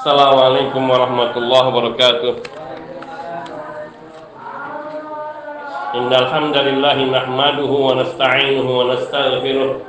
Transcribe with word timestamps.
Assalamualaikum 0.00 0.90
warahmatullahi 0.90 1.66
wabarakatuh. 1.70 2.34
Innal 6.02 6.26
hamdalillah 6.34 6.98
nahmaduhu 6.98 7.76
wa 7.78 8.02
nasta'inuhu 8.02 8.70
wa 8.74 8.90
nastaghfiruh 8.90 9.86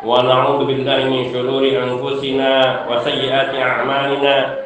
wa 0.00 0.24
na'udzu 0.24 0.64
billahi 0.64 1.04
min 1.12 1.28
shururi 1.28 1.76
anfusina 1.76 2.88
wa 2.88 3.04
sayyiati 3.04 3.60
a'malina. 3.60 4.64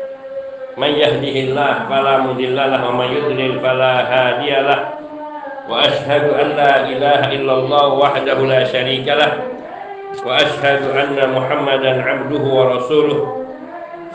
Man 0.78 0.94
yahdihillahu 0.94 1.90
fala 1.90 2.22
mudilla 2.22 2.70
lahu 2.70 2.94
wa 2.94 3.02
man 3.02 3.10
yudlil 3.10 3.58
fala 3.58 4.06
hadiyalah. 4.06 4.93
Wa 5.69 5.85
ashhadu 5.85 6.33
an 6.33 6.57
la 6.57 6.89
ilaha 6.89 7.29
illallah 7.29 7.85
wahdahu 7.93 8.49
la 8.49 8.65
syarika 8.65 9.13
lah. 9.13 9.31
Wa 10.25 10.41
ashhadu 10.41 10.91
anna 10.93 11.29
Muhammadan 11.29 12.01
'abduhu 12.01 12.47
wa 12.49 12.77
rasuluh. 12.77 13.39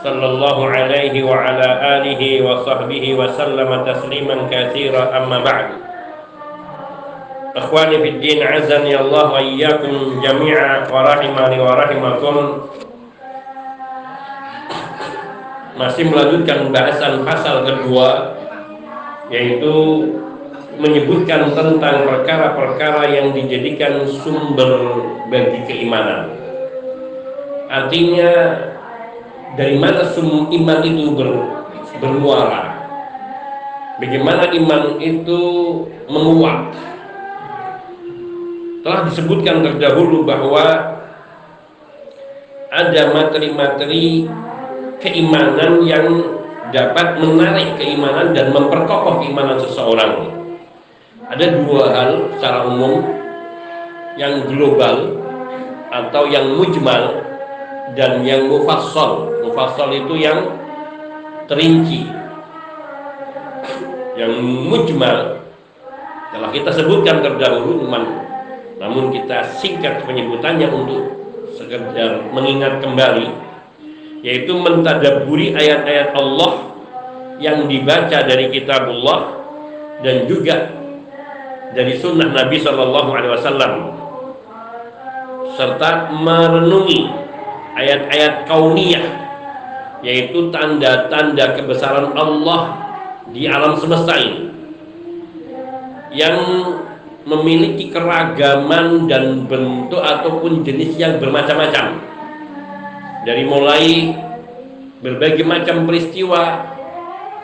صلى 0.05 0.25
الله 0.25 0.57
عليه 0.69 1.15
وعلى 1.25 1.67
آله 1.97 2.21
وصحبه 2.45 3.05
وسلم 3.19 3.69
تسليما 3.89 4.35
كثيرا 4.53 5.03
أما 5.17 5.37
بعد 5.41 5.67
إخواني 7.57 7.97
في 7.97 8.09
الدين 8.09 8.39
عزني 8.45 8.93
الله 9.01 9.25
وإياكم 9.33 10.21
جميعا 10.21 10.77
ورحمني 10.93 11.57
ورحمكم 11.57 12.35
masih 15.75 16.07
melanjutkan 16.07 16.71
bahasan 16.71 17.27
pasal 17.27 17.67
kedua 17.67 18.31
yaitu 19.27 20.07
menyebutkan 20.78 21.50
tentang 21.56 22.06
perkara-perkara 22.06 23.10
yang 23.10 23.34
dijadikan 23.34 24.06
sumber 24.06 25.02
bagi 25.26 25.66
keimanan. 25.66 26.30
Artinya 27.66 28.30
dari 29.58 29.76
mana 29.80 30.06
semua 30.14 30.46
iman 30.50 30.80
itu 30.86 31.10
ber, 31.14 31.28
bermuara? 31.98 32.62
Bagaimana 33.98 34.48
iman 34.54 34.82
itu 35.02 35.42
menguat? 36.08 36.72
Telah 38.80 39.00
disebutkan 39.12 39.60
terdahulu 39.60 40.24
bahwa 40.24 40.96
ada 42.72 43.02
materi-materi 43.12 44.24
keimanan 45.04 45.84
yang 45.84 46.06
dapat 46.72 47.20
menarik 47.20 47.76
keimanan 47.76 48.32
dan 48.32 48.54
memperkokoh 48.56 49.20
keimanan 49.20 49.58
seseorang 49.60 50.39
ada 51.30 51.46
dua 51.62 51.84
hal 51.94 52.10
secara 52.34 52.66
umum 52.66 53.06
yang 54.18 54.50
global 54.50 55.14
atau 55.94 56.26
yang 56.26 56.58
mujmal 56.58 57.22
dan 57.94 58.26
yang 58.26 58.50
mufassal. 58.50 59.30
Mufassal 59.46 59.94
itu 59.94 60.18
yang 60.18 60.58
terinci 61.46 62.10
yang 64.18 64.42
mujmal. 64.42 65.38
Telah 66.34 66.50
kita 66.50 66.70
sebutkan 66.74 67.22
terdahulu 67.22 67.86
namun 68.80 69.14
kita 69.14 69.54
singkat 69.62 70.02
penyebutannya 70.02 70.66
untuk 70.66 71.14
sekedar 71.54 72.26
mengingat 72.34 72.82
kembali 72.82 73.28
yaitu 74.20 74.52
mentadaburi 74.56 75.52
ayat-ayat 75.52 76.12
Allah 76.16 76.52
yang 77.40 77.68
dibaca 77.68 78.24
dari 78.24 78.52
kitabullah 78.52 79.40
dan 80.04 80.28
juga 80.28 80.79
dari 81.70 81.94
sunnah 81.98 82.34
Nabi 82.34 82.58
Shallallahu 82.58 83.10
Alaihi 83.14 83.32
Wasallam 83.34 83.72
serta 85.54 86.10
merenungi 86.10 87.06
ayat-ayat 87.78 88.48
kauniyah 88.50 89.06
yaitu 90.00 90.48
tanda-tanda 90.50 91.54
kebesaran 91.54 92.16
Allah 92.16 92.60
di 93.30 93.46
alam 93.46 93.76
semesta 93.78 94.16
ini 94.18 94.50
yang 96.10 96.38
memiliki 97.22 97.92
keragaman 97.92 99.06
dan 99.06 99.46
bentuk 99.46 100.00
ataupun 100.00 100.66
jenis 100.66 100.96
yang 100.98 101.20
bermacam-macam. 101.22 102.02
Dari 103.28 103.44
mulai 103.44 104.16
berbagai 105.04 105.44
macam 105.44 105.84
peristiwa 105.84 106.64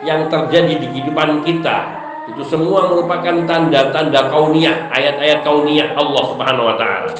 yang 0.01 0.27
terjadi 0.27 0.73
di 0.81 0.85
kehidupan 0.89 1.45
kita 1.45 1.96
itu 2.27 2.43
semua 2.43 2.91
merupakan 2.91 3.47
tanda-tanda 3.47 4.27
kauniyah 4.27 4.91
ayat-ayat 4.91 5.47
kauniyah 5.47 5.95
Allah 5.95 6.23
Subhanahu 6.27 6.67
wa 6.67 6.75
taala. 6.75 7.11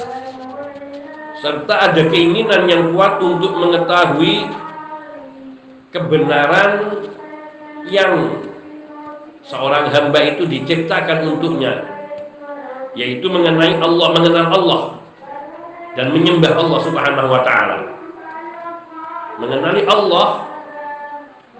Serta 1.40 1.74
ada 1.88 2.02
keinginan 2.12 2.68
yang 2.68 2.92
kuat 2.92 3.16
untuk 3.22 3.56
mengetahui 3.56 4.50
kebenaran 5.88 7.00
yang 7.88 8.42
seorang 9.40 9.88
hamba 9.88 10.20
itu 10.28 10.44
diciptakan 10.44 11.24
untuknya 11.24 11.88
yaitu 12.92 13.24
mengenai 13.30 13.80
Allah 13.80 14.08
mengenal 14.12 14.46
Allah 14.52 14.82
dan 15.96 16.12
menyembah 16.12 16.52
Allah 16.52 16.80
Subhanahu 16.84 17.28
wa 17.32 17.42
taala. 17.46 17.78
Mengenali 19.38 19.86
Allah 19.88 20.44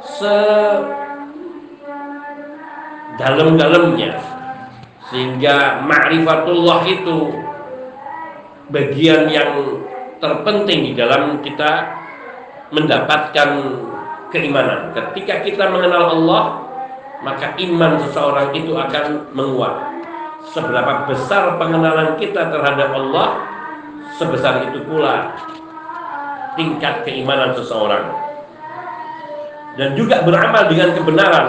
se 0.03 0.35
dalam-dalamnya 3.19 4.15
sehingga 5.11 5.83
ma'rifatullah 5.85 6.81
itu 6.87 7.33
bagian 8.69 9.27
yang 9.33 9.83
terpenting 10.21 10.93
di 10.93 10.93
dalam 10.95 11.41
kita 11.41 11.97
mendapatkan 12.69 13.49
keimanan. 14.29 14.93
Ketika 14.93 15.41
kita 15.41 15.73
mengenal 15.73 16.13
Allah, 16.21 16.45
maka 17.25 17.57
iman 17.57 17.97
seseorang 18.05 18.53
itu 18.53 18.77
akan 18.77 19.33
menguat. 19.33 19.75
Seberapa 20.53 21.09
besar 21.09 21.57
pengenalan 21.57 22.21
kita 22.21 22.53
terhadap 22.53 22.93
Allah, 22.93 23.29
sebesar 24.21 24.69
itu 24.69 24.85
pula 24.85 25.33
tingkat 26.61 27.09
keimanan 27.09 27.57
seseorang. 27.57 28.05
Dan 29.81 29.95
juga 29.95 30.21
beramal 30.27 30.69
dengan 30.69 30.93
kebenaran 30.93 31.47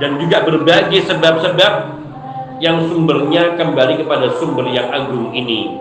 dan 0.00 0.16
juga 0.16 0.42
berbagai 0.48 1.04
sebab-sebab 1.04 1.72
yang 2.64 2.88
sumbernya 2.88 3.56
kembali 3.60 4.00
kepada 4.00 4.32
sumber 4.40 4.68
yang 4.72 4.88
agung 4.88 5.32
ini 5.36 5.76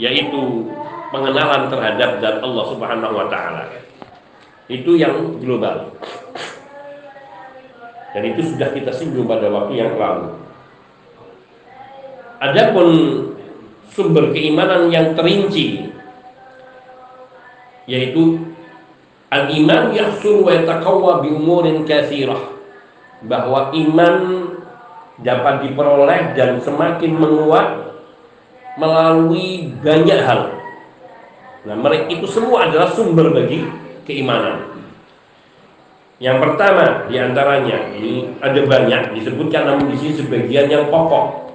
yaitu 0.00 0.64
pengenalan 1.12 1.68
terhadap 1.68 2.20
zat 2.20 2.36
Allah 2.40 2.64
Subhanahu 2.72 3.14
wa 3.16 3.26
taala. 3.28 3.64
Itu 4.68 4.96
yang 4.96 5.40
global. 5.40 5.92
Dan 8.12 8.22
itu 8.32 8.56
sudah 8.56 8.72
kita 8.72 8.92
singgung 8.92 9.28
pada 9.28 9.48
waktu 9.52 9.80
yang 9.80 9.96
lalu. 9.96 10.32
Adapun 12.40 12.88
sumber 13.92 14.32
keimanan 14.32 14.88
yang 14.88 15.12
terinci 15.12 15.92
yaitu 17.88 18.36
al-iman 19.32 19.96
yahsul 19.96 20.44
wa 20.44 20.52
yataqawwa 20.52 21.24
bi 21.24 21.32
umurin 21.32 21.88
katsirah 21.88 22.57
bahwa 23.24 23.74
iman 23.74 24.14
dapat 25.18 25.66
diperoleh 25.66 26.38
dan 26.38 26.62
semakin 26.62 27.12
menguat 27.18 27.68
melalui 28.78 29.74
banyak 29.82 30.20
hal. 30.22 30.54
Nah, 31.66 31.74
mereka 31.74 32.06
itu 32.14 32.26
semua 32.30 32.70
adalah 32.70 32.94
sumber 32.94 33.34
bagi 33.34 33.66
keimanan. 34.06 34.78
Yang 36.18 36.38
pertama 36.42 37.06
di 37.06 37.14
antaranya 37.18 37.94
ini 37.94 38.38
ada 38.42 38.58
banyak 38.66 39.14
disebutkan 39.18 39.62
namun 39.70 39.94
di 39.94 39.96
sini 39.98 40.12
sebagian 40.18 40.66
yang 40.66 40.84
pokok. 40.90 41.46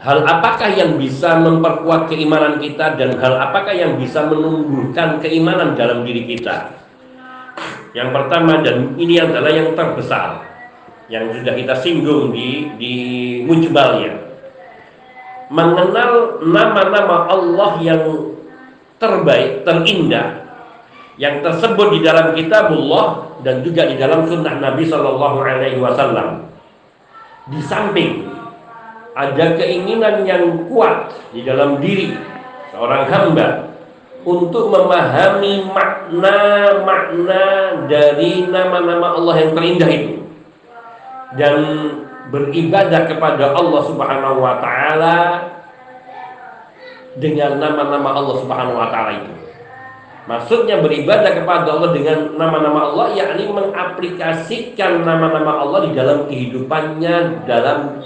Hal 0.00 0.24
apakah 0.24 0.72
yang 0.72 0.96
bisa 0.96 1.36
memperkuat 1.44 2.08
keimanan 2.08 2.56
kita 2.56 2.96
dan 2.96 3.20
hal 3.20 3.36
apakah 3.36 3.76
yang 3.76 4.00
bisa 4.00 4.24
menumbuhkan 4.24 5.20
keimanan 5.20 5.76
dalam 5.76 6.08
diri 6.08 6.24
kita? 6.24 6.79
Yang 7.90 8.08
pertama 8.14 8.62
dan 8.62 8.94
ini 8.94 9.18
adalah 9.18 9.50
yang 9.50 9.74
terbesar 9.74 10.46
yang 11.10 11.26
sudah 11.34 11.54
kita 11.58 11.74
singgung 11.82 12.30
di 12.30 12.70
di 12.78 12.94
mujbalnya 13.42 14.30
mengenal 15.50 16.38
nama-nama 16.46 17.26
Allah 17.26 17.82
yang 17.82 18.02
terbaik, 19.02 19.66
terindah 19.66 20.46
yang 21.18 21.42
tersebut 21.42 21.98
di 21.98 22.00
dalam 22.06 22.32
kitabullah 22.32 23.34
dan 23.42 23.66
juga 23.66 23.90
di 23.90 23.98
dalam 23.98 24.24
sunnah 24.30 24.56
Nabi 24.62 24.86
Shallallahu 24.86 25.38
Alaihi 25.42 25.82
Wasallam. 25.82 26.46
Di 27.50 27.60
samping 27.66 28.30
ada 29.18 29.58
keinginan 29.58 30.22
yang 30.22 30.70
kuat 30.70 31.10
di 31.34 31.42
dalam 31.42 31.82
diri 31.82 32.14
seorang 32.70 33.10
hamba 33.10 33.69
untuk 34.24 34.68
memahami 34.68 35.64
makna-makna 35.72 37.44
dari 37.88 38.44
nama-nama 38.44 39.16
Allah 39.16 39.34
yang 39.40 39.52
terindah 39.56 39.90
itu 39.90 40.20
dan 41.40 41.56
beribadah 42.30 43.06
kepada 43.08 43.56
Allah 43.56 43.82
Subhanahu 43.86 44.38
wa 44.44 44.54
taala 44.60 45.18
dengan 47.18 47.58
nama-nama 47.58 48.10
Allah 48.14 48.36
Subhanahu 48.44 48.78
wa 48.78 48.88
taala 48.92 49.12
itu. 49.24 49.32
Maksudnya 50.28 50.78
beribadah 50.78 51.32
kepada 51.32 51.66
Allah 51.74 51.90
dengan 51.90 52.38
nama-nama 52.38 52.92
Allah 52.92 53.06
yakni 53.18 53.50
mengaplikasikan 53.50 55.02
nama-nama 55.02 55.64
Allah 55.64 55.90
di 55.90 55.92
dalam 55.96 56.30
kehidupannya, 56.30 57.48
dalam 57.50 57.98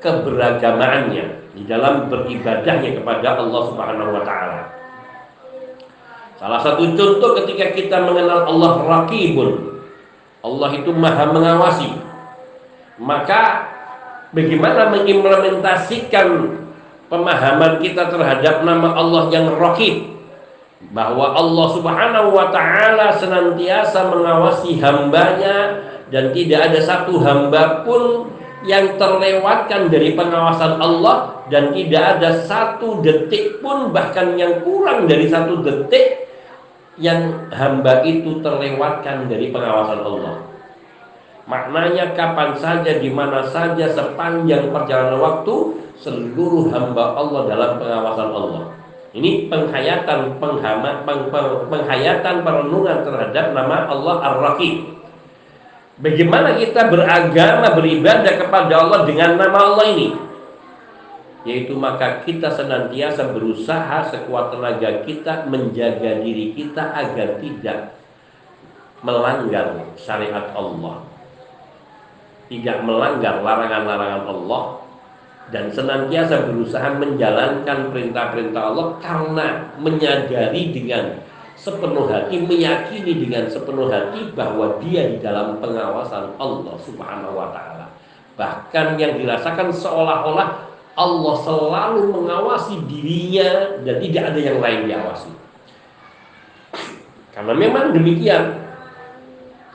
keberagamaannya, 0.00 1.52
di 1.52 1.62
dalam 1.68 2.08
beribadahnya 2.08 2.96
kepada 2.96 3.36
Allah 3.42 3.62
Subhanahu 3.68 4.10
wa 4.14 4.22
taala. 4.24 4.60
Salah 6.36 6.60
satu 6.60 6.84
contoh 6.92 7.32
ketika 7.42 7.72
kita 7.72 7.96
mengenal 8.04 8.44
Allah 8.44 8.72
Raqibun. 8.84 9.80
Allah 10.44 10.70
itu 10.76 10.92
Maha 10.92 11.32
mengawasi. 11.32 11.90
Maka 13.00 13.72
bagaimana 14.36 14.92
mengimplementasikan 14.92 16.28
pemahaman 17.08 17.80
kita 17.80 18.12
terhadap 18.12 18.62
nama 18.62 18.92
Allah 18.94 19.32
yang 19.32 19.48
Raqib 19.56 20.16
bahwa 20.92 21.32
Allah 21.32 21.66
Subhanahu 21.72 22.28
wa 22.36 22.52
taala 22.52 23.16
senantiasa 23.16 24.12
mengawasi 24.12 24.76
hambanya 24.76 25.82
dan 26.12 26.30
tidak 26.36 26.70
ada 26.70 26.80
satu 26.84 27.16
hamba 27.24 27.82
pun 27.82 28.28
yang 28.66 28.98
terlewatkan 28.98 29.86
dari 29.86 30.18
pengawasan 30.18 30.82
Allah 30.82 31.46
dan 31.46 31.70
tidak 31.70 32.18
ada 32.18 32.42
satu 32.44 32.98
detik 33.00 33.62
pun 33.62 33.94
bahkan 33.94 34.34
yang 34.34 34.60
kurang 34.66 35.06
dari 35.06 35.30
satu 35.30 35.62
detik 35.62 36.26
yang 36.98 37.46
hamba 37.54 38.02
itu 38.02 38.42
terlewatkan 38.42 39.30
dari 39.30 39.54
pengawasan 39.54 40.00
Allah. 40.02 40.34
Maknanya 41.46 42.18
kapan 42.18 42.58
saja, 42.58 42.98
di 42.98 43.06
mana 43.06 43.46
saja, 43.46 43.86
sepanjang 43.94 44.74
perjalanan 44.74 45.22
waktu, 45.22 45.78
seluruh 46.02 46.74
hamba 46.74 47.14
Allah 47.14 47.46
dalam 47.46 47.70
pengawasan 47.78 48.30
Allah. 48.34 48.62
Ini 49.14 49.46
penghayatan 49.48 50.42
penghama, 50.42 51.06
peng, 51.06 51.30
peng, 51.30 51.70
penghayatan 51.70 52.42
perenungan 52.42 53.06
terhadap 53.06 53.54
nama 53.54 53.86
Allah 53.86 54.16
Ar-Raqib. 54.34 54.92
Bagaimana 55.96 56.60
kita 56.60 56.92
beragama 56.92 57.72
beribadah 57.72 58.36
kepada 58.36 58.84
Allah 58.84 59.08
dengan 59.08 59.40
nama 59.40 59.58
Allah 59.72 59.86
ini? 59.96 60.08
Yaitu 61.48 61.72
maka 61.78 62.20
kita 62.26 62.52
senantiasa 62.52 63.32
berusaha 63.32 64.04
sekuat 64.12 64.52
tenaga 64.52 65.06
kita 65.08 65.48
menjaga 65.48 66.20
diri 66.20 66.52
kita 66.52 66.92
agar 66.92 67.40
tidak 67.40 67.96
melanggar 69.00 69.88
syariat 69.96 70.52
Allah. 70.52 71.00
Tidak 72.52 72.78
melanggar 72.84 73.40
larangan-larangan 73.40 74.24
Allah 74.28 74.64
dan 75.46 75.70
senantiasa 75.70 76.50
berusaha 76.50 76.98
menjalankan 76.98 77.94
perintah-perintah 77.94 78.62
Allah 78.74 78.86
karena 78.98 79.46
menyadari 79.78 80.74
dengan 80.74 81.22
sepenuh 81.66 82.06
hati, 82.06 82.38
meyakini 82.38 83.26
dengan 83.26 83.50
sepenuh 83.50 83.90
hati 83.90 84.30
bahwa 84.38 84.78
dia 84.78 85.10
di 85.10 85.18
dalam 85.18 85.58
pengawasan 85.58 86.38
Allah 86.38 86.78
Subhanahu 86.78 87.34
wa 87.34 87.50
taala. 87.50 87.90
Bahkan 88.38 88.94
yang 89.02 89.18
dirasakan 89.18 89.74
seolah-olah 89.74 90.62
Allah 90.94 91.34
selalu 91.42 92.14
mengawasi 92.14 92.86
dirinya 92.86 93.82
dan 93.82 93.98
tidak 93.98 94.22
ada 94.30 94.38
yang 94.38 94.62
lain 94.62 94.86
diawasi. 94.86 95.32
Karena 97.34 97.52
memang 97.52 97.92
demikian 97.92 98.62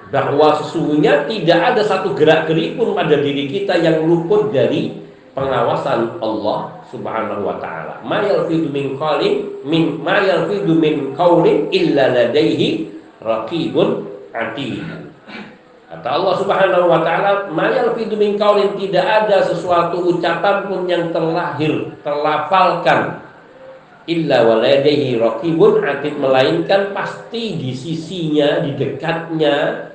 bahwa 0.10 0.56
sesungguhnya 0.64 1.28
tidak 1.28 1.60
ada 1.76 1.82
satu 1.84 2.16
gerak-gerik 2.16 2.80
pun 2.80 2.96
pada 2.96 3.20
diri 3.20 3.52
kita 3.52 3.76
yang 3.84 4.08
luput 4.08 4.50
dari 4.50 4.96
pengawasan 5.36 6.24
Allah 6.24 6.81
Subhanahu 6.92 7.48
wa 7.48 7.56
taala. 7.64 8.04
Ma 8.04 8.20
yalfidu 8.20 8.68
min 8.68 9.00
qalin 9.00 9.48
min 9.64 10.04
ma 10.04 10.20
yalfidu 10.20 10.76
min 10.76 11.16
qaulin 11.16 11.72
illa 11.72 12.12
ladaihi 12.12 12.92
raqibun 13.24 14.12
atid. 14.36 14.84
Kata 15.92 16.08
Allah 16.08 16.36
Subhanahu 16.40 16.86
wa 16.92 17.00
taala, 17.04 17.48
ma 17.52 17.72
yalfidu 17.72 18.20
min 18.20 18.36
qaulin 18.36 18.76
tidak 18.76 19.08
ada 19.08 19.48
sesuatu 19.48 20.04
ucapan 20.12 20.68
pun 20.68 20.88
yang 20.88 21.12
terlahir, 21.16 21.96
terlafalkan 22.04 23.24
illa 24.08 24.44
waladaihi 24.44 25.20
raqibun 25.20 25.84
atid 25.88 26.20
melainkan 26.20 26.92
pasti 26.92 27.56
di 27.56 27.72
sisinya, 27.72 28.60
di 28.64 28.76
dekatnya 28.76 29.88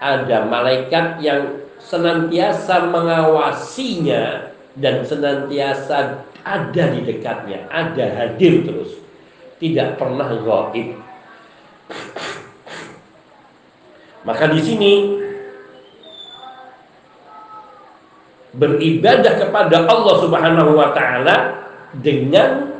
ada 0.00 0.48
malaikat 0.48 1.20
yang 1.20 1.60
senantiasa 1.80 2.88
mengawasinya 2.88 4.52
dan 4.78 5.02
senantiasa 5.04 6.24
ada 6.44 6.84
di 6.94 7.00
dekatnya, 7.04 7.68
ada 7.68 8.04
hadir 8.16 8.64
terus, 8.64 8.96
tidak 9.60 10.00
pernah 10.00 10.28
gaib. 10.40 10.96
Maka 14.20 14.44
di 14.52 14.60
sini 14.60 14.92
beribadah 18.52 19.32
kepada 19.38 19.86
Allah 19.86 20.14
Subhanahu 20.20 20.72
wa 20.76 20.88
taala 20.92 21.36
dengan 21.96 22.70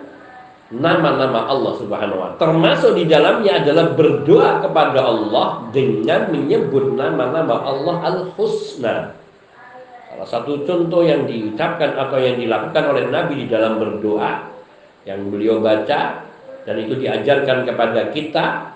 nama-nama 0.70 1.50
Allah 1.50 1.72
Subhanahu 1.80 2.18
wa 2.18 2.28
taala. 2.34 2.40
Termasuk 2.42 2.92
di 2.98 3.04
dalamnya 3.08 3.62
adalah 3.62 3.96
berdoa 3.96 4.62
kepada 4.62 5.00
Allah 5.02 5.46
dengan 5.74 6.30
menyebut 6.30 6.94
nama-nama 6.94 7.54
Allah 7.66 7.96
Al-Husna. 8.04 9.19
Salah 10.20 10.44
satu 10.44 10.68
contoh 10.68 11.00
yang 11.00 11.24
diucapkan 11.24 11.96
atau 11.96 12.20
yang 12.20 12.36
dilakukan 12.36 12.92
oleh 12.92 13.08
Nabi 13.08 13.40
di 13.40 13.46
dalam 13.48 13.80
berdoa 13.80 14.52
yang 15.08 15.32
beliau 15.32 15.64
baca 15.64 16.28
dan 16.68 16.76
itu 16.76 16.92
diajarkan 17.00 17.64
kepada 17.64 18.12
kita 18.12 18.68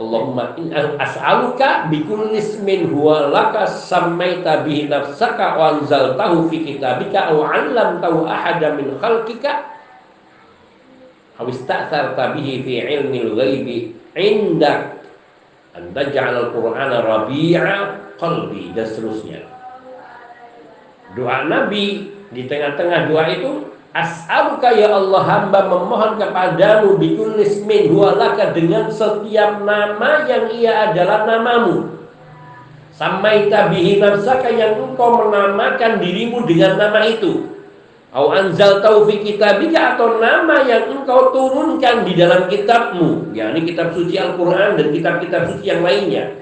Allahumma 0.00 0.56
in 0.56 0.72
as'aluka 0.72 1.92
bi 1.92 2.00
kulli 2.08 2.40
ismin 2.40 2.88
huwa 2.88 3.28
laka 3.28 3.68
sammaita 3.68 4.64
bihi 4.64 4.88
nafsaka 4.88 5.60
wa 5.60 5.76
anzaltahu 5.76 6.48
fi 6.48 6.64
kitabika 6.64 7.36
aw 7.36 7.44
'allamtahu 7.44 8.24
ahada 8.24 8.80
min 8.80 8.96
khalqika 8.96 9.60
aw 11.36 11.44
ista'tharta 11.44 12.32
bihi 12.32 12.64
fi 12.64 12.80
'ilmil 12.80 13.36
ghaibi 13.36 13.92
'indak 14.16 15.04
an 15.76 15.92
taj'al 15.92 16.48
al-qur'ana 16.48 17.04
rabi'a 17.04 17.76
qalbi 18.16 18.72
dan 18.72 18.88
seterusnya 18.88 19.59
doa 21.18 21.46
Nabi 21.46 22.14
di 22.30 22.46
tengah-tengah 22.46 23.10
doa 23.10 23.24
itu 23.30 23.70
As'aluka 23.90 24.70
ya 24.70 24.94
Allah 24.94 25.22
hamba 25.26 25.66
memohon 25.66 26.14
kepadamu 26.14 26.94
bikulis 26.94 27.66
min 27.66 27.90
huwalaka 27.90 28.54
dengan 28.54 28.86
setiap 28.86 29.66
nama 29.66 30.30
yang 30.30 30.46
ia 30.54 30.94
adalah 30.94 31.26
namamu. 31.26 31.98
Samaita 32.94 33.66
bihi 33.66 33.98
nafsaka 33.98 34.46
yang 34.46 34.78
engkau 34.78 35.26
menamakan 35.26 35.98
dirimu 35.98 36.46
dengan 36.46 36.78
nama 36.78 37.02
itu. 37.02 37.50
Au 38.14 38.30
anzal 38.30 38.78
taufi 38.78 39.26
kitabika 39.26 39.98
atau 39.98 40.22
nama 40.22 40.62
yang 40.62 40.86
engkau 40.94 41.34
turunkan 41.34 42.06
di 42.06 42.14
dalam 42.14 42.46
kitabmu. 42.46 43.34
yakni 43.34 43.74
kitab 43.74 43.90
suci 43.90 44.14
Al-Quran 44.22 44.78
dan 44.78 44.86
kitab-kitab 44.94 45.50
suci 45.50 45.66
yang 45.66 45.82
lainnya 45.82 46.39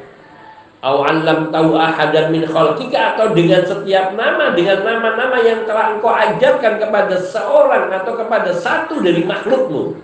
Au 0.78 1.02
alam 1.02 1.50
tahu 1.50 1.74
ahadan 1.74 2.30
min 2.30 2.46
khalqika 2.46 3.18
atau 3.18 3.34
dengan 3.34 3.66
setiap 3.66 4.14
nama 4.14 4.54
dengan 4.54 4.86
nama-nama 4.86 5.42
yang 5.42 5.66
telah 5.66 5.98
engkau 5.98 6.14
ajarkan 6.14 6.78
kepada 6.78 7.18
seorang 7.18 7.90
atau 7.90 8.14
kepada 8.14 8.54
satu 8.54 9.02
dari 9.02 9.26
makhlukmu. 9.26 9.98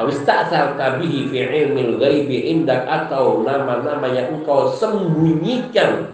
Au 0.00 0.08
fi 0.08 1.40
ilmil 1.44 2.00
ghaibi 2.00 2.56
indak 2.56 2.88
atau 2.88 3.44
nama-nama 3.44 4.08
yang 4.08 4.40
engkau 4.40 4.72
sembunyikan 4.72 6.08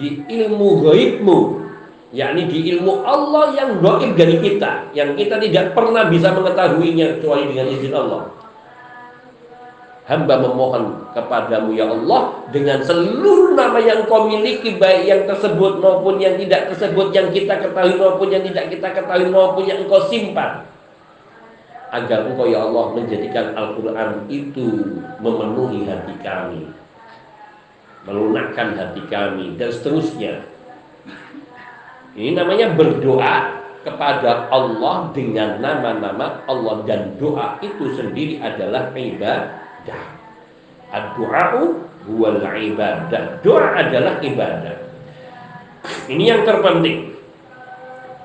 di 0.00 0.24
ilmu 0.24 0.80
gaibmu 0.88 1.68
yakni 2.10 2.46
di 2.50 2.74
ilmu 2.74 3.06
Allah 3.06 3.54
yang 3.54 3.70
gaib 3.82 4.16
dari 4.16 4.40
kita 4.40 4.90
yang 4.96 5.14
kita 5.14 5.38
tidak 5.38 5.76
pernah 5.76 6.10
bisa 6.10 6.34
mengetahuinya 6.34 7.18
kecuali 7.18 7.50
dengan 7.50 7.66
izin 7.70 7.94
Allah 7.94 8.39
hamba 10.10 10.42
memohon 10.42 11.06
kepadamu 11.14 11.70
ya 11.70 11.86
Allah 11.86 12.42
dengan 12.50 12.82
seluruh 12.82 13.54
nama 13.54 13.78
yang 13.78 14.10
kau 14.10 14.26
miliki 14.26 14.74
baik 14.74 15.06
yang 15.06 15.22
tersebut 15.30 15.78
maupun 15.78 16.18
yang 16.18 16.34
tidak 16.34 16.74
tersebut 16.74 17.14
yang 17.14 17.30
kita 17.30 17.54
ketahui 17.62 17.94
maupun 17.94 18.26
yang 18.34 18.42
tidak 18.42 18.66
kita 18.74 18.88
ketahui 18.90 19.30
maupun 19.30 19.64
yang 19.70 19.78
engkau 19.86 20.02
simpan. 20.10 20.66
Agar 21.94 22.26
engkau 22.26 22.50
ya 22.50 22.66
Allah 22.66 22.90
menjadikan 22.90 23.54
Al-Quran 23.54 24.26
itu 24.26 24.66
memenuhi 25.22 25.86
hati 25.86 26.14
kami 26.26 26.80
melunakkan 28.08 28.76
hati 28.76 29.02
kami 29.06 29.60
dan 29.60 29.68
seterusnya. 29.68 30.40
Ini 32.16 32.34
namanya 32.34 32.74
berdoa 32.74 33.60
kepada 33.86 34.50
Allah 34.50 35.12
dengan 35.14 35.60
nama-nama 35.62 36.42
Allah. 36.48 36.82
Dan 36.84 37.16
doa 37.20 37.60
itu 37.62 37.94
sendiri 37.94 38.40
adalah 38.42 38.90
ibadah 38.90 39.69
ibadah. 39.80 40.04
Ad-du'a'u 40.90 41.62
huwal 42.08 42.42
ibadah. 42.42 43.40
Doa 43.40 43.80
adalah 43.80 44.20
ibadah. 44.20 44.76
Ini 46.10 46.24
yang 46.36 46.42
terpenting. 46.44 47.16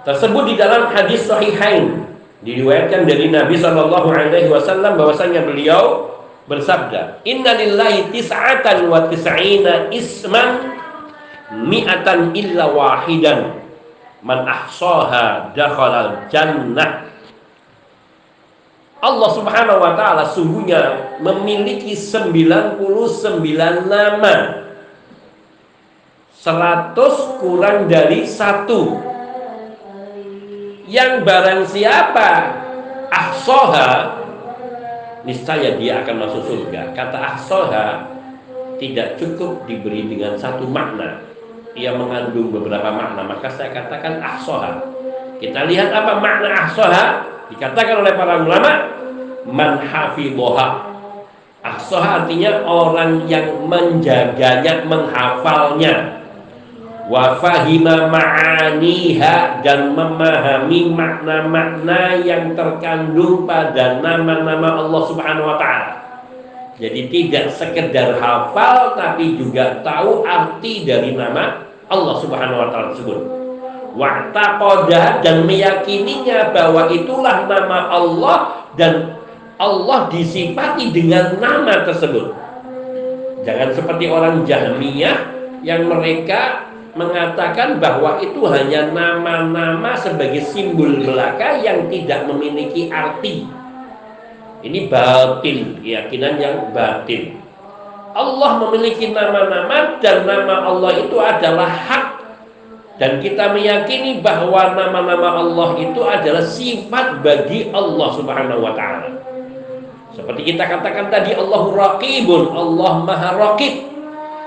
Tersebut 0.03 0.43
di 0.53 0.55
dalam 0.59 0.91
hadis 0.93 1.25
sahihain 1.25 2.05
Diriwayatkan 2.45 3.09
dari 3.09 3.33
Nabi 3.33 3.57
Shallallahu 3.57 4.13
Alaihi 4.13 4.53
Wasallam 4.53 5.01
bahwasanya 5.01 5.49
beliau 5.49 6.13
bersabda, 6.45 7.25
Inna 7.25 7.57
lillahi 7.57 8.13
tis'atan 8.13 8.85
wa 8.85 9.09
tis'ina 9.09 9.89
isman 9.89 10.77
mi'atan 11.65 12.37
illa 12.37 12.69
wahidan 12.69 13.65
man 14.21 14.45
ahsaha 14.45 15.57
dakhalal 15.57 16.29
jannah 16.29 17.09
Allah 19.05 19.29
Subhanahu 19.37 19.77
wa 19.77 19.93
taala 19.93 20.25
sungguhnya 20.33 21.13
memiliki 21.21 21.93
99 21.93 22.81
nama. 23.85 24.65
100 26.41 27.41
kurang 27.41 27.85
dari 27.85 28.25
satu. 28.25 28.97
Yang 30.89 31.11
barang 31.25 31.61
siapa? 31.69 32.29
Ahsoha. 33.09 34.21
Niscaya 35.25 35.77
dia 35.77 36.05
akan 36.05 36.15
masuk 36.25 36.41
surga. 36.45 36.93
Kata 36.93 37.17
ahsoha 37.17 37.85
tidak 38.77 39.17
cukup 39.17 39.65
diberi 39.65 40.05
dengan 40.05 40.37
satu 40.37 40.69
makna. 40.69 41.21
Ia 41.73 41.97
mengandung 41.97 42.53
beberapa 42.53 42.93
makna. 42.93 43.25
Maka 43.25 43.49
saya 43.49 43.73
katakan 43.73 44.21
ahsoha. 44.21 44.85
Kita 45.41 45.65
lihat 45.65 45.89
apa 45.89 46.21
makna 46.21 46.49
ahsoha 46.69 47.34
dikatakan 47.53 48.01
oleh 48.01 48.13
para 48.17 48.41
ulama 48.41 48.71
man 49.45 49.77
hafidhoha 49.85 50.95
ahsoha 51.65 52.25
artinya 52.25 52.61
orang 52.65 53.25
yang 53.25 53.65
menjaganya 53.65 54.85
menghafalnya 54.85 56.21
wa 57.05 57.37
fahima 57.37 58.09
ma'aniha 58.09 59.61
dan 59.61 59.93
memahami 59.93 60.89
makna-makna 60.89 62.17
yang 62.21 62.57
terkandung 62.57 63.45
pada 63.45 64.01
nama-nama 64.01 64.81
Allah 64.81 65.01
Subhanahu 65.05 65.53
wa 65.53 65.57
taala. 65.61 65.93
Jadi 66.75 67.07
tidak 67.07 67.55
sekedar 67.55 68.19
hafal 68.19 68.97
tapi 68.97 69.37
juga 69.37 69.79
tahu 69.85 70.25
arti 70.25 70.83
dari 70.83 71.13
nama 71.13 71.61
Allah 71.87 72.15
Subhanahu 72.19 72.61
wa 72.61 72.67
taala 72.73 72.87
tersebut. 72.97 73.44
Wa'taqada 73.95 75.23
dan 75.23 75.47
meyakininya 75.47 76.51
bahwa 76.51 76.91
itulah 76.91 77.47
nama 77.47 77.87
Allah 77.95 78.67
dan 78.75 79.15
Allah 79.55 80.11
disifati 80.11 80.91
dengan 80.91 81.39
nama 81.39 81.87
tersebut. 81.87 82.35
Jangan 83.47 83.71
seperti 83.71 84.11
orang 84.11 84.43
Jahmiyah 84.43 85.17
yang 85.63 85.87
mereka 85.87 86.67
mengatakan 86.95 87.79
bahwa 87.79 88.19
itu 88.19 88.43
hanya 88.51 88.91
nama-nama 88.91 89.95
sebagai 89.95 90.43
simbol 90.43 90.99
belaka 90.99 91.63
yang 91.63 91.87
tidak 91.87 92.27
memiliki 92.27 92.91
arti. 92.91 93.47
Ini 94.59 94.91
batin, 94.91 95.79
keyakinan 95.79 96.35
yang 96.35 96.57
batin. 96.75 97.37
Allah 98.15 98.51
memiliki 98.63 99.11
nama-nama 99.11 99.99
dan 99.99 100.23
nama 100.23 100.67
Allah 100.67 100.91
itu 100.99 101.19
adalah 101.19 101.67
hak 101.67 102.14
dan 102.95 103.19
kita 103.19 103.51
meyakini 103.51 104.23
bahwa 104.23 104.71
nama-nama 104.71 105.43
Allah 105.43 105.69
itu 105.83 105.99
adalah 105.99 106.43
sifat 106.43 107.19
bagi 107.19 107.67
Allah 107.75 108.07
Subhanahu 108.15 108.63
wa 108.63 108.71
taala. 108.71 109.19
Seperti 110.15 110.55
kita 110.55 110.63
katakan 110.63 111.11
tadi 111.11 111.35
Allahu 111.35 111.75
Raqibun, 111.75 112.55
Allah 112.55 112.93
Maha 113.03 113.29
Raqib. 113.35 113.91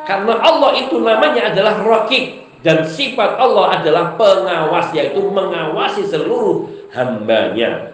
Karena 0.08 0.40
Allah 0.40 0.80
itu 0.80 0.96
namanya 0.96 1.52
adalah 1.52 1.76
Raqib 1.84 2.40
dan 2.64 2.88
sifat 2.88 3.36
Allah 3.36 3.76
adalah 3.76 4.16
pengawas 4.16 4.96
yaitu 4.96 5.28
mengawasi 5.28 6.08
seluruh 6.08 6.64
hambanya. 6.96 7.92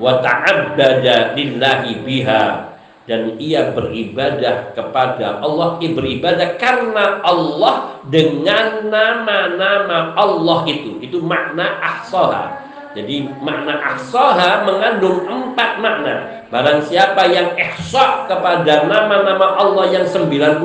Wa 0.00 0.24
ta'abbada 0.24 1.36
lillahi 1.36 2.00
biha 2.00 2.75
dan 3.06 3.38
ia 3.38 3.70
beribadah 3.70 4.74
kepada 4.74 5.38
Allah 5.42 5.78
ia 5.78 5.94
beribadah 5.94 6.58
karena 6.58 7.22
Allah 7.22 8.02
dengan 8.10 8.86
nama-nama 8.90 10.14
Allah 10.18 10.66
itu 10.66 10.98
itu 11.00 11.22
makna 11.22 11.78
ahsaha 11.82 12.66
jadi 12.98 13.30
makna 13.40 13.78
ahsaha 13.94 14.66
mengandung 14.66 15.22
empat 15.26 15.78
makna 15.78 16.36
Barang 16.46 16.78
siapa 16.78 17.26
yang 17.26 17.58
ihsa 17.58 18.30
kepada 18.30 18.86
nama-nama 18.86 19.58
Allah 19.58 19.90
yang 19.90 20.06
99 20.06 20.62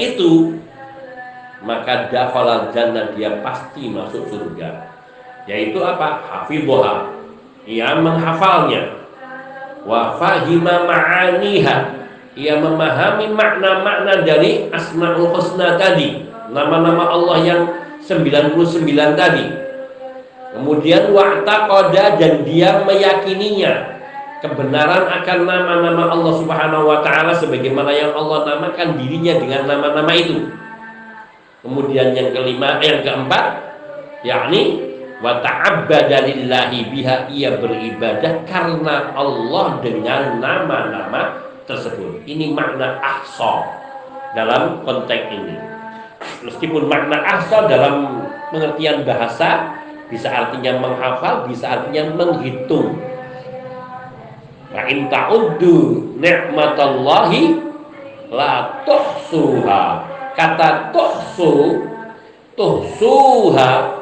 itu 0.00 0.56
maka 1.62 2.10
dakhalal 2.10 2.72
jannah 2.74 3.12
dia 3.14 3.38
pasti 3.44 3.92
masuk 3.92 4.26
surga. 4.32 4.88
Yaitu 5.46 5.78
apa? 5.84 6.22
Hafidhoha. 6.26 7.12
Ia 7.68 7.98
menghafalnya. 8.00 9.01
Wa 9.82 10.16
fahima 10.18 10.86
ma'aniha. 10.86 11.76
Ia 12.32 12.54
memahami 12.56 13.28
makna-makna 13.36 14.24
dari 14.24 14.72
Asmaul 14.72 15.28
Husna 15.36 15.76
tadi. 15.76 16.24
Nama-nama 16.48 17.12
Allah 17.12 17.38
yang 17.44 17.62
99 18.00 18.56
tadi. 19.14 19.46
Kemudian 20.52 21.12
wa'taqada 21.12 22.20
dan 22.20 22.44
dia 22.44 22.84
meyakininya 22.84 23.92
kebenaran 24.44 25.08
akan 25.08 25.38
nama-nama 25.48 26.12
Allah 26.12 26.34
Subhanahu 26.36 26.84
wa 26.84 26.98
taala 27.00 27.32
sebagaimana 27.32 27.88
yang 27.94 28.12
Allah 28.12 28.52
namakan 28.52 29.00
dirinya 29.00 29.38
dengan 29.38 29.70
nama-nama 29.70 30.12
itu. 30.12 30.50
Kemudian 31.62 32.10
yang 32.12 32.34
kelima, 32.34 32.82
yang 32.82 33.06
keempat, 33.06 33.44
yakni 34.26 34.91
wa 35.22 35.38
ta'abbada 35.38 36.26
lillahi 36.26 36.90
biha 36.90 37.30
ia 37.30 37.54
beribadah 37.56 38.42
karena 38.44 39.14
Allah 39.14 39.78
dengan 39.78 40.42
nama-nama 40.42 41.38
tersebut. 41.64 42.26
Ini 42.26 42.50
makna 42.50 42.98
ahsa 42.98 43.62
dalam 44.34 44.82
konteks 44.82 45.30
ini. 45.30 45.56
Meskipun 46.42 46.90
makna 46.90 47.22
ahsa 47.22 47.70
dalam 47.70 48.26
pengertian 48.50 49.06
bahasa 49.06 49.78
bisa 50.10 50.28
artinya 50.28 50.82
menghafal, 50.82 51.46
bisa 51.46 51.80
artinya 51.80 52.12
menghitung 52.18 52.98
Wa 54.72 54.88
in 54.88 55.12
ta'uddu 55.12 56.16
ni'matallahi 56.16 57.60
la 58.32 58.80
tuhsuha. 58.88 59.84
Kata 60.32 60.88
tuhsu 60.96 61.84
tuhsuha 62.56 64.01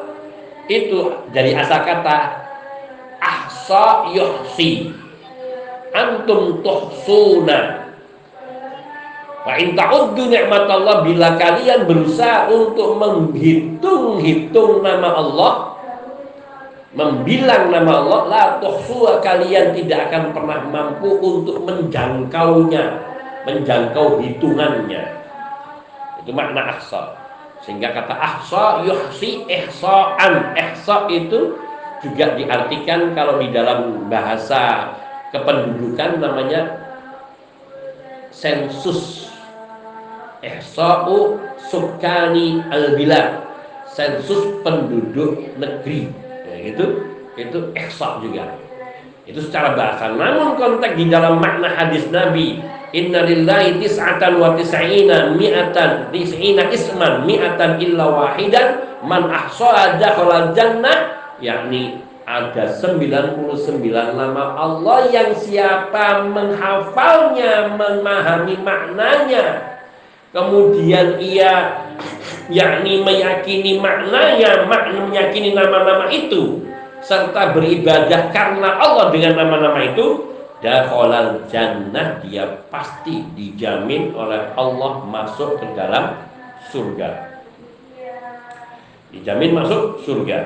itu 0.71 1.11
dari 1.35 1.51
asal 1.59 1.83
kata 1.83 2.47
ahsa 3.19 4.15
yuhsi. 4.15 4.95
Antum 5.91 6.63
tuhsuna. 6.63 7.91
Wa 9.43 9.59
in 9.59 9.75
ta'uddu 9.75 10.31
ni'matallah 10.31 11.03
bila 11.03 11.35
kalian 11.35 11.91
berusaha 11.91 12.47
untuk 12.47 12.95
menghitung-hitung 13.03 14.87
nama 14.87 15.11
Allah 15.19 15.71
membilang 16.91 17.71
nama 17.71 18.03
Allah 18.03 18.21
la 18.27 18.45
tuhsuha 18.59 19.23
kalian 19.23 19.71
tidak 19.79 20.11
akan 20.11 20.35
pernah 20.35 20.59
mampu 20.67 21.11
untuk 21.23 21.63
menjangkaunya 21.63 22.99
menjangkau 23.47 24.19
hitungannya 24.19 25.03
itu 26.19 26.31
makna 26.35 26.75
ahsa 26.75 27.20
sehingga 27.61 27.93
kata 27.93 28.15
ahsa 28.17 28.85
yuhsi 28.89 29.45
ihsa'an 29.45 30.57
ihsa 30.57 31.07
itu 31.13 31.61
juga 32.01 32.33
diartikan 32.33 33.13
kalau 33.13 33.37
di 33.37 33.53
dalam 33.53 34.09
bahasa 34.09 34.97
kependudukan 35.31 36.25
namanya 36.25 36.81
sensus. 38.33 39.29
Ihsa'u 40.41 41.37
sukani 41.69 42.65
al-bilad. 42.73 43.45
Sensus 43.91 44.65
penduduk 44.65 45.53
negeri. 45.61 46.09
Itu 46.65 47.05
itu 47.37 47.59
eksak 47.77 48.25
juga 48.25 48.49
itu 49.29 49.41
secara 49.43 49.77
bahasa. 49.77 50.13
Namun 50.13 50.57
konteks 50.57 50.97
di 50.97 51.07
dalam 51.09 51.41
makna 51.41 51.69
hadis 51.73 52.09
Nabi 52.09 52.61
Inna 52.91 53.23
lillahi 53.23 53.79
tis'atan 53.79 54.43
wa 54.43 54.59
tis'ina 54.59 55.39
mi'atan 55.39 56.11
tis'ina 56.11 56.67
isman 56.75 57.23
mi'atan 57.23 57.79
illa 57.79 58.03
wahidan 58.11 58.99
man 59.07 59.31
ahsa'a 59.31 59.95
dakhala 60.03 60.51
jannah 60.59 61.15
yakni 61.39 62.03
ada 62.27 62.67
99 62.67 63.39
nama 63.91 64.59
Allah 64.59 65.07
yang 65.11 65.31
siapa 65.39 66.27
menghafalnya 66.31 67.79
memahami 67.79 68.55
maknanya. 68.59 69.79
Kemudian 70.31 71.19
ia 71.19 71.83
yakni 72.51 73.03
meyakini 73.03 73.83
maknanya, 73.83 74.67
makna 74.67 75.11
meyakini 75.11 75.55
nama-nama 75.55 76.07
itu 76.11 76.63
serta 77.01 77.57
beribadah 77.57 78.31
karena 78.31 78.77
Allah 78.77 79.09
dengan 79.13 79.41
nama-nama 79.41 79.81
itu 79.85 80.31
dakhalal 80.61 81.49
jannah 81.49 82.21
dia 82.21 82.65
pasti 82.69 83.25
dijamin 83.33 84.13
oleh 84.13 84.53
Allah 84.55 84.93
masuk 85.09 85.61
ke 85.61 85.67
dalam 85.73 86.21
surga. 86.69 87.41
Dijamin 89.11 89.57
masuk 89.57 90.05
surga. 90.07 90.39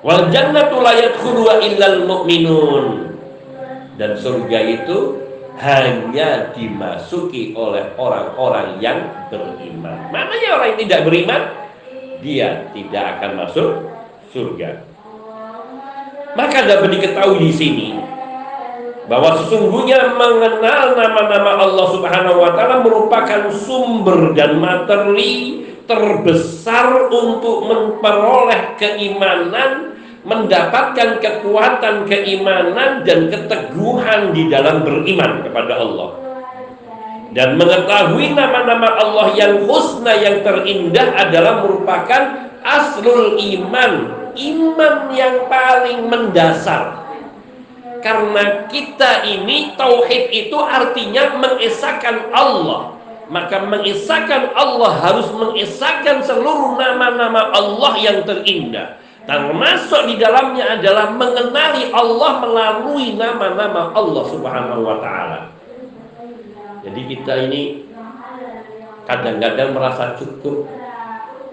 Wal 0.00 0.30
jannatu 0.30 0.80
la 0.80 0.94
yadkhuluha 0.96 1.60
illal 1.60 2.06
mu'minun. 2.06 2.86
Dan 3.98 4.14
surga 4.14 4.58
itu 4.62 5.18
hanya 5.58 6.54
dimasuki 6.54 7.50
oleh 7.52 7.82
orang-orang 7.98 8.78
yang 8.78 9.02
beriman. 9.26 10.08
Maknanya 10.14 10.48
orang 10.54 10.66
yang 10.72 10.80
tidak 10.86 11.00
beriman, 11.02 11.42
dia 12.22 12.48
tidak 12.70 13.04
akan 13.18 13.30
masuk 13.42 13.70
surga. 14.30 14.87
Maka 16.38 16.70
dapat 16.70 16.94
diketahui 16.94 17.50
di 17.50 17.50
sini 17.50 17.88
bahwa 19.10 19.42
sesungguhnya 19.42 20.14
mengenal 20.14 20.94
nama-nama 20.94 21.66
Allah 21.66 21.86
Subhanahu 21.90 22.38
wa 22.38 22.54
taala 22.54 22.86
merupakan 22.86 23.50
sumber 23.50 24.38
dan 24.38 24.62
materi 24.62 25.66
terbesar 25.88 27.08
untuk 27.10 27.66
memperoleh 27.66 28.76
keimanan, 28.78 29.98
mendapatkan 30.22 31.18
kekuatan 31.18 32.06
keimanan 32.06 33.02
dan 33.02 33.32
keteguhan 33.32 34.36
di 34.36 34.46
dalam 34.52 34.86
beriman 34.86 35.42
kepada 35.42 35.74
Allah. 35.80 36.10
Dan 37.32 37.56
mengetahui 37.56 38.36
nama-nama 38.36 38.94
Allah 39.00 39.32
yang 39.34 39.64
husna 39.64 40.14
yang 40.16 40.44
terindah 40.44 41.16
adalah 41.16 41.64
merupakan 41.64 42.52
aslul 42.60 43.40
iman, 43.40 43.92
iman 44.38 45.10
yang 45.10 45.50
paling 45.50 46.06
mendasar. 46.06 47.10
Karena 47.98 48.70
kita 48.70 49.26
ini 49.26 49.74
tauhid 49.74 50.30
itu 50.30 50.54
artinya 50.54 51.34
mengesahkan 51.34 52.30
Allah 52.30 52.94
maka 53.28 53.60
mengisahkan 53.60 54.56
Allah 54.56 55.04
harus 55.04 55.28
mengisahkan 55.36 56.24
seluruh 56.24 56.80
nama-nama 56.80 57.52
Allah 57.52 57.92
yang 58.00 58.24
terindah 58.24 58.96
termasuk 59.28 60.08
di 60.08 60.16
dalamnya 60.16 60.80
adalah 60.80 61.12
mengenali 61.12 61.92
Allah 61.92 62.40
melalui 62.40 63.12
nama-nama 63.20 63.92
Allah 63.92 64.24
Subhanahu 64.24 64.80
wa 64.88 64.96
taala. 65.04 65.52
Jadi 66.80 67.00
kita 67.12 67.36
ini 67.44 67.84
kadang-kadang 69.04 69.76
merasa 69.76 70.16
cukup 70.16 70.64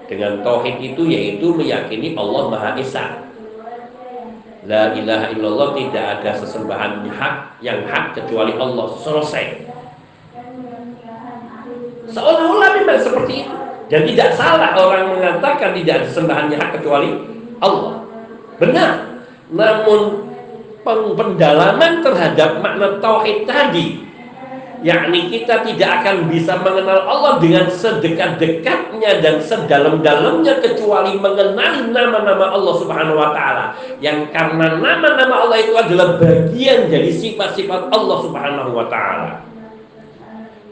dengan 0.05 0.41
tauhid 0.45 0.77
itu 0.81 1.01
yaitu 1.09 1.53
meyakini 1.53 2.13
Allah 2.13 2.43
Maha 2.49 2.69
Esa. 2.77 3.25
La 4.65 4.97
ilaha 4.97 5.29
illallah 5.29 5.77
tidak 5.77 6.05
ada 6.21 6.31
sesembahan 6.41 7.05
hak 7.05 7.61
yang 7.61 7.85
hak 7.85 8.17
kecuali 8.17 8.53
Allah. 8.57 8.87
Selesai. 9.01 9.45
Seolah-olah 12.09 12.69
memang 12.81 13.01
seperti 13.01 13.45
itu. 13.45 13.53
Dan 13.85 14.01
tidak 14.09 14.33
salah 14.33 14.73
orang 14.73 15.13
mengatakan 15.13 15.77
tidak 15.77 16.01
ada 16.01 16.09
sembahannya 16.09 16.57
hak 16.57 16.71
kecuali 16.81 17.09
Allah. 17.61 18.01
Benar. 18.57 18.91
Namun 19.53 20.33
pendalaman 21.13 22.01
terhadap 22.01 22.61
makna 22.61 22.97
tauhid 23.01 23.45
tadi 23.45 24.04
yakni 24.85 25.33
kita 25.33 25.65
tidak 25.65 26.05
akan 26.05 26.29
bisa 26.29 26.61
mengenal 26.61 27.09
Allah 27.09 27.41
dengan 27.41 27.65
sedekat-dekatnya 27.73 29.17
dan 29.17 29.41
sedalam-dalamnya 29.41 30.61
kecuali 30.61 31.17
mengenali 31.17 31.89
nama-nama 31.89 32.53
Allah 32.53 32.75
Subhanahu 32.77 33.17
wa 33.17 33.33
taala 33.33 33.73
yang 33.97 34.29
karena 34.29 34.77
nama-nama 34.77 35.49
Allah 35.49 35.57
itu 35.57 35.73
adalah 35.73 36.21
bagian 36.21 36.85
dari 36.85 37.09
sifat-sifat 37.09 37.89
Allah 37.89 38.17
Subhanahu 38.29 38.77
wa 38.77 38.85
taala. 38.85 39.41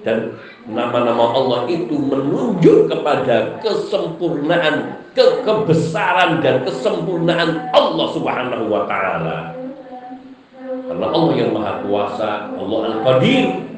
Dan 0.06 0.38
nama-nama 0.70 1.34
Allah 1.34 1.66
itu 1.72 1.98
menunjuk 1.98 2.94
kepada 2.94 3.58
kesempurnaan, 3.66 5.02
ke 5.18 5.42
kebesaran 5.42 6.38
dan 6.46 6.62
kesempurnaan 6.62 7.74
Allah 7.74 8.08
Subhanahu 8.14 8.70
wa 8.70 8.86
taala. 8.86 9.58
Karena 10.62 11.08
Allah 11.10 11.34
yang 11.34 11.50
Maha 11.56 11.82
Kuasa, 11.88 12.52
Allah 12.54 12.80
Al-Qadir, 12.92 13.73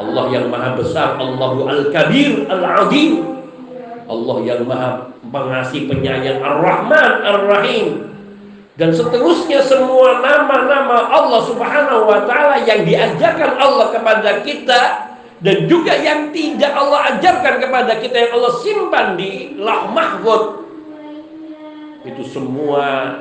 Allah 0.00 0.24
yang 0.32 0.48
Maha 0.48 0.74
Besar, 0.80 1.20
Allah 1.20 1.52
Al-Kabir, 1.68 2.48
Al-Azim. 2.48 3.12
Allah 4.08 4.36
yang 4.42 4.64
Maha 4.64 5.12
Pengasih, 5.30 5.86
Penyayang, 5.86 6.40
Ar-Rahman, 6.40 7.12
Ar-Rahim. 7.22 8.08
Dan 8.80 8.96
seterusnya 8.96 9.60
semua 9.60 10.24
nama-nama 10.24 11.12
Allah 11.12 11.44
Subhanahu 11.44 12.08
wa 12.08 12.24
taala 12.24 12.64
yang 12.64 12.88
diajarkan 12.88 13.60
Allah 13.60 13.92
kepada 13.92 14.40
kita 14.40 15.10
dan 15.44 15.68
juga 15.68 15.96
yang 16.00 16.32
tidak 16.32 16.72
Allah 16.72 17.16
ajarkan 17.16 17.54
kepada 17.60 17.92
kita 18.00 18.16
yang 18.16 18.32
Allah 18.40 18.52
simpan 18.64 19.20
di 19.20 19.56
lah 19.60 19.88
mahfud 19.92 20.64
itu 22.04 22.22
semua 22.24 23.12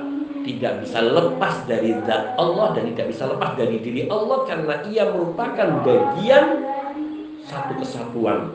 tidak 0.43 0.83
bisa 0.85 0.99
lepas 1.03 1.55
dari 1.67 1.95
zat 2.07 2.35
Allah 2.39 2.71
dan 2.75 2.83
tidak 2.95 3.07
bisa 3.11 3.23
lepas 3.27 3.51
dari 3.59 3.77
diri 3.83 4.07
Allah 4.07 4.45
karena 4.47 4.75
ia 4.87 5.03
merupakan 5.11 5.67
bagian 5.83 6.45
satu 7.49 7.73
kesatuan 7.81 8.53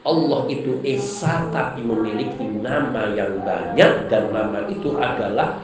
Allah 0.00 0.40
itu 0.48 0.80
esa 0.80 1.52
tapi 1.52 1.84
memiliki 1.84 2.40
nama 2.64 3.12
yang 3.12 3.44
banyak 3.44 4.08
dan 4.08 4.32
nama 4.32 4.64
itu 4.72 4.96
adalah 4.96 5.60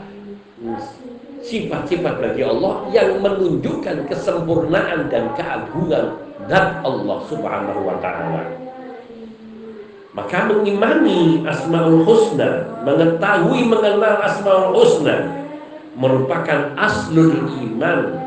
sifat-sifat 1.41 2.15
bagi 2.21 2.43
Allah 2.45 2.85
yang 2.93 3.23
menunjukkan 3.25 4.05
kesempurnaan 4.11 5.09
dan 5.09 5.33
keagungan 5.39 6.21
zat 6.51 6.85
Allah 6.85 7.19
Subhanahu 7.33 7.81
wa 7.87 7.97
taala. 8.03 8.66
Maka 10.17 10.49
mengimani 10.49 11.45
Asmaul 11.45 12.01
Husna, 12.09 12.81
mengetahui 12.89 13.69
mengenal 13.69 14.25
Asmaul 14.25 14.73
Husna 14.73 15.45
merupakan 15.93 16.73
aslul 16.77 17.53
iman, 17.61 18.25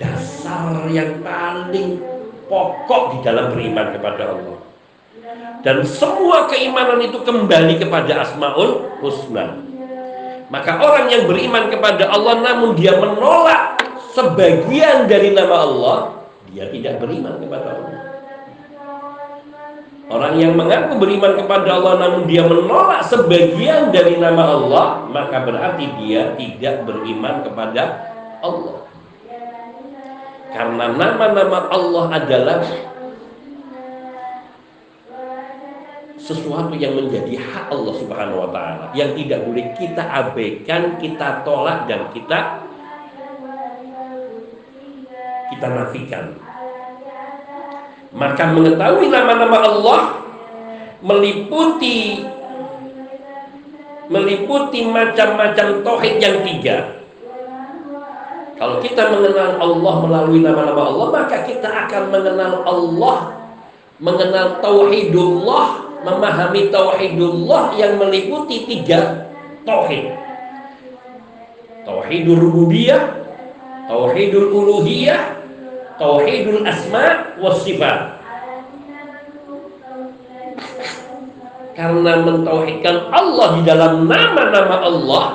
dasar 0.00 0.88
yang 0.88 1.20
paling 1.20 2.00
pokok 2.48 3.02
di 3.12 3.18
dalam 3.20 3.52
beriman 3.52 3.92
kepada 3.92 4.32
Allah. 4.32 4.58
Dan 5.60 5.84
semua 5.84 6.48
keimanan 6.48 7.04
itu 7.04 7.20
kembali 7.20 7.76
kepada 7.76 8.24
Asmaul 8.24 9.04
Husna. 9.04 9.60
Maka 10.48 10.80
orang 10.80 11.12
yang 11.12 11.28
beriman 11.28 11.68
kepada 11.68 12.08
Allah 12.08 12.40
namun 12.40 12.72
dia 12.72 12.96
menolak 12.96 13.84
sebagian 14.16 15.04
dari 15.04 15.36
nama 15.36 15.56
Allah, 15.60 15.98
dia 16.48 16.72
tidak 16.72 17.04
beriman 17.04 17.36
kepada 17.36 17.68
Allah. 17.76 18.09
Orang 20.10 20.42
yang 20.42 20.58
mengaku 20.58 20.98
beriman 20.98 21.38
kepada 21.38 21.78
Allah 21.78 21.94
namun 22.02 22.26
dia 22.26 22.42
menolak 22.42 23.06
sebagian 23.06 23.94
dari 23.94 24.18
nama 24.18 24.58
Allah, 24.58 25.06
maka 25.06 25.46
berarti 25.46 25.86
dia 26.02 26.34
tidak 26.34 26.82
beriman 26.82 27.46
kepada 27.46 28.10
Allah. 28.42 28.90
Karena 30.50 30.98
nama-nama 30.98 31.70
Allah 31.70 32.04
adalah 32.10 32.58
sesuatu 36.18 36.74
yang 36.74 36.98
menjadi 36.98 37.38
hak 37.38 37.70
Allah 37.70 37.94
Subhanahu 37.94 38.42
wa 38.46 38.50
taala 38.50 38.90
yang 38.98 39.14
tidak 39.14 39.46
boleh 39.46 39.66
kita 39.78 40.02
abaikan, 40.10 40.98
kita 40.98 41.46
tolak 41.46 41.86
dan 41.86 42.10
kita 42.10 42.66
kita 45.54 45.66
nafikan. 45.70 46.49
Maka 48.10 48.42
mengetahui 48.50 49.06
nama-nama 49.06 49.58
Allah 49.62 50.00
meliputi 51.00 52.26
meliputi 54.10 54.82
macam-macam 54.90 55.86
tauhid 55.86 56.14
yang 56.18 56.42
tiga. 56.42 57.00
Kalau 58.58 58.76
kita 58.82 59.08
mengenal 59.08 59.56
Allah 59.56 59.94
melalui 60.04 60.44
nama-nama 60.44 60.82
Allah, 60.92 61.06
maka 61.08 61.48
kita 61.48 61.64
akan 61.64 62.12
mengenal 62.12 62.60
Allah, 62.66 63.16
mengenal 63.96 64.60
tauhidullah, 64.60 65.66
memahami 66.04 66.68
tauhidullah 66.68 67.72
yang 67.80 67.96
meliputi 67.96 68.68
tiga 68.68 69.32
tauhid. 69.64 70.12
Tauhidur 71.88 72.36
rububiyah, 72.36 73.00
tauhidul 73.88 74.52
uluhiyah, 74.52 75.39
tauhidul 76.00 76.64
asma 76.64 77.36
was 77.36 77.60
sifat. 77.60 78.16
Karena 81.76 82.12
mentauhidkan 82.24 83.12
Allah 83.12 83.48
di 83.60 83.62
dalam 83.68 84.08
nama-nama 84.08 84.76
Allah 84.84 85.26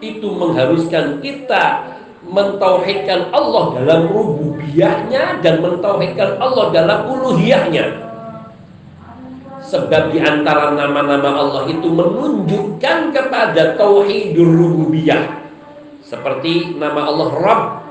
itu 0.00 0.28
mengharuskan 0.32 1.20
kita 1.20 1.96
mentauhidkan 2.24 3.32
Allah 3.32 3.80
dalam 3.80 4.00
rububiyahnya 4.12 5.40
dan 5.40 5.64
mentauhidkan 5.64 6.36
Allah 6.38 6.70
dalam 6.72 7.08
uluhiyahnya. 7.08 8.08
Sebab 9.70 10.10
di 10.10 10.18
antara 10.18 10.74
nama-nama 10.74 11.30
Allah 11.30 11.62
itu 11.70 11.88
menunjukkan 11.92 13.14
kepada 13.14 13.76
tauhidur 13.76 14.48
rububiyah. 14.48 15.44
Seperti 16.02 16.74
nama 16.74 17.06
Allah 17.06 17.28
Rabb 17.38 17.89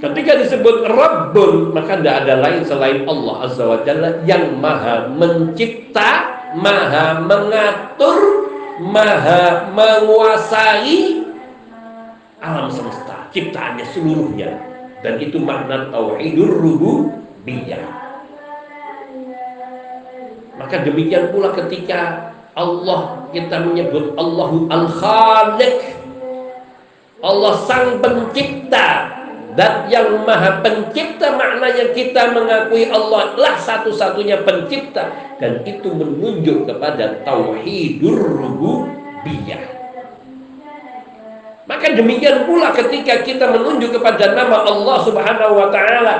Ketika 0.00 0.32
disebut 0.40 0.88
Rabbun, 0.88 1.76
maka 1.76 2.00
tidak 2.00 2.24
ada 2.24 2.40
lain 2.40 2.64
selain 2.64 3.04
Allah 3.04 3.34
Azza 3.44 3.68
wa 3.68 3.84
Jalla 3.84 4.24
yang 4.24 4.56
maha 4.56 5.12
mencipta, 5.12 6.40
maha 6.56 7.20
mengatur, 7.20 8.48
maha 8.80 9.68
menguasai 9.76 11.20
alam 12.40 12.72
semesta, 12.72 13.28
ciptaannya 13.28 13.84
seluruhnya. 13.92 14.50
Dan 15.04 15.20
itu 15.20 15.36
makna 15.36 15.92
tauhidur 15.92 16.48
rububiyah. 16.48 17.84
Maka 20.56 20.80
demikian 20.80 21.28
pula 21.28 21.52
ketika 21.52 22.32
Allah 22.56 23.28
kita 23.36 23.68
menyebut 23.68 24.16
Allahu 24.16 24.64
Al-Khaliq 24.68 25.76
Allah 27.20 27.52
sang 27.68 28.00
pencipta 28.00 29.19
dan 29.58 29.90
yang 29.90 30.22
maha 30.22 30.62
pencipta 30.62 31.34
maknanya 31.34 31.90
kita 31.90 32.30
mengakui 32.30 32.86
Allah 32.86 33.34
lah 33.34 33.58
satu-satunya 33.58 34.46
pencipta. 34.46 35.10
Dan 35.42 35.66
itu 35.66 35.90
menunjuk 35.90 36.70
kepada 36.70 37.18
tauhidur 37.26 38.14
rububiyah. 38.14 39.64
Maka 41.66 41.86
demikian 41.94 42.46
pula 42.46 42.74
ketika 42.74 43.26
kita 43.26 43.50
menunjuk 43.50 43.94
kepada 43.98 44.38
nama 44.38 44.66
Allah 44.70 44.98
Subhanahu 45.02 45.54
wa 45.58 45.68
taala. 45.74 46.16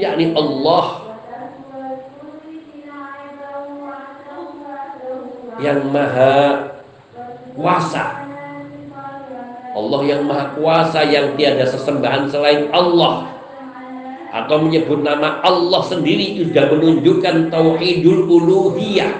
Yakni 0.00 0.32
Allah. 0.32 0.86
Yang 5.58 5.80
maha 5.90 6.38
kuasa 7.58 8.27
Allah 9.76 10.00
yang 10.08 10.24
maha 10.24 10.56
kuasa 10.56 11.04
yang 11.04 11.36
tiada 11.36 11.68
sesembahan 11.68 12.28
selain 12.32 12.72
Allah. 12.72 13.28
Atau 14.28 14.60
menyebut 14.64 15.00
nama 15.00 15.40
Allah 15.40 15.82
sendiri 15.88 16.36
juga 16.36 16.68
menunjukkan 16.68 17.48
tauhidul 17.48 18.28
uluhiyah. 18.28 19.12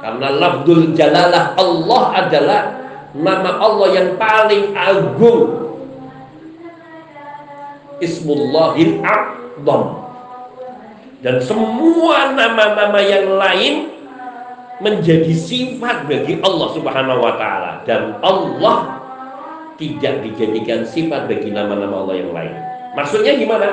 Karena 0.00 0.28
lafdul 0.36 0.92
jalalah 0.92 1.56
Allah 1.56 2.02
adalah 2.12 2.60
nama 3.16 3.50
Allah 3.60 3.88
yang 3.92 4.08
paling 4.20 4.76
agung. 4.76 5.64
Ismullahil 8.00 9.00
A'zam. 9.00 9.82
Dan 11.24 11.40
semua 11.40 12.36
nama-nama 12.36 13.00
yang 13.00 13.40
lain 13.40 13.96
menjadi 14.84 15.32
sifat 15.32 16.04
bagi 16.04 16.36
Allah 16.44 16.68
Subhanahu 16.76 17.20
wa 17.24 17.34
taala. 17.40 17.72
Dan 17.88 18.20
Allah 18.20 19.03
tidak 19.74 20.22
dijadikan 20.22 20.86
sifat 20.86 21.26
bagi 21.26 21.50
nama-nama 21.50 22.06
Allah 22.06 22.16
yang 22.18 22.30
lain. 22.30 22.54
Maksudnya 22.94 23.34
gimana? 23.34 23.68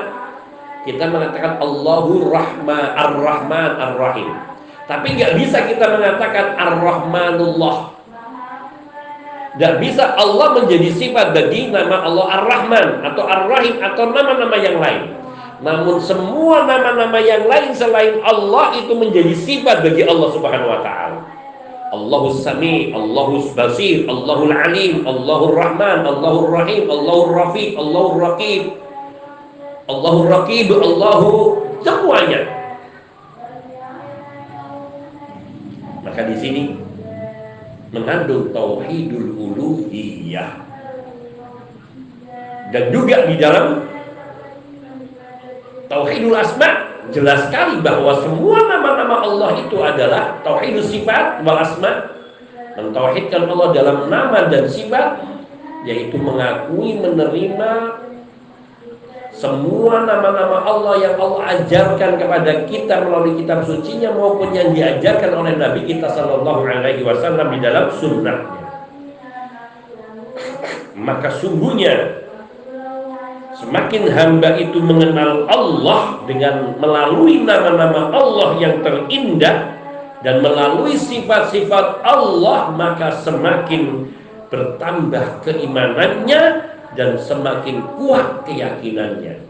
Kita 0.82 1.06
mengatakan 1.06 1.62
Allahu 1.62 2.26
Rahman 2.26 2.86
Ar-Rahman 2.98 3.70
Ar-Rahim. 3.78 4.30
Tapi 4.90 5.14
nggak 5.14 5.38
bisa 5.38 5.62
kita 5.70 5.86
mengatakan 5.94 6.58
Ar-Rahmanullah. 6.58 7.94
Nggak 9.52 9.74
bisa 9.78 10.18
Allah 10.18 10.58
menjadi 10.58 10.90
sifat 10.90 11.36
bagi 11.36 11.70
nama 11.70 12.02
Allah 12.02 12.26
Ar-Rahman 12.40 12.86
atau 13.06 13.22
Ar-Rahim 13.22 13.78
atau 13.78 14.04
nama-nama 14.10 14.56
yang 14.58 14.82
lain. 14.82 15.02
Namun 15.62 16.02
semua 16.02 16.66
nama-nama 16.66 17.22
yang 17.22 17.46
lain 17.46 17.70
selain 17.70 18.18
Allah 18.26 18.74
itu 18.74 18.90
menjadi 18.98 19.30
sifat 19.38 19.86
bagi 19.86 20.02
Allah 20.02 20.28
Subhanahu 20.34 20.66
wa 20.74 20.82
taala. 20.82 21.31
Allahu 21.92 22.40
Sami, 22.40 22.88
Allahu 22.96 23.52
Basir, 23.52 24.08
Allahu 24.08 24.48
Alim, 24.48 25.04
Allahu 25.04 25.52
Rahman, 25.52 26.08
Allahu 26.08 26.48
Rahim, 26.48 26.88
Allahu 26.88 27.36
Rafiq, 27.36 27.76
Allahu 27.76 28.16
Raqib, 28.16 28.62
Allahu 29.92 30.20
Raqib, 30.24 30.72
Allahu 30.72 31.60
semuanya. 31.84 32.48
Maka 36.00 36.20
di 36.32 36.36
sini 36.40 36.62
mengandung 37.92 38.48
tauhidul 38.56 39.36
uluhiyah. 39.36 40.64
Dan 42.72 42.88
juga 42.88 43.28
di 43.28 43.36
dalam 43.36 43.84
tauhidul 45.92 46.40
asma 46.40 46.91
jelas 47.10 47.50
sekali 47.50 47.82
bahwa 47.82 48.14
semua 48.22 48.62
nama-nama 48.70 49.26
Allah 49.26 49.50
itu 49.58 49.74
adalah 49.82 50.38
tauhid 50.46 50.78
sifat 50.86 51.42
wal 51.42 51.58
asma 51.58 52.14
mentauhidkan 52.78 53.50
Allah 53.50 53.68
dalam 53.74 53.98
nama 54.06 54.46
dan 54.46 54.70
sifat 54.70 55.18
yaitu 55.82 56.14
mengakui 56.14 57.02
menerima 57.02 57.72
semua 59.34 60.06
nama-nama 60.06 60.62
Allah 60.62 60.94
yang 61.02 61.14
Allah 61.18 61.58
ajarkan 61.58 62.20
kepada 62.20 62.68
kita 62.70 63.02
melalui 63.02 63.42
kitab 63.42 63.66
sucinya 63.66 64.14
maupun 64.14 64.54
yang 64.54 64.70
diajarkan 64.70 65.34
oleh 65.34 65.58
Nabi 65.58 65.82
kita 65.88 66.06
Shallallahu 66.06 66.62
Alaihi 66.62 67.02
Wasallam 67.02 67.50
di 67.50 67.58
dalam 67.58 67.90
sunnahnya. 67.98 68.62
Maka 70.94 71.32
sungguhnya 71.42 72.21
Semakin 73.62 74.10
hamba 74.10 74.58
itu 74.58 74.82
mengenal 74.82 75.46
Allah 75.46 76.18
dengan 76.26 76.74
melalui 76.82 77.46
nama-nama 77.46 78.10
Allah 78.10 78.58
yang 78.58 78.82
terindah 78.82 79.78
dan 80.26 80.42
melalui 80.42 80.98
sifat-sifat 80.98 82.02
Allah 82.02 82.74
maka 82.74 83.14
semakin 83.22 84.10
bertambah 84.50 85.46
keimanannya 85.46 86.42
dan 86.98 87.16
semakin 87.16 87.86
kuat 87.96 88.44
keyakinannya. 88.50 89.40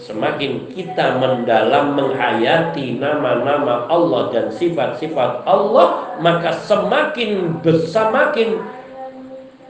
Semakin 0.00 0.66
kita 0.74 1.22
mendalam 1.22 1.94
menghayati 1.94 2.98
nama-nama 2.98 3.86
Allah 3.86 4.34
dan 4.34 4.50
sifat-sifat 4.50 5.46
Allah, 5.46 6.18
maka 6.18 6.50
semakin 6.66 7.62
bersamakin 7.62 8.58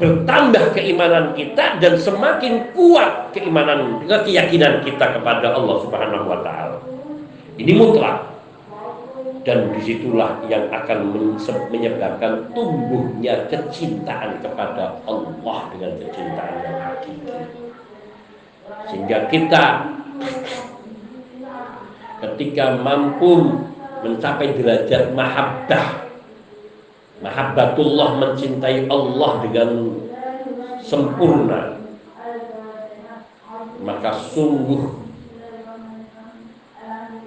bertambah 0.01 0.73
keimanan 0.73 1.37
kita 1.37 1.77
dan 1.77 1.95
semakin 2.01 2.73
kuat 2.73 3.37
keimanan 3.37 4.01
keyakinan 4.09 4.81
kita 4.81 5.21
kepada 5.21 5.53
Allah 5.53 5.77
Subhanahu 5.85 6.25
wa 6.25 6.41
taala. 6.41 6.81
Ini 7.61 7.77
mutlak. 7.77 8.33
Dan 9.41 9.73
di 9.73 9.81
situlah 9.81 10.37
yang 10.53 10.69
akan 10.69 11.17
menyebabkan 11.73 12.53
tumbuhnya 12.53 13.49
kecintaan 13.49 14.37
kepada 14.45 15.01
Allah 15.09 15.59
dengan 15.73 15.97
kecintaan 15.97 16.55
yang 16.61 16.77
hakiki. 16.77 17.41
Sehingga 18.93 19.19
kita 19.33 19.65
ketika 22.21 22.77
mampu 22.85 23.65
mencapai 24.05 24.53
derajat 24.61 25.17
mahabbah 25.17 26.10
Mahabbatullah 27.21 28.17
mencintai 28.17 28.89
Allah 28.89 29.31
dengan 29.45 29.71
sempurna. 30.81 31.77
Maka 33.81 34.11
sungguh 34.33 35.09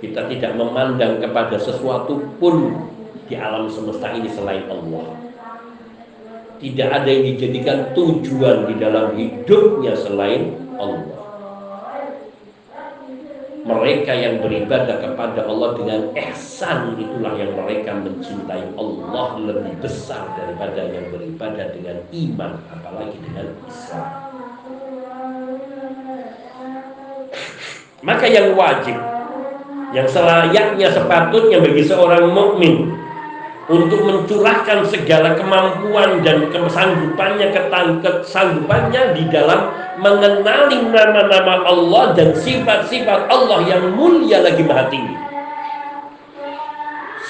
kita 0.02 0.30
tidak 0.30 0.52
memandang 0.58 1.22
kepada 1.22 1.58
sesuatu 1.58 2.22
pun 2.42 2.74
di 3.30 3.38
alam 3.38 3.70
semesta 3.70 4.14
ini 4.14 4.30
selain 4.30 4.66
Allah. 4.70 5.14
Tidak 6.58 6.90
ada 6.90 7.10
yang 7.10 7.34
dijadikan 7.36 7.94
tujuan 7.94 8.70
di 8.72 8.76
dalam 8.82 9.14
hidupnya 9.14 9.94
selain 9.94 10.58
Allah 10.78 11.23
mereka 13.64 14.12
yang 14.12 14.44
beribadah 14.44 15.00
kepada 15.00 15.48
Allah 15.48 15.70
dengan 15.80 16.02
ihsan. 16.12 17.00
Itulah 17.00 17.34
yang 17.40 17.56
mereka 17.56 17.96
mencintai 17.96 18.76
Allah 18.76 19.28
lebih 19.40 19.74
besar 19.80 20.28
daripada 20.36 20.84
yang 20.84 21.08
beribadah 21.16 21.72
dengan 21.72 21.98
iman 22.12 22.52
apalagi 22.68 23.18
dengan 23.24 23.48
Islam. 23.64 24.10
Maka 28.04 28.26
yang 28.28 28.52
wajib 28.60 29.00
yang 29.96 30.10
selayaknya 30.10 30.92
sepatutnya 30.92 31.64
bagi 31.64 31.84
seorang 31.88 32.36
mukmin 32.36 33.03
untuk 33.72 34.04
mencurahkan 34.04 34.84
segala 34.92 35.40
kemampuan 35.40 36.20
dan 36.20 36.52
kesanggupannya 36.52 37.56
kesanggupannya 38.04 39.16
di 39.16 39.24
dalam 39.32 39.72
mengenali 40.04 40.84
nama-nama 40.92 41.64
Allah 41.64 42.12
dan 42.12 42.36
sifat-sifat 42.36 43.32
Allah 43.32 43.64
yang 43.64 43.96
mulia 43.96 44.44
lagi 44.44 44.64
maha 44.68 44.92
tinggi. 44.92 45.16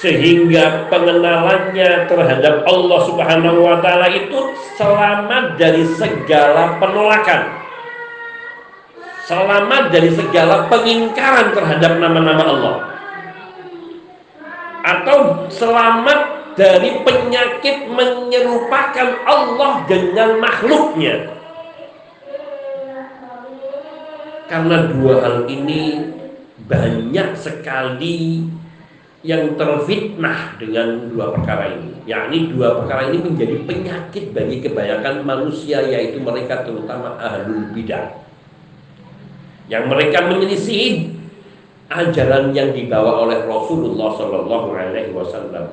Sehingga 0.02 0.90
pengenalannya 0.90 2.10
terhadap 2.10 2.66
Allah 2.66 2.98
Subhanahu 3.08 3.58
wa 3.62 3.78
taala 3.80 4.10
itu 4.10 4.52
selamat 4.74 5.56
dari 5.56 5.86
segala 5.96 6.76
penolakan 6.82 7.64
selamat 9.24 9.88
dari 9.88 10.12
segala 10.12 10.68
pengingkaran 10.68 11.56
terhadap 11.56 11.96
nama-nama 11.96 12.44
Allah 12.44 12.93
atau 14.84 15.48
selamat 15.48 16.52
dari 16.60 17.00
penyakit 17.00 17.88
menyerupakan 17.88 19.08
Allah 19.24 19.88
dengan 19.88 20.38
makhluknya. 20.38 21.32
Karena 24.44 24.92
dua 24.92 25.14
hal 25.24 25.36
ini 25.48 26.12
banyak 26.68 27.32
sekali 27.32 28.44
yang 29.24 29.56
terfitnah 29.56 30.60
dengan 30.60 31.08
dua 31.08 31.32
perkara 31.32 31.72
ini 31.72 31.96
yakni 32.04 32.52
dua 32.52 32.84
perkara 32.84 33.08
ini 33.08 33.24
menjadi 33.24 33.56
penyakit 33.64 34.36
bagi 34.36 34.60
kebanyakan 34.60 35.24
manusia 35.24 35.80
yaitu 35.80 36.20
mereka 36.20 36.60
terutama 36.60 37.16
ahlul 37.16 37.72
bidah 37.72 38.20
yang 39.72 39.88
mereka 39.88 40.28
menyelisih 40.28 41.16
ajaran 41.94 42.50
yang 42.50 42.74
dibawa 42.74 43.22
oleh 43.22 43.46
Rasulullah 43.46 44.10
Shallallahu 44.18 44.68
Alaihi 44.74 45.14
Wasallam. 45.14 45.70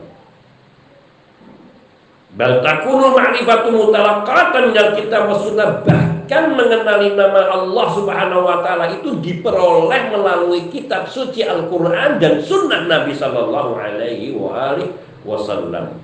Bal 2.31 2.63
takunu 2.63 3.11
ma'rifatu 3.11 3.75
mutalaqqatan 3.75 4.71
minal 4.71 4.95
kitab 4.95 5.27
wa 5.27 5.35
sunnah 5.35 5.83
bahkan 5.83 6.55
mengenali 6.55 7.11
nama 7.11 7.51
Allah 7.51 7.87
Subhanahu 7.91 8.47
wa 8.47 8.63
taala 8.63 8.87
itu 8.87 9.19
diperoleh 9.19 10.15
melalui 10.15 10.71
kitab 10.71 11.11
suci 11.11 11.43
Al-Qur'an 11.43 12.23
dan 12.23 12.39
sunnah 12.39 12.87
Nabi 12.87 13.11
sallallahu 13.11 13.75
alaihi 13.75 14.31
wasallam 15.27 15.99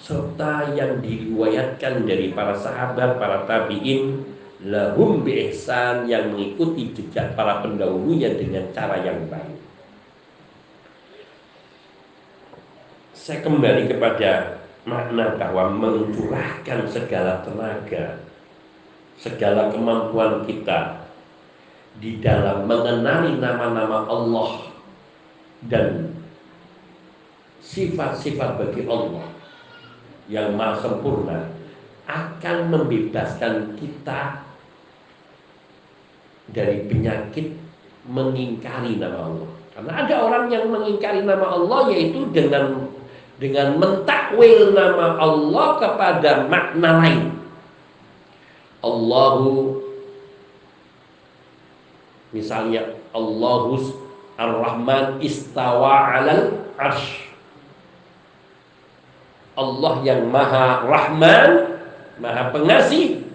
serta 0.00 0.76
yang 0.76 1.00
diriwayatkan 1.04 2.04
dari 2.08 2.36
para 2.36 2.56
sahabat, 2.56 3.16
para 3.16 3.48
tabi'in 3.48 4.20
lahum 4.60 5.24
biihsan 5.24 6.04
yang 6.04 6.36
mengikuti 6.36 6.92
jejak 6.92 7.32
para 7.32 7.64
pendahulunya 7.64 8.36
dengan 8.36 8.68
cara 8.76 9.00
yang 9.00 9.24
baik. 9.32 9.56
Saya 13.16 13.40
kembali 13.40 13.88
kepada 13.88 14.60
makna 14.84 15.36
bahwa 15.36 15.72
mencurahkan 15.72 16.88
segala 16.88 17.40
tenaga, 17.44 18.20
segala 19.16 19.72
kemampuan 19.72 20.44
kita 20.44 21.08
di 22.00 22.20
dalam 22.20 22.64
mengenali 22.64 23.36
nama-nama 23.40 24.08
Allah 24.08 24.72
dan 25.68 26.16
sifat-sifat 27.60 28.56
bagi 28.56 28.88
Allah 28.88 29.28
yang 30.32 30.56
maha 30.56 30.80
sempurna 30.80 31.44
akan 32.08 32.56
membebaskan 32.72 33.76
kita 33.76 34.49
dari 36.50 36.86
penyakit 36.86 37.54
mengingkari 38.06 38.98
nama 38.98 39.30
Allah. 39.30 39.50
Karena 39.74 39.92
ada 40.04 40.14
orang 40.26 40.44
yang 40.50 40.66
mengingkari 40.68 41.22
nama 41.22 41.46
Allah 41.56 41.88
yaitu 41.94 42.26
dengan 42.34 42.90
dengan 43.40 43.80
mentakwil 43.80 44.76
nama 44.76 45.16
Allah 45.16 45.68
kepada 45.80 46.30
makna 46.50 47.00
lain. 47.00 47.22
Allahu 48.80 49.80
misalnya 52.32 52.96
Allahus 53.12 53.96
Ar-Rahman 54.40 55.20
istawa 55.20 56.16
'alal 56.16 56.64
arsh. 56.80 57.28
Allah 59.60 59.94
yang 60.08 60.32
Maha 60.32 60.88
Rahman, 60.88 61.50
Maha 62.16 62.48
Pengasih 62.48 63.29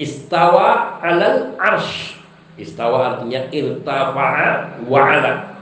istawa 0.00 0.96
alal 1.04 1.60
arsh. 1.60 2.16
Istawa 2.56 3.16
artinya 3.16 3.48
irtafa'a 3.52 4.80
wa'ala 4.88 5.60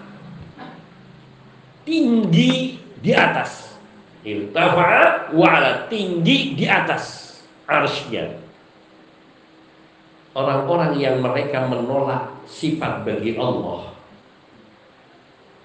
tinggi 1.83 2.79
di 3.03 3.13
atas. 3.15 3.75
Irtafa'a 4.23 5.35
wa'ala 5.35 5.91
tinggi 5.91 6.55
di 6.55 6.65
atas 6.67 7.39
arshnya. 7.67 8.39
Orang-orang 10.39 10.95
yang 11.03 11.19
mereka 11.19 11.67
menolak 11.67 12.31
sifat 12.47 13.03
bagi 13.03 13.35
Allah 13.35 13.98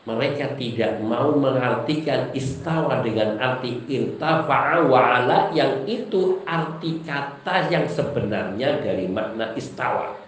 mereka 0.04 0.52
tidak 0.60 1.00
mau 1.00 1.32
mengartikan 1.32 2.28
istawa 2.36 3.00
dengan 3.00 3.39
arti 3.39 3.80
irtafa'a 3.88 4.84
wa'ala 4.84 5.56
yang 5.56 5.88
itu 5.88 6.44
arti 6.44 7.00
kata 7.08 7.72
yang 7.72 7.88
sebenarnya 7.88 8.84
dari 8.84 9.08
makna 9.08 9.56
istawa. 9.56 10.20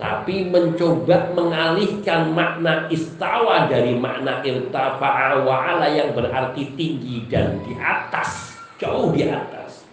Tapi 0.00 0.48
mencoba 0.48 1.36
mengalihkan 1.36 2.32
makna 2.32 2.88
istawa 2.88 3.68
dari 3.68 4.00
makna 4.00 4.40
irtafa'a 4.40 5.44
wa'ala 5.44 5.92
yang 5.92 6.16
berarti 6.16 6.72
tinggi 6.80 7.28
dan 7.28 7.60
di 7.60 7.76
atas 7.76 8.56
jauh 8.80 9.12
di 9.12 9.28
atas 9.28 9.84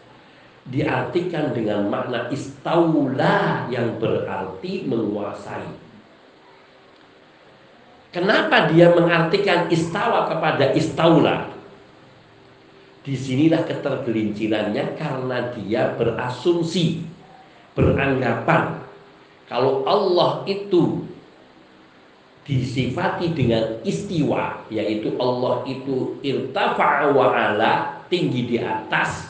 diartikan 0.71 1.52
dengan 1.52 1.91
makna 1.91 2.32
istaula 2.32 3.67
yang 3.67 4.00
berarti 4.00 4.88
menguasai 4.88 5.87
Kenapa 8.17 8.73
dia 8.73 8.89
mengartikan 8.97 9.69
istawa 9.69 10.25
kepada 10.25 10.73
istaula? 10.73 11.53
Di 13.06 13.13
sinilah 13.13 13.62
ketergelincirannya 13.62 14.97
karena 14.97 15.53
dia 15.53 15.93
berasumsi, 15.93 17.06
beranggapan 17.77 18.82
kalau 19.45 19.86
Allah 19.86 20.41
itu 20.49 21.06
disifati 22.49 23.38
dengan 23.38 23.86
istiwa, 23.86 24.65
yaitu 24.73 25.13
Allah 25.21 25.62
itu 25.69 26.17
irtafa'a 26.25 27.13
wa 27.13 27.38
ala, 27.38 28.01
tinggi 28.10 28.49
di 28.49 28.58
atas, 28.58 29.30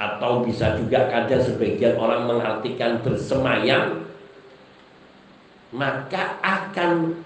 atau 0.00 0.48
bisa 0.48 0.80
juga 0.80 1.12
kadang 1.12 1.44
sebagian 1.44 2.00
orang 2.00 2.24
mengartikan 2.24 3.04
bersemayam 3.04 4.05
maka 5.76 6.40
akan 6.40 7.20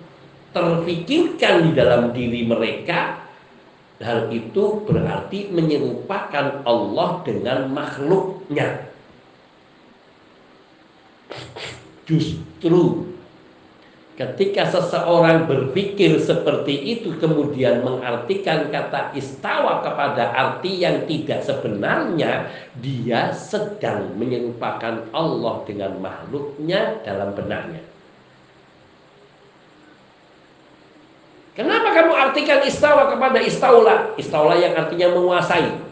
terfikirkan 0.50 1.70
di 1.70 1.70
dalam 1.78 2.10
diri 2.10 2.42
mereka 2.42 3.22
hal 4.00 4.32
itu 4.32 4.82
berarti 4.88 5.52
menyerupakan 5.52 6.64
Allah 6.64 7.10
dengan 7.22 7.68
makhluknya. 7.70 8.90
Justru 12.08 13.06
ketika 14.18 14.66
seseorang 14.66 15.46
berpikir 15.46 16.18
seperti 16.18 16.98
itu 16.98 17.14
kemudian 17.22 17.86
mengartikan 17.86 18.68
kata 18.68 19.14
istawa 19.14 19.80
kepada 19.80 20.34
arti 20.34 20.82
yang 20.82 21.06
tidak 21.06 21.46
sebenarnya 21.46 22.50
dia 22.82 23.30
sedang 23.30 24.12
menyerupakan 24.18 25.06
Allah 25.14 25.62
dengan 25.64 26.02
makhluknya 26.02 27.00
dalam 27.06 27.32
benaknya 27.32 27.89
Kenapa 31.58 31.90
kamu 31.90 32.12
artikan 32.14 32.62
istawa 32.62 33.10
kepada 33.10 33.42
istaula? 33.42 34.14
Istaula 34.14 34.54
yang 34.54 34.78
artinya 34.78 35.10
menguasai. 35.18 35.90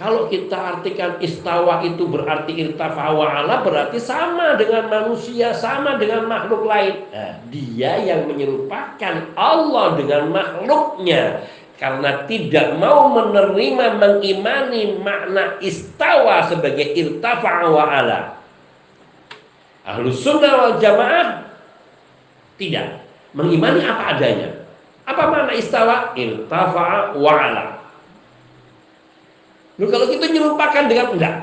Kalau 0.00 0.32
kita 0.32 0.56
artikan 0.56 1.20
istawa 1.20 1.84
itu 1.84 2.08
berarti 2.08 2.56
irtafa 2.56 3.12
ala 3.12 3.60
berarti 3.60 4.00
sama 4.00 4.56
dengan 4.56 4.88
manusia, 4.88 5.52
sama 5.52 6.00
dengan 6.00 6.24
makhluk 6.24 6.64
lain. 6.64 7.04
Nah, 7.12 7.36
dia 7.52 8.00
yang 8.00 8.24
menyerupakan 8.24 9.36
Allah 9.36 10.00
dengan 10.00 10.32
makhluknya 10.32 11.44
karena 11.76 12.24
tidak 12.24 12.80
mau 12.80 13.12
menerima 13.12 14.00
mengimani 14.00 14.96
makna 15.04 15.60
istawa 15.60 16.48
sebagai 16.48 16.96
irtafa 16.96 17.68
ala. 17.68 18.40
Ahlus 19.84 20.24
sunnah 20.24 20.52
wal 20.64 20.76
jamaah 20.80 21.44
tidak 22.56 22.99
Mengimani 23.36 23.80
apa 23.86 24.16
adanya. 24.16 24.66
Apa 25.06 25.22
makna 25.30 25.52
istawa? 25.54 26.14
Irtafa'a 26.14 27.14
wa'ala. 27.18 27.80
Lalu 29.80 29.88
kalau 29.88 30.06
kita 30.12 30.26
nyerupakan 30.28 30.84
dengan 30.86 31.08
enggak. 31.16 31.36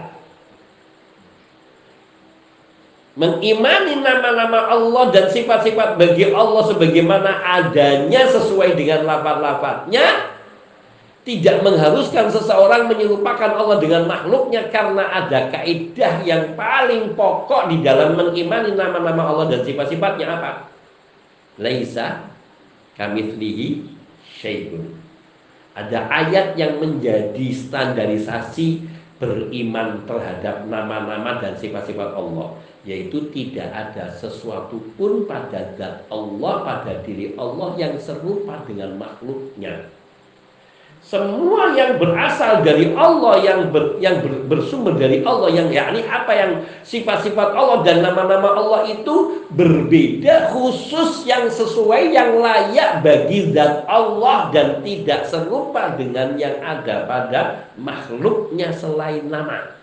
Mengimani 3.17 3.97
nama-nama 3.97 4.69
Allah 4.69 5.10
dan 5.10 5.26
sifat-sifat 5.34 5.97
bagi 5.97 6.30
Allah 6.30 6.69
sebagaimana 6.69 7.41
adanya 7.41 8.30
sesuai 8.30 8.78
dengan 8.78 9.10
lafaz-lafaznya 9.10 10.38
tidak 11.26 11.65
mengharuskan 11.65 12.30
seseorang 12.30 12.88
menyerupakan 12.88 13.58
Allah 13.58 13.82
dengan 13.82 14.06
makhluknya 14.06 14.69
karena 14.69 15.12
ada 15.12 15.50
kaidah 15.50 16.23
yang 16.23 16.54
paling 16.54 17.17
pokok 17.17 17.73
di 17.73 17.82
dalam 17.82 18.13
mengimani 18.15 18.78
nama-nama 18.78 19.34
Allah 19.34 19.50
dan 19.50 19.65
sifat-sifatnya 19.65 20.38
apa? 20.38 20.77
Laisa 21.58 22.32
kamitslihi 22.98 23.86
syai'un. 24.24 24.98
Ada 25.78 26.10
ayat 26.10 26.58
yang 26.58 26.82
menjadi 26.82 27.54
standarisasi 27.54 28.89
beriman 29.22 30.06
terhadap 30.06 30.65
nama-nama 30.70 31.41
dan 31.41 31.54
sifat-sifat 31.58 32.17
Allah 32.17 32.58
yaitu 32.88 33.28
tidak 33.36 33.67
ada 33.74 34.08
sesuatu 34.15 34.80
pun 34.96 35.28
pada 35.28 35.76
zat 35.76 36.08
Allah 36.08 36.56
pada 36.63 37.04
diri 37.04 37.36
Allah 37.36 37.76
yang 37.76 38.00
serupa 38.00 38.63
dengan 38.63 38.96
makhluknya 38.96 39.91
semua 41.08 41.72
yang 41.72 41.96
berasal 41.96 42.67
dari 42.67 42.91
Allah 42.91 43.39
yang 43.39 43.72
ber, 43.72 43.96
yang 44.04 44.20
ber, 44.20 44.43
bersumber 44.43 44.91
dari 45.00 45.24
Allah 45.24 45.48
yang 45.56 45.72
yakni 45.72 46.04
apa 46.04 46.36
yang 46.36 46.52
sifat-sifat 46.84 47.56
Allah 47.56 47.80
dan 47.88 48.04
nama-nama 48.04 48.52
Allah 48.52 48.91
itu 48.91 49.48
berbeda 49.48 50.52
khusus 50.52 51.24
yang 51.24 51.48
sesuai 51.48 52.12
yang 52.12 52.43
layak 52.43 53.00
bagi 53.08 53.56
zat 53.56 53.88
Allah 53.88 54.52
dan 54.52 54.84
tidak 54.84 55.24
serupa 55.32 55.96
dengan 55.96 56.36
yang 56.36 56.60
ada 56.60 57.08
pada 57.08 57.72
makhluknya 57.80 58.76
selain 58.76 59.32
nama. 59.32 59.80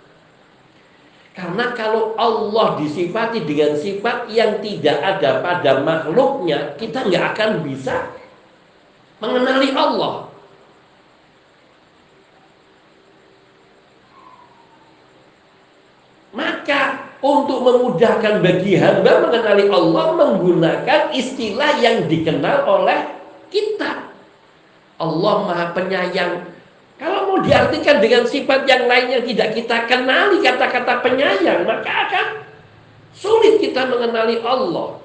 Karena 1.32 1.72
kalau 1.72 2.12
Allah 2.20 2.84
disifati 2.84 3.48
dengan 3.48 3.80
sifat 3.80 4.28
yang 4.28 4.60
tidak 4.60 5.00
ada 5.00 5.40
pada 5.40 5.80
makhluknya, 5.80 6.76
kita 6.76 7.08
nggak 7.08 7.24
akan 7.32 7.64
bisa 7.64 8.12
mengenali 9.24 9.72
Allah. 9.72 10.33
Maka 16.34 17.14
untuk 17.22 17.62
memudahkan 17.62 18.42
bagi 18.42 18.76
hamba 18.76 19.22
mengenali 19.22 19.70
Allah 19.70 20.06
menggunakan 20.18 21.14
istilah 21.14 21.78
yang 21.80 22.10
dikenal 22.10 22.66
oleh 22.66 23.00
kita. 23.48 24.12
Allah 24.98 25.34
Maha 25.46 25.66
Penyayang. 25.72 26.52
Kalau 26.94 27.26
mau 27.26 27.38
diartikan 27.42 27.98
dengan 27.98 28.26
sifat 28.26 28.66
yang 28.70 28.86
lainnya 28.86 29.22
tidak 29.22 29.58
kita 29.58 29.86
kenali 29.90 30.38
kata-kata 30.38 31.02
penyayang, 31.02 31.66
maka 31.66 31.90
akan 32.06 32.26
sulit 33.10 33.58
kita 33.58 33.90
mengenali 33.90 34.38
Allah. 34.46 35.02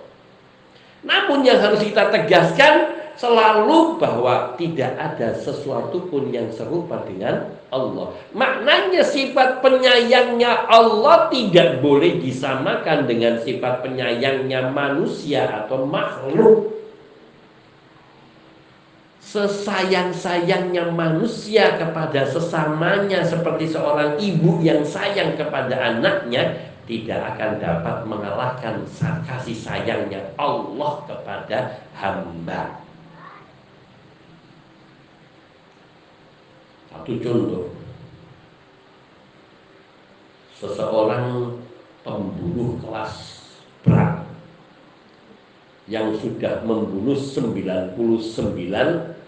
Namun 1.02 1.42
yang 1.42 1.58
harus 1.58 1.82
kita 1.82 2.14
tegaskan 2.14 2.99
selalu 3.20 4.00
bahwa 4.00 4.56
tidak 4.56 4.96
ada 4.96 5.36
sesuatu 5.36 6.08
pun 6.08 6.32
yang 6.32 6.48
serupa 6.56 7.04
dengan 7.04 7.52
Allah. 7.68 8.16
Maknanya 8.32 9.04
sifat 9.04 9.60
penyayangnya 9.60 10.72
Allah 10.72 11.28
tidak 11.28 11.84
boleh 11.84 12.24
disamakan 12.24 13.12
dengan 13.12 13.36
sifat 13.44 13.84
penyayangnya 13.84 14.72
manusia 14.72 15.52
atau 15.52 15.84
makhluk. 15.84 16.80
Sesayang-sayangnya 19.20 20.90
manusia 20.90 21.78
kepada 21.78 22.26
sesamanya 22.26 23.22
seperti 23.22 23.70
seorang 23.70 24.18
ibu 24.18 24.64
yang 24.64 24.82
sayang 24.82 25.38
kepada 25.38 25.76
anaknya 25.76 26.72
tidak 26.90 27.36
akan 27.36 27.62
dapat 27.62 27.98
mengalahkan 28.10 28.82
kasih 29.28 29.54
sayangnya 29.54 30.34
Allah 30.40 31.06
kepada 31.06 31.78
hamba. 31.94 32.89
Satu 36.90 37.14
contoh. 37.22 37.66
Seseorang 40.58 41.56
pembunuh 42.04 42.76
kelas 42.84 43.16
berat 43.86 44.28
Yang 45.88 46.26
sudah 46.26 46.66
membunuh 46.68 47.16
99 47.16 47.96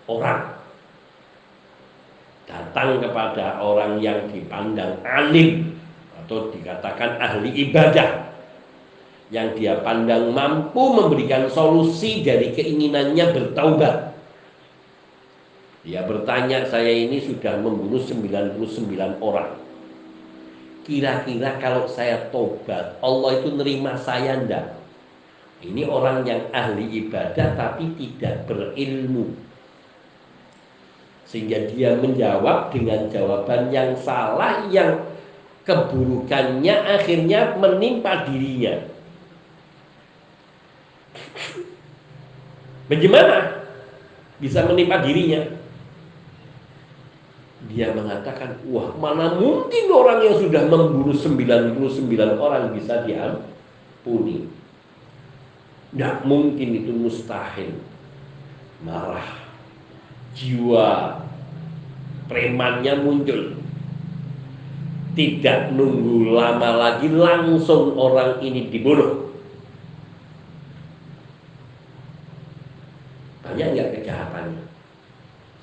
orang. 0.10 0.42
Datang 2.50 3.00
kepada 3.00 3.64
orang 3.64 4.04
yang 4.04 4.28
dipandang 4.28 5.00
alim 5.08 5.80
Atau 6.20 6.52
dikatakan 6.52 7.22
ahli 7.22 7.70
ibadah 7.70 8.32
yang 9.32 9.56
dia 9.56 9.80
pandang 9.80 10.36
mampu 10.36 10.92
memberikan 10.92 11.48
solusi 11.48 12.20
dari 12.20 12.52
keinginannya 12.52 13.32
bertaubat 13.32 14.11
dia 15.82 16.06
bertanya, 16.06 16.62
saya 16.70 16.94
ini 16.94 17.18
sudah 17.18 17.58
membunuh 17.58 17.98
99 17.98 19.18
orang. 19.18 19.58
Kira-kira 20.86 21.58
kalau 21.58 21.90
saya 21.90 22.30
tobat, 22.30 23.02
Allah 23.02 23.32
itu 23.42 23.50
nerima 23.58 23.98
saya 23.98 24.38
enggak? 24.38 24.78
Ini 25.62 25.86
orang 25.86 26.26
yang 26.26 26.50
ahli 26.54 27.06
ibadah 27.06 27.54
tapi 27.54 27.94
tidak 27.98 28.50
berilmu. 28.50 29.34
Sehingga 31.30 31.70
dia 31.70 31.98
menjawab 31.98 32.74
dengan 32.74 33.06
jawaban 33.14 33.70
yang 33.70 33.94
salah 33.98 34.66
yang 34.74 35.06
keburukannya 35.66 36.76
akhirnya 36.98 37.58
menimpa 37.62 38.26
dirinya. 38.26 38.90
Bagaimana 42.90 43.66
bisa 44.42 44.66
menimpa 44.66 45.00
dirinya? 45.06 45.61
Dia 47.72 47.96
mengatakan, 47.96 48.60
wah 48.68 48.92
mana 49.00 49.40
mungkin 49.40 49.88
orang 49.88 50.20
yang 50.28 50.36
sudah 50.40 50.68
membunuh 50.68 51.16
99 51.16 52.36
orang 52.36 52.76
bisa 52.76 53.08
diampuni. 53.08 54.52
Tidak 55.92 56.24
mungkin 56.28 56.70
itu 56.84 56.92
mustahil. 56.92 57.80
Marah. 58.84 59.40
Jiwa 60.32 61.20
premannya 62.32 63.04
muncul. 63.04 63.60
Tidak 65.12 65.76
nunggu 65.76 66.32
lama 66.32 66.70
lagi 66.80 67.12
langsung 67.12 68.00
orang 68.00 68.40
ini 68.40 68.72
dibunuh. 68.72 69.28
Banyak 73.44 73.76
nggak 73.76 73.92
kejahatannya? 74.00 74.64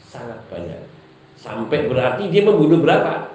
Sangat 0.05 0.45
banyak. 0.53 0.85
Sampai 1.41 1.88
berarti 1.99 2.31
dia 2.31 2.47
membunuh 2.47 2.79
berapa? 2.79 3.27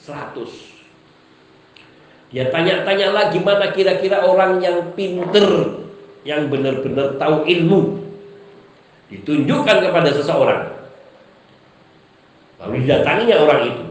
100. 0.00 2.32
Dia 2.32 2.48
tanya-tanya 2.48 3.12
lagi 3.12 3.44
mana 3.44 3.76
kira-kira 3.76 4.24
orang 4.24 4.64
yang 4.64 4.96
pinter, 4.96 5.76
yang 6.24 6.48
benar-benar 6.48 7.20
tahu 7.20 7.44
ilmu. 7.44 8.08
Ditunjukkan 9.12 9.84
kepada 9.84 10.08
seseorang. 10.16 10.72
Lalu 12.64 12.88
didatanginya 12.88 13.36
orang 13.36 13.60
itu. 13.68 13.84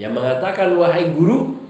Yang 0.00 0.12
mengatakan, 0.16 0.80
wahai 0.80 1.12
guru, 1.12 1.60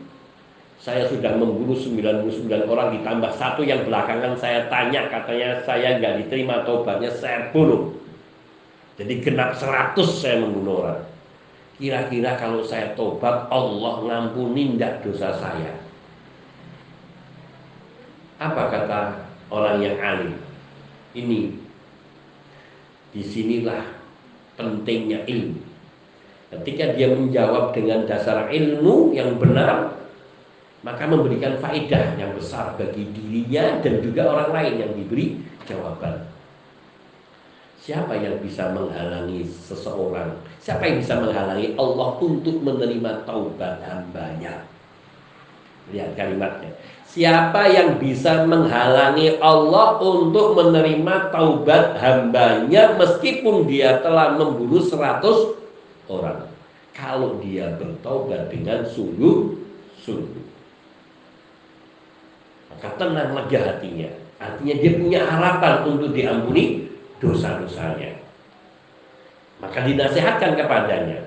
saya 0.78 1.10
sudah 1.10 1.34
membunuh 1.34 1.74
99 1.74 2.46
orang 2.70 2.94
ditambah 2.98 3.34
satu 3.34 3.66
yang 3.66 3.82
belakangan 3.82 4.38
saya 4.38 4.70
tanya 4.70 5.10
katanya 5.10 5.58
saya 5.66 5.98
nggak 5.98 6.22
diterima 6.22 6.62
tobatnya 6.62 7.10
saya 7.10 7.50
bunuh 7.50 7.98
jadi 8.98 9.22
genap 9.22 9.54
100 9.54 9.94
saya 10.10 10.42
membunuh 10.42 10.82
orang. 10.82 11.06
Kira-kira 11.78 12.34
kalau 12.34 12.66
saya 12.66 12.98
tobat 12.98 13.46
Allah 13.46 13.94
ngampuni 14.02 14.74
ndak 14.74 15.06
dosa 15.06 15.30
saya. 15.38 15.78
Apa 18.42 18.66
kata 18.66 19.00
orang 19.54 19.78
yang 19.78 19.96
alim? 20.02 20.34
Ini 21.14 21.54
di 23.14 23.22
sinilah 23.22 23.86
pentingnya 24.58 25.22
ilmu. 25.30 25.62
Ketika 26.50 26.98
dia 26.98 27.14
menjawab 27.14 27.70
dengan 27.70 28.02
dasar 28.10 28.50
ilmu 28.50 29.14
yang 29.14 29.38
benar, 29.38 29.94
maka 30.82 31.06
memberikan 31.06 31.62
faedah 31.62 32.18
yang 32.18 32.34
besar 32.34 32.74
bagi 32.74 33.06
dirinya 33.14 33.78
dan 33.78 34.02
juga 34.02 34.26
orang 34.26 34.50
lain 34.50 34.74
yang 34.82 34.92
diberi 34.98 35.38
jawaban. 35.70 36.27
Siapa 37.88 38.20
yang 38.20 38.36
bisa 38.44 38.68
menghalangi 38.76 39.48
seseorang? 39.48 40.36
Siapa 40.60 40.84
yang 40.84 41.00
bisa 41.00 41.16
menghalangi 41.24 41.72
Allah 41.80 42.20
untuk 42.20 42.60
menerima 42.60 43.24
taubat 43.24 43.80
hambanya? 43.80 44.68
Lihat 45.88 46.12
kalimatnya. 46.12 46.68
Siapa 47.08 47.64
yang 47.72 47.96
bisa 47.96 48.44
menghalangi 48.44 49.40
Allah 49.40 49.96
untuk 50.04 50.52
menerima 50.60 51.32
taubat 51.32 51.96
hambanya 51.96 52.92
meskipun 53.00 53.64
dia 53.64 54.04
telah 54.04 54.36
membunuh 54.36 54.84
seratus 54.84 55.56
orang? 56.12 56.44
Kalau 56.92 57.40
dia 57.40 57.72
bertaubat 57.80 58.52
dengan 58.52 58.84
sungguh-sungguh. 58.84 60.44
Maka 62.68 62.88
tenang 63.00 63.32
lega 63.32 63.60
hatinya. 63.64 64.12
Artinya 64.36 64.74
dia 64.76 64.92
punya 64.92 65.20
harapan 65.24 65.88
untuk 65.88 66.12
diampuni 66.12 66.88
dosa-dosanya. 67.18 68.18
Maka 69.58 69.82
dinasehatkan 69.82 70.54
kepadanya. 70.54 71.18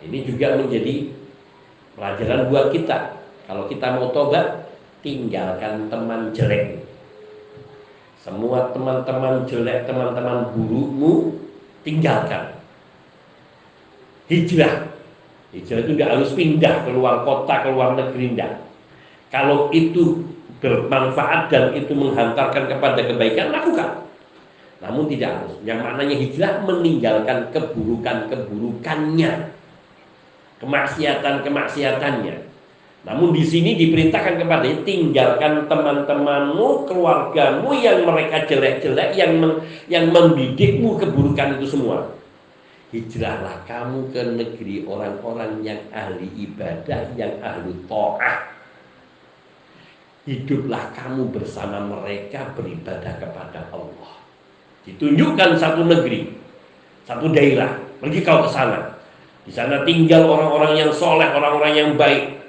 Ini 0.00 0.18
juga 0.24 0.56
menjadi 0.56 1.10
pelajaran 1.98 2.48
buat 2.48 2.72
kita. 2.72 3.18
Kalau 3.50 3.66
kita 3.66 3.86
mau 3.98 4.14
tobat, 4.14 4.70
tinggalkan 5.02 5.90
teman 5.90 6.30
jelek. 6.30 6.80
Semua 8.20 8.70
teman-teman 8.70 9.44
jelek, 9.48 9.88
teman-teman 9.90 10.54
burukmu, 10.54 11.34
tinggalkan. 11.82 12.56
Hijrah. 14.30 14.92
Hijrah 15.50 15.80
itu 15.82 15.92
tidak 15.98 16.10
harus 16.14 16.30
pindah 16.38 16.86
keluar 16.86 17.26
kota, 17.26 17.66
keluar 17.66 17.98
negeri, 17.98 18.38
tidak. 18.38 18.62
Kalau 19.34 19.72
itu 19.74 20.22
bermanfaat 20.62 21.50
dan 21.50 21.74
itu 21.74 21.90
menghantarkan 21.96 22.70
kepada 22.70 23.00
kebaikan, 23.02 23.50
lakukan. 23.50 24.09
Namun 24.80 25.04
tidak 25.12 25.30
harus. 25.36 25.56
Yang 25.64 25.78
maknanya 25.84 26.16
hijrah 26.16 26.52
meninggalkan 26.64 27.38
keburukan-keburukannya. 27.52 29.32
Kemaksiatan-kemaksiatannya. 30.60 32.36
Namun 33.00 33.32
di 33.32 33.40
sini 33.40 33.80
diperintahkan 33.80 34.36
kepada 34.44 34.68
tinggalkan 34.84 35.64
teman-temanmu, 35.64 36.84
keluargamu 36.84 37.72
yang 37.72 38.04
mereka 38.04 38.44
jelek-jelek, 38.44 39.16
yang 39.16 39.40
men, 39.40 39.64
yang 39.88 40.12
mendidikmu 40.12 41.00
keburukan 41.00 41.56
itu 41.56 41.80
semua. 41.80 42.12
Hijrahlah 42.92 43.64
kamu 43.64 44.12
ke 44.12 44.20
negeri 44.36 44.84
orang-orang 44.84 45.64
yang 45.64 45.80
ahli 45.94 46.28
ibadah, 46.44 47.16
yang 47.16 47.40
ahli 47.40 47.72
to'ah. 47.88 48.52
Hiduplah 50.28 50.92
kamu 50.92 51.32
bersama 51.32 51.80
mereka 51.80 52.52
beribadah 52.52 53.16
kepada 53.16 53.64
Allah. 53.72 54.19
Ditunjukkan 54.88 55.60
satu 55.60 55.84
negeri, 55.84 56.32
satu 57.04 57.28
daerah, 57.32 57.76
pergi 58.00 58.20
kau 58.24 58.44
ke 58.44 58.50
sana. 58.50 58.96
Di 59.44 59.52
sana 59.52 59.84
tinggal 59.84 60.24
orang-orang 60.24 60.78
yang 60.78 60.90
soleh, 60.92 61.28
orang-orang 61.28 61.72
yang 61.76 61.90
baik, 62.00 62.40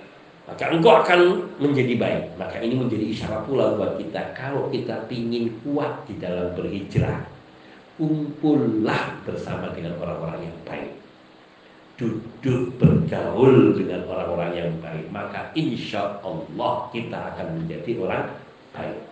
maka 0.47 0.67
engkau 0.67 0.99
akan 0.99 1.47
menjadi 1.63 1.95
baik. 1.95 2.23
Maka 2.35 2.59
ini 2.59 2.75
menjadi 2.75 3.05
isyarat 3.07 3.47
pula 3.47 3.75
buat 3.79 3.95
kita. 3.95 4.35
Kalau 4.35 4.67
kita 4.71 5.07
ingin 5.07 5.51
kuat 5.63 6.07
di 6.07 6.19
dalam 6.19 6.51
berhijrah, 6.55 7.23
kumpullah 7.95 9.21
bersama 9.23 9.71
dengan 9.71 9.95
orang-orang 9.99 10.51
yang 10.51 10.57
baik. 10.67 10.91
Duduk 11.95 12.81
bergaul 12.81 13.77
dengan 13.77 14.03
orang-orang 14.09 14.51
yang 14.57 14.71
baik. 14.81 15.05
Maka 15.13 15.53
insya 15.53 16.17
Allah 16.25 16.89
kita 16.89 17.35
akan 17.35 17.61
menjadi 17.61 17.91
orang 18.01 18.23
baik. 18.73 19.10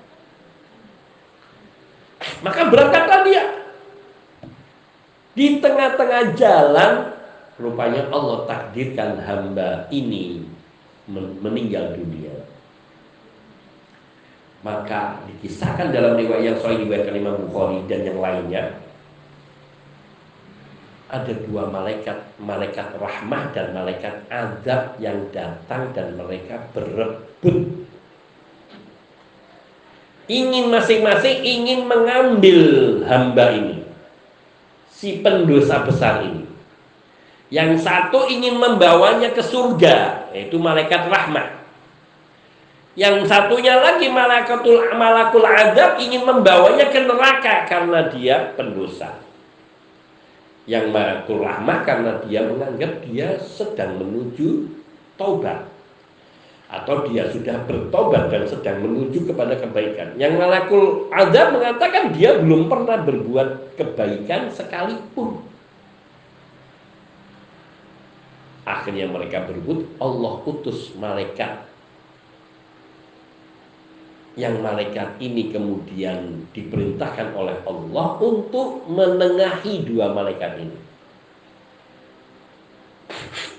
Maka 2.45 2.69
berangkatlah 2.69 3.21
dia. 3.25 3.43
Di 5.33 5.63
tengah-tengah 5.63 6.35
jalan, 6.35 6.91
rupanya 7.55 8.07
Allah 8.11 8.43
takdirkan 8.49 9.19
hamba 9.23 9.87
ini 9.93 10.43
meninggal 11.41 11.95
dunia. 11.95 12.43
Maka 14.59 15.23
dikisahkan 15.31 15.95
dalam 15.95 16.19
riwayat 16.19 16.43
yang 16.43 16.57
sahih 16.59 16.83
diriwayatkan 16.83 17.15
Imam 17.15 17.35
Bukhari 17.47 17.79
dan 17.87 18.03
yang 18.03 18.19
lainnya 18.19 18.63
ada 21.09 21.33
dua 21.33 21.65
malaikat, 21.73 22.37
malaikat 22.37 22.93
rahmah 23.01 23.49
dan 23.57 23.73
malaikat 23.73 24.13
azab 24.29 24.93
yang 25.01 25.17
datang 25.33 25.89
dan 25.97 26.13
mereka 26.13 26.61
berebut 26.69 27.88
ingin 30.29 30.69
masing-masing 30.69 31.41
ingin 31.41 31.89
mengambil 31.89 32.61
hamba 33.09 33.51
ini 33.57 33.81
si 34.93 35.19
pendosa 35.25 35.83
besar 35.83 36.21
ini 36.23 36.49
yang 37.49 37.73
satu 37.81 38.29
ingin 38.29 38.61
membawanya 38.61 39.33
ke 39.33 39.41
surga, 39.41 40.29
yaitu 40.37 40.61
malaikat 40.61 41.09
rahmat. 41.09 41.65
Yang 42.93 43.25
satunya 43.25 43.73
lagi 43.81 44.05
malaikatul 44.05 44.93
malakul 44.93 45.45
adab 45.45 45.97
ingin 45.97 46.29
membawanya 46.29 46.93
ke 46.93 47.01
neraka 47.09 47.65
karena 47.65 48.05
dia 48.13 48.53
pendosa. 48.53 49.17
Yang 50.69 50.93
malakul 50.93 51.41
rahmah 51.41 51.81
karena 51.81 52.21
dia 52.29 52.45
menganggap 52.45 53.01
dia 53.09 53.41
sedang 53.41 53.97
menuju 53.97 54.69
taubat 55.17 55.65
atau 56.69 57.09
dia 57.09 57.25
sudah 57.33 57.65
bertobat 57.65 58.29
dan 58.29 58.45
sedang 58.45 58.85
menuju 58.85 59.25
kepada 59.25 59.57
kebaikan. 59.57 60.13
Yang 60.21 60.37
malakul 60.37 61.09
adab 61.09 61.57
mengatakan 61.57 62.13
dia 62.13 62.37
belum 62.37 62.69
pernah 62.69 63.01
berbuat 63.01 63.73
kebaikan 63.73 64.53
sekalipun. 64.53 65.41
Akhirnya 68.69 69.09
mereka 69.09 69.49
berebut, 69.49 69.89
Allah 69.97 70.45
utus 70.45 70.93
malaikat. 70.93 71.65
Yang 74.37 74.61
malaikat 74.61 75.17
ini 75.17 75.49
kemudian 75.49 76.45
diperintahkan 76.53 77.33
oleh 77.33 77.57
Allah 77.65 78.07
untuk 78.21 78.85
menengahi 78.85 79.89
dua 79.89 80.13
malaikat 80.13 80.53
ini. 80.61 80.77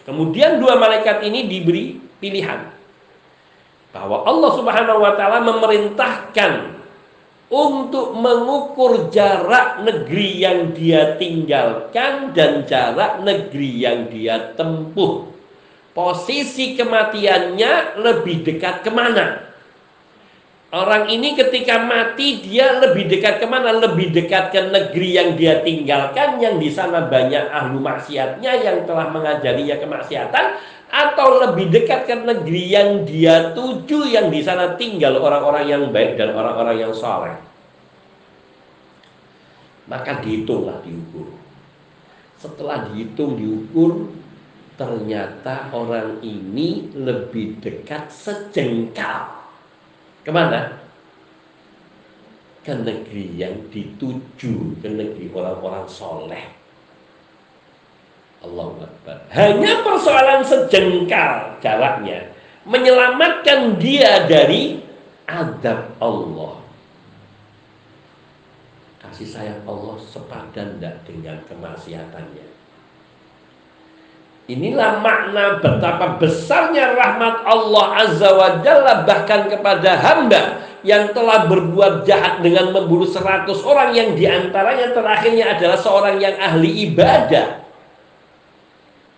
Kemudian 0.07 0.63
dua 0.63 0.79
malaikat 0.79 1.27
ini 1.27 1.51
diberi 1.51 1.99
pilihan 2.23 2.80
bahwa 3.91 4.23
Allah 4.23 4.51
Subhanahu 4.55 5.01
wa 5.03 5.13
taala 5.19 5.43
memerintahkan 5.43 6.81
untuk 7.51 8.15
mengukur 8.15 9.11
jarak 9.11 9.83
negeri 9.83 10.29
yang 10.39 10.71
dia 10.71 11.19
tinggalkan 11.19 12.31
dan 12.31 12.63
jarak 12.63 13.19
negeri 13.27 13.71
yang 13.83 14.07
dia 14.07 14.55
tempuh. 14.55 15.27
Posisi 15.91 16.79
kematiannya 16.79 17.99
lebih 17.99 18.47
dekat 18.47 18.87
ke 18.87 18.91
mana? 18.95 19.51
Orang 20.71 21.11
ini 21.11 21.35
ketika 21.35 21.83
mati 21.83 22.47
dia 22.47 22.79
lebih 22.79 23.11
dekat 23.11 23.43
ke 23.43 23.47
mana? 23.51 23.75
Lebih 23.75 24.15
dekat 24.15 24.55
ke 24.55 24.71
negeri 24.71 25.19
yang 25.19 25.35
dia 25.35 25.67
tinggalkan 25.67 26.39
yang 26.39 26.63
di 26.63 26.71
sana 26.71 27.11
banyak 27.11 27.51
ahlu 27.51 27.83
maksiatnya 27.83 28.63
yang 28.63 28.87
telah 28.87 29.11
mengajarinya 29.11 29.83
kemaksiatan 29.83 30.63
atau 30.91 31.39
lebih 31.39 31.71
dekat 31.71 32.11
ke 32.11 32.15
negeri 32.19 32.63
yang 32.67 33.07
dia 33.07 33.55
tuju 33.55 34.11
yang 34.11 34.27
di 34.29 34.43
sana 34.43 34.75
tinggal 34.75 35.23
orang-orang 35.23 35.65
yang 35.71 35.83
baik 35.95 36.19
dan 36.19 36.35
orang-orang 36.35 36.83
yang 36.83 36.93
soleh. 36.93 37.39
Maka 39.87 40.19
dihitunglah 40.23 40.83
diukur. 40.83 41.31
Setelah 42.43 42.91
dihitung 42.91 43.39
diukur, 43.39 44.11
ternyata 44.75 45.71
orang 45.71 46.19
ini 46.27 46.91
lebih 46.95 47.63
dekat 47.63 48.11
sejengkal. 48.11 49.47
Ke 50.27 50.31
mana? 50.35 50.79
Ke 52.67 52.75
negeri 52.75 53.39
yang 53.39 53.71
dituju, 53.71 54.79
ke 54.83 54.89
negeri 54.91 55.27
orang-orang 55.35 55.87
soleh. 55.87 56.60
Allah 58.41 58.89
Akbar. 58.89 59.17
Hanya 59.33 59.85
persoalan 59.85 60.41
sejengkal 60.41 61.61
jaraknya 61.61 62.33
menyelamatkan 62.65 63.77
dia 63.77 64.25
dari 64.25 64.81
adab 65.29 65.97
Allah. 66.01 66.61
Kasih 69.01 69.29
sayang 69.29 69.61
Allah 69.65 69.97
sepadan 70.01 70.77
tidak 70.77 71.05
dengan 71.09 71.37
kemaksiatannya. 71.49 72.47
Inilah 74.51 74.99
makna 74.99 75.63
betapa 75.63 76.19
besarnya 76.19 76.99
rahmat 76.99 77.47
Allah 77.47 77.87
Azza 78.03 78.35
wa 78.35 78.59
Jalla 78.67 79.07
bahkan 79.07 79.47
kepada 79.47 79.95
hamba 79.95 80.67
yang 80.83 81.15
telah 81.15 81.47
berbuat 81.47 82.03
jahat 82.03 82.43
dengan 82.43 82.75
membunuh 82.75 83.07
seratus 83.07 83.63
orang 83.63 83.95
yang 83.95 84.19
di 84.19 84.27
antaranya 84.27 84.91
terakhirnya 84.91 85.55
adalah 85.55 85.79
seorang 85.79 86.19
yang 86.19 86.35
ahli 86.41 86.91
ibadah 86.91 87.70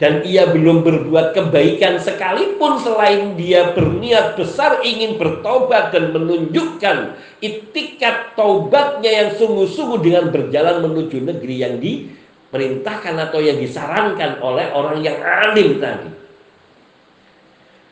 dan 0.02 0.26
ia 0.26 0.50
belum 0.50 0.82
berbuat 0.82 1.30
kebaikan 1.30 2.02
sekalipun 2.02 2.82
selain 2.82 3.38
dia 3.38 3.70
berniat 3.70 4.34
besar 4.34 4.82
ingin 4.82 5.14
bertobat 5.14 5.94
dan 5.94 6.10
menunjukkan 6.10 7.14
itikat 7.38 8.34
taubatnya 8.34 9.06
yang 9.06 9.30
sungguh-sungguh 9.38 10.02
dengan 10.02 10.34
berjalan 10.34 10.82
menuju 10.82 11.22
negeri 11.22 11.54
yang 11.54 11.78
diperintahkan 11.78 13.14
atau 13.30 13.38
yang 13.38 13.62
disarankan 13.62 14.42
oleh 14.42 14.74
orang 14.74 15.06
yang 15.06 15.22
alim 15.22 15.78
tadi. 15.78 16.10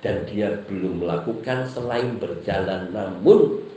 Dan 0.02 0.26
dia 0.26 0.66
belum 0.66 1.06
melakukan 1.06 1.70
selain 1.70 2.18
berjalan 2.18 2.90
namun 2.90 3.70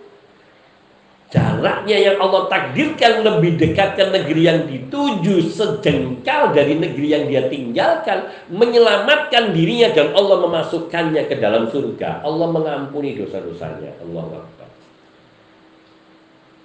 Jaraknya 1.33 1.97
yang 1.97 2.17
Allah 2.21 2.45
takdirkan 2.45 3.25
lebih 3.25 3.57
dekat 3.57 3.97
ke 3.97 4.05
negeri 4.05 4.41
yang 4.45 4.69
dituju 4.69 5.49
sejengkal 5.49 6.53
dari 6.53 6.77
negeri 6.77 7.09
yang 7.09 7.25
dia 7.25 7.49
tinggalkan, 7.49 8.29
menyelamatkan 8.53 9.49
dirinya 9.49 9.89
dan 9.97 10.13
Allah 10.13 10.45
memasukkannya 10.45 11.25
ke 11.25 11.41
dalam 11.41 11.73
surga. 11.73 12.21
Allah 12.21 12.47
mengampuni 12.53 13.17
dosa-dosanya. 13.17 13.97
Allah 14.05 14.45
Akbar. 14.45 14.69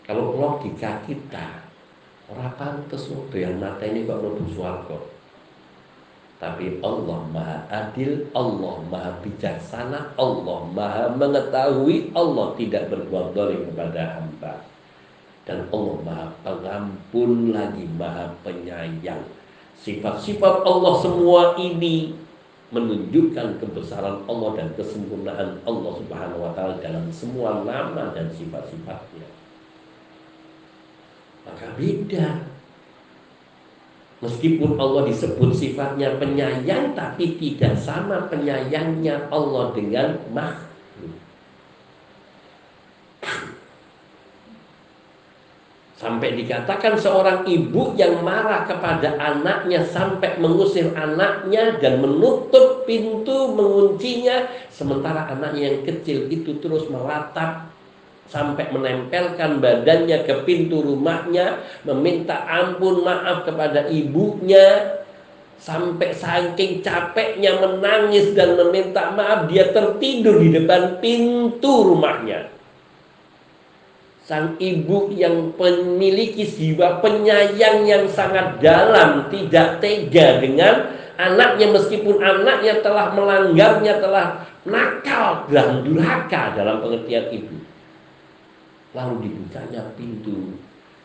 Kalau 0.04 0.36
logika 0.36 1.00
kita, 1.08 1.64
orang 2.28 2.52
pantas 2.60 3.08
waktu 3.08 3.48
yang 3.48 3.56
mata 3.56 3.88
ini 3.88 4.04
kok 4.04 4.20
lebih 4.20 4.52
suarga. 4.52 5.17
Tapi 6.38 6.78
Allah 6.86 7.18
maha 7.34 7.58
adil, 7.66 8.30
Allah 8.30 8.78
maha 8.86 9.10
bijaksana, 9.26 10.14
Allah 10.14 10.60
maha 10.70 11.10
mengetahui, 11.18 12.14
Allah 12.14 12.54
tidak 12.54 12.94
berbuat 12.94 13.34
dolim 13.34 13.66
kepada 13.74 14.22
hamba. 14.22 14.62
Dan 15.42 15.66
Allah 15.74 15.96
maha 16.06 16.26
pengampun 16.46 17.50
lagi, 17.50 17.90
maha 17.98 18.30
penyayang. 18.46 19.26
Sifat-sifat 19.82 20.62
Allah 20.62 20.94
semua 21.02 21.58
ini 21.58 22.14
menunjukkan 22.70 23.58
kebesaran 23.58 24.22
Allah 24.28 24.50
dan 24.62 24.68
kesempurnaan 24.78 25.58
Allah 25.64 25.92
Subhanahu 25.98 26.44
wa 26.44 26.52
taala 26.52 26.78
dalam 26.78 27.08
semua 27.10 27.64
nama 27.66 28.12
dan 28.12 28.28
sifat-sifatnya. 28.30 29.26
Maka 31.48 31.66
beda. 31.74 32.57
Meskipun 34.18 34.74
Allah 34.82 35.06
disebut 35.06 35.54
sifatnya 35.54 36.18
penyayang 36.18 36.98
Tapi 36.98 37.38
tidak 37.38 37.78
sama 37.78 38.26
penyayangnya 38.26 39.30
Allah 39.30 39.70
dengan 39.70 40.18
makhluk. 40.34 40.66
Sampai 45.98 46.34
dikatakan 46.38 46.94
seorang 46.98 47.46
ibu 47.46 47.94
yang 47.94 48.22
marah 48.26 48.66
kepada 48.66 49.18
anaknya 49.22 49.86
Sampai 49.86 50.34
mengusir 50.42 50.90
anaknya 50.98 51.78
dan 51.78 52.02
menutup 52.02 52.86
pintu 52.90 53.54
menguncinya 53.54 54.50
Sementara 54.66 55.30
anaknya 55.30 55.74
yang 55.74 55.80
kecil 55.86 56.26
itu 56.26 56.58
terus 56.58 56.90
meratap 56.90 57.70
sampai 58.28 58.68
menempelkan 58.68 59.58
badannya 59.58 60.28
ke 60.28 60.44
pintu 60.44 60.84
rumahnya, 60.84 61.64
meminta 61.88 62.44
ampun 62.44 63.00
maaf 63.00 63.48
kepada 63.48 63.88
ibunya, 63.88 65.00
sampai 65.58 66.12
saking 66.12 66.84
capeknya 66.84 67.56
menangis 67.58 68.36
dan 68.36 68.54
meminta 68.54 69.10
maaf 69.16 69.48
dia 69.48 69.72
tertidur 69.72 70.44
di 70.44 70.54
depan 70.54 71.00
pintu 71.00 71.92
rumahnya. 71.92 72.52
Sang 74.28 74.60
ibu 74.60 75.08
yang 75.16 75.56
memiliki 75.56 76.44
jiwa 76.44 77.00
penyayang 77.00 77.88
yang 77.88 78.04
sangat 78.12 78.60
dalam, 78.60 79.32
tidak 79.32 79.80
tega 79.80 80.36
dengan 80.36 80.92
anaknya 81.16 81.72
meskipun 81.72 82.20
anaknya 82.20 82.84
telah 82.84 83.16
melanggarnya, 83.16 84.04
telah 84.04 84.44
nakal 84.68 85.48
dan 85.48 85.80
durhaka 85.80 86.52
dalam 86.60 86.84
pengertian 86.84 87.24
ibu 87.32 87.67
lalu 88.98 89.30
dibukanya 89.30 89.94
pintu. 89.94 90.58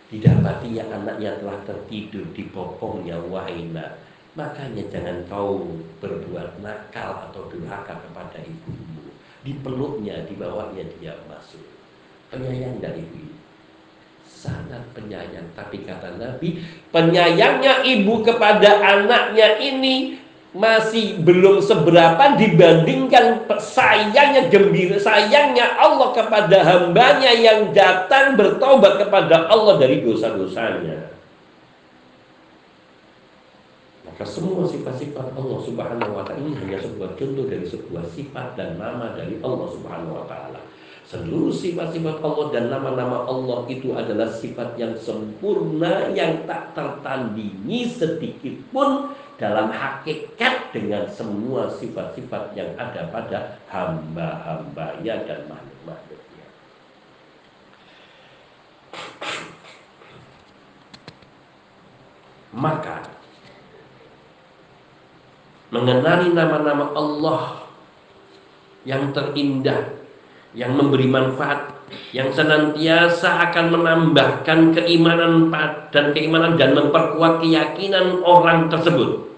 Didapatinya 0.09 0.89
anaknya 0.89 1.37
telah 1.41 1.57
tertidur 1.65 2.25
di 2.33 2.49
popongnya 2.49 3.17
wahina 3.29 3.97
makanya 4.33 4.81
jangan 4.89 5.17
kau 5.29 5.61
berbuat 6.01 6.57
nakal 6.65 7.29
atau 7.29 7.45
durhaka 7.53 8.01
kepada 8.01 8.41
ibumu. 8.41 9.13
Dipeluknya 9.45 10.25
dibawanya 10.25 10.81
dia 10.97 11.13
masuk. 11.29 11.61
Penyayang 12.33 12.81
dari 12.81 13.05
ibu. 13.05 13.37
Sangat 14.25 14.81
penyayang. 14.97 15.53
Tapi 15.53 15.85
kata 15.85 16.17
Nabi 16.17 16.65
penyayangnya 16.89 17.85
ibu 17.85 18.25
kepada 18.25 18.81
anaknya 18.81 19.61
ini 19.61 20.17
masih 20.53 21.17
belum 21.25 21.65
seberapa 21.65 22.37
dibandingkan 22.37 23.49
sayangnya 23.57 24.53
gembira 24.53 25.01
sayangnya 25.01 25.81
Allah 25.81 26.13
kepada 26.13 26.57
hambanya 26.61 27.33
yang 27.33 27.73
datang 27.73 28.37
bertobat 28.37 29.01
kepada 29.01 29.49
Allah 29.49 29.81
dari 29.81 30.05
dosa-dosanya. 30.05 31.09
Maka 34.05 34.29
semua 34.29 34.61
sifat-sifat 34.69 35.33
Allah 35.33 35.59
subhanahu 35.65 36.13
wa 36.13 36.21
ta'ala 36.21 36.37
ini 36.37 36.53
hanya 36.61 36.77
sebuah 36.85 37.17
contoh 37.17 37.49
dari 37.49 37.65
sebuah 37.65 38.05
sifat 38.13 38.53
dan 38.53 38.77
nama 38.77 39.17
dari 39.17 39.41
Allah 39.41 39.67
subhanahu 39.73 40.21
wa 40.21 40.25
ta'ala. 40.29 40.61
Seluruh 41.09 41.49
sifat-sifat 41.49 42.21
Allah 42.21 42.45
dan 42.53 42.69
nama-nama 42.69 43.25
Allah 43.25 43.65
itu 43.73 43.93
adalah 43.97 44.29
sifat 44.29 44.77
yang 44.77 44.93
sempurna 45.01 46.13
yang 46.13 46.45
tak 46.45 46.77
tertandingi 46.77 47.89
sedikit 47.89 48.53
pun 48.69 49.17
dalam 49.41 49.73
hakikat 49.73 50.69
dengan 50.69 51.09
semua 51.09 51.65
sifat-sifat 51.73 52.53
yang 52.53 52.69
ada 52.77 53.09
pada 53.09 53.57
hamba-hambanya 53.69 55.15
dan 55.25 55.39
makhluk-makhluknya. 55.49 56.47
Maka 62.53 62.97
mengenali 65.73 66.29
nama-nama 66.37 66.93
Allah 66.93 67.65
yang 68.85 69.09
terindah, 69.09 69.89
yang 70.53 70.77
memberi 70.77 71.09
manfaat, 71.09 71.72
yang 72.13 72.29
senantiasa 72.29 73.49
akan 73.49 73.65
menambahkan 73.73 74.75
keimanan 74.77 75.49
dan 75.89 76.13
keimanan 76.13 76.57
dan 76.57 76.77
memperkuat 76.77 77.41
keyakinan 77.41 78.21
orang 78.21 78.69
tersebut 78.69 79.33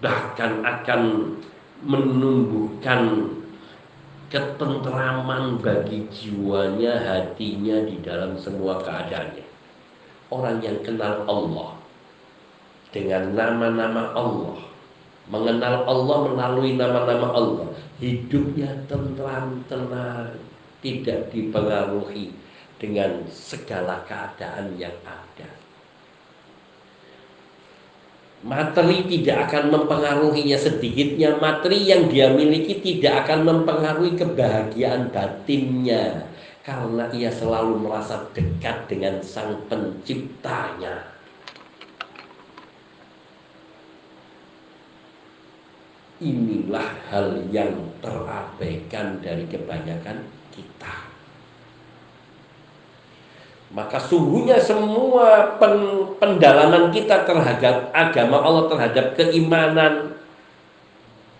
bahkan 0.00 0.64
akan 0.64 1.00
menumbuhkan 1.84 3.28
ketentraman 4.32 5.60
bagi 5.60 6.08
jiwanya, 6.08 6.96
hatinya 7.04 7.84
di 7.84 8.00
dalam 8.00 8.36
semua 8.40 8.80
keadaannya. 8.80 9.44
Orang 10.30 10.62
yang 10.64 10.80
kenal 10.86 11.26
Allah 11.26 11.76
dengan 12.94 13.34
nama-nama 13.34 14.14
Allah, 14.14 14.56
mengenal 15.28 15.84
Allah 15.84 16.18
melalui 16.30 16.78
nama-nama 16.78 17.28
Allah, 17.34 17.68
hidupnya 18.00 18.72
tentram, 18.88 19.60
tenang, 19.68 20.32
tidak 20.80 21.28
dipengaruhi 21.30 22.32
dengan 22.80 23.28
segala 23.28 24.00
keadaan 24.08 24.74
yang 24.80 24.96
ada. 25.04 25.48
Materi 28.40 29.04
tidak 29.04 29.52
akan 29.52 29.68
mempengaruhinya 29.68 30.56
sedikitnya. 30.56 31.36
Materi 31.36 31.84
yang 31.84 32.08
dia 32.08 32.32
miliki 32.32 32.80
tidak 32.80 33.28
akan 33.28 33.44
mempengaruhi 33.44 34.16
kebahagiaan 34.16 35.12
batinnya. 35.12 36.24
Karena 36.64 37.12
ia 37.12 37.28
selalu 37.28 37.84
merasa 37.84 38.24
dekat 38.32 38.88
dengan 38.88 39.20
sang 39.20 39.60
penciptanya 39.68 41.19
inilah 46.20 46.88
hal 47.08 47.48
yang 47.48 47.72
terabaikan 48.04 49.18
dari 49.24 49.48
kebanyakan 49.48 50.28
kita. 50.52 50.94
Maka 53.70 54.02
sungguhnya 54.02 54.60
semua 54.60 55.56
pen, 55.56 56.04
pendalaman 56.20 56.90
kita 56.92 57.24
terhadap 57.24 57.88
agama 57.94 58.42
Allah 58.42 58.66
terhadap 58.66 59.14
keimanan 59.14 60.18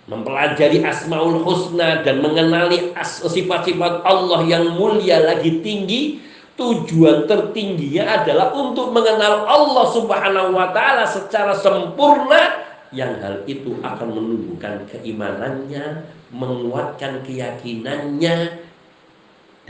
mempelajari 0.06 0.82
asmaul 0.82 1.42
husna 1.42 2.02
dan 2.02 2.22
mengenali 2.22 2.94
sifat-sifat 3.04 4.02
Allah 4.02 4.42
yang 4.46 4.74
mulia 4.74 5.22
lagi 5.22 5.62
tinggi 5.62 6.18
tujuan 6.58 7.24
tertingginya 7.30 8.20
adalah 8.20 8.52
untuk 8.52 8.90
mengenal 8.90 9.46
Allah 9.46 9.86
Subhanahu 9.96 10.50
wa 10.54 10.74
taala 10.74 11.08
secara 11.08 11.54
sempurna 11.56 12.59
yang 12.90 13.22
hal 13.22 13.46
itu 13.46 13.78
akan 13.82 14.08
menumbuhkan 14.10 14.82
keimanannya, 14.90 16.10
menguatkan 16.34 17.22
keyakinannya, 17.22 18.66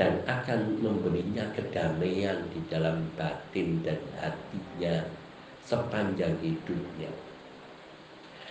dan 0.01 0.25
akan 0.25 0.81
memberinya 0.81 1.45
kedamaian 1.53 2.41
di 2.57 2.61
dalam 2.73 3.05
batin 3.21 3.85
dan 3.85 4.01
hatinya 4.17 5.05
sepanjang 5.69 6.33
hidupnya. 6.41 7.13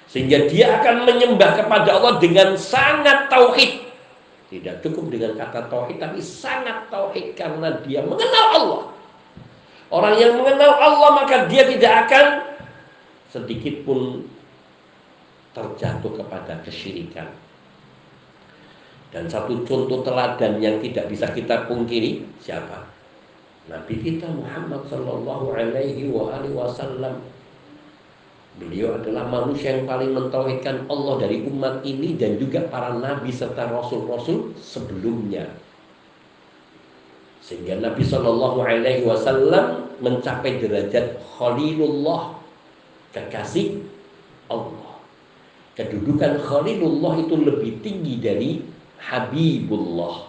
Sehingga 0.06 0.46
dia 0.46 0.78
akan 0.82 1.10
menyembah 1.10 1.58
kepada 1.58 1.90
Allah 1.98 2.22
dengan 2.22 2.54
sangat 2.54 3.30
tauhid. 3.30 3.90
Tidak 4.50 4.82
cukup 4.86 5.14
dengan 5.14 5.38
kata 5.38 5.70
tauhid 5.70 5.98
tapi 6.02 6.22
sangat 6.22 6.90
tauhid 6.90 7.34
karena 7.34 7.82
dia 7.86 8.06
mengenal 8.06 8.46
Allah. 8.54 8.84
Orang 9.90 10.18
yang 10.22 10.38
mengenal 10.38 10.78
Allah 10.78 11.10
maka 11.26 11.50
dia 11.50 11.66
tidak 11.66 12.10
akan 12.10 12.26
sedikit 13.30 13.86
pun 13.86 14.26
terjatuh 15.54 16.12
kepada 16.14 16.62
kesyirikan 16.62 17.30
dan 19.10 19.26
satu 19.26 19.66
contoh 19.66 20.06
teladan 20.06 20.62
yang 20.62 20.78
tidak 20.86 21.10
bisa 21.10 21.26
kita 21.34 21.66
pungkiri 21.66 22.22
siapa? 22.38 22.86
Nabi 23.66 24.02
kita 24.02 24.30
Muhammad 24.30 24.86
Sallallahu 24.86 25.54
Alaihi 25.54 26.10
Wasallam. 26.54 27.18
Beliau 28.62 28.98
adalah 29.02 29.26
manusia 29.26 29.78
yang 29.78 29.90
paling 29.90 30.14
mentauhidkan 30.14 30.86
Allah 30.90 31.16
dari 31.22 31.42
umat 31.48 31.82
ini 31.86 32.20
dan 32.20 32.36
juga 32.38 32.66
para 32.68 32.98
nabi 32.98 33.32
serta 33.32 33.72
rasul-rasul 33.72 34.52
sebelumnya. 34.60 35.48
Sehingga 37.40 37.80
Nabi 37.80 38.04
Shallallahu 38.04 38.60
Alaihi 38.62 39.08
Wasallam 39.08 39.96
mencapai 40.04 40.60
derajat 40.60 41.18
Khalilullah, 41.40 42.36
kekasih 43.16 43.80
Allah. 44.52 44.89
Kedudukan 45.80 46.44
Khalilullah 46.44 47.24
itu 47.24 47.40
lebih 47.40 47.80
tinggi 47.80 48.20
dari 48.20 48.60
Habibullah. 49.00 50.28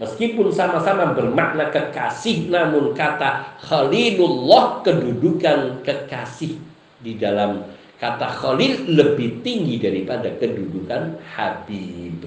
Meskipun 0.00 0.48
sama-sama 0.48 1.12
bermakna 1.12 1.68
kekasih, 1.68 2.48
namun 2.48 2.96
kata 2.96 3.60
Khalilullah 3.60 4.80
kedudukan 4.80 5.84
kekasih 5.84 6.56
di 7.04 7.20
dalam 7.20 7.60
kata 8.00 8.24
Khalil 8.32 8.88
lebih 8.88 9.44
tinggi 9.44 9.76
daripada 9.76 10.32
kedudukan 10.40 11.20
Habib. 11.36 12.24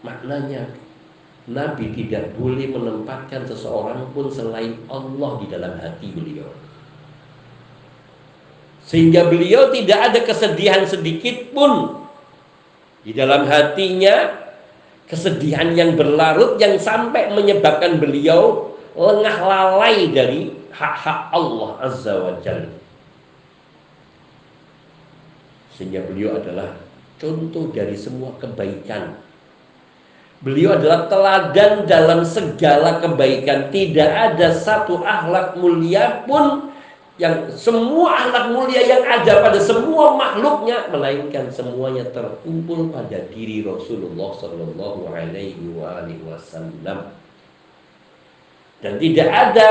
Maknanya 0.00 0.64
Nabi 1.52 1.92
tidak 1.92 2.32
boleh 2.40 2.72
menempatkan 2.72 3.44
seseorang 3.44 4.08
pun 4.16 4.32
selain 4.32 4.80
Allah 4.88 5.30
di 5.44 5.46
dalam 5.52 5.76
hati 5.76 6.08
beliau. 6.08 6.48
Sehingga 8.84 9.26
beliau 9.28 9.72
tidak 9.72 10.12
ada 10.12 10.20
kesedihan 10.24 10.84
sedikit 10.84 11.52
pun 11.56 12.04
di 13.04 13.16
dalam 13.16 13.48
hatinya 13.48 14.44
kesedihan 15.08 15.72
yang 15.72 15.96
berlarut 15.96 16.56
yang 16.60 16.76
sampai 16.76 17.32
menyebabkan 17.32 18.00
beliau 18.00 18.72
lengah 18.96 19.36
lalai 19.40 20.08
dari 20.12 20.52
hak-hak 20.72 21.32
Allah 21.32 21.70
Azza 21.80 22.14
wa 22.16 22.32
Jalla. 22.44 22.72
Sehingga 25.74 26.04
beliau 26.06 26.38
adalah 26.38 26.76
contoh 27.18 27.72
dari 27.72 27.96
semua 27.98 28.36
kebaikan 28.38 29.24
Beliau 30.44 30.76
adalah 30.76 31.08
teladan 31.08 31.88
dalam 31.88 32.20
segala 32.20 33.00
kebaikan. 33.00 33.72
Tidak 33.72 34.10
ada 34.12 34.52
satu 34.52 35.00
akhlak 35.00 35.56
mulia 35.56 36.20
pun 36.28 36.73
yang 37.14 37.46
semua 37.54 38.26
akhlak 38.26 38.50
mulia 38.50 38.82
yang 38.82 39.06
ada 39.06 39.38
pada 39.38 39.58
semua 39.62 40.18
makhluknya 40.18 40.90
melainkan 40.90 41.46
semuanya 41.46 42.02
terkumpul 42.10 42.90
pada 42.90 43.30
diri 43.30 43.62
Rasulullah 43.62 44.34
Shallallahu 44.34 45.14
Alaihi 45.14 45.54
Wasallam. 46.26 47.14
Dan 48.82 48.98
tidak 48.98 49.30
ada 49.30 49.68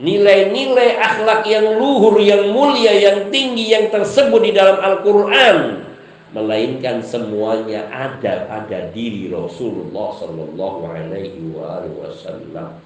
nilai-nilai 0.00 0.96
akhlak 0.96 1.44
yang 1.44 1.76
luhur, 1.76 2.16
yang 2.16 2.48
mulia, 2.56 2.96
yang 2.96 3.28
tinggi 3.28 3.76
yang 3.76 3.92
tersebut 3.92 4.40
di 4.40 4.56
dalam 4.56 4.80
Al-Quran 4.80 5.84
melainkan 6.32 7.04
semuanya 7.04 7.84
ada 7.92 8.48
pada 8.48 8.88
diri 8.96 9.28
Rasulullah 9.28 10.16
Shallallahu 10.16 10.88
Alaihi 10.88 11.52
Wasallam. 12.00 12.80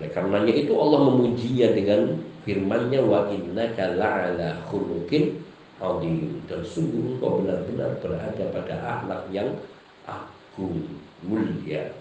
Oleh 0.00 0.08
karenanya 0.08 0.54
itu 0.56 0.72
Allah 0.80 1.04
memujinya 1.04 1.68
dengan 1.76 2.29
firman-Nya 2.50 3.06
wa 3.06 3.30
innaka 3.30 3.94
la'ala 3.94 4.58
khuluqin 4.66 5.38
azim. 5.78 6.42
Dan 6.50 6.66
sungguh 6.66 7.22
kau 7.22 7.38
benar-benar 7.38 7.94
berada 8.02 8.44
pada 8.50 8.74
akhlak 8.98 9.30
yang 9.30 9.54
agung 10.02 10.82
mulia. 11.22 11.94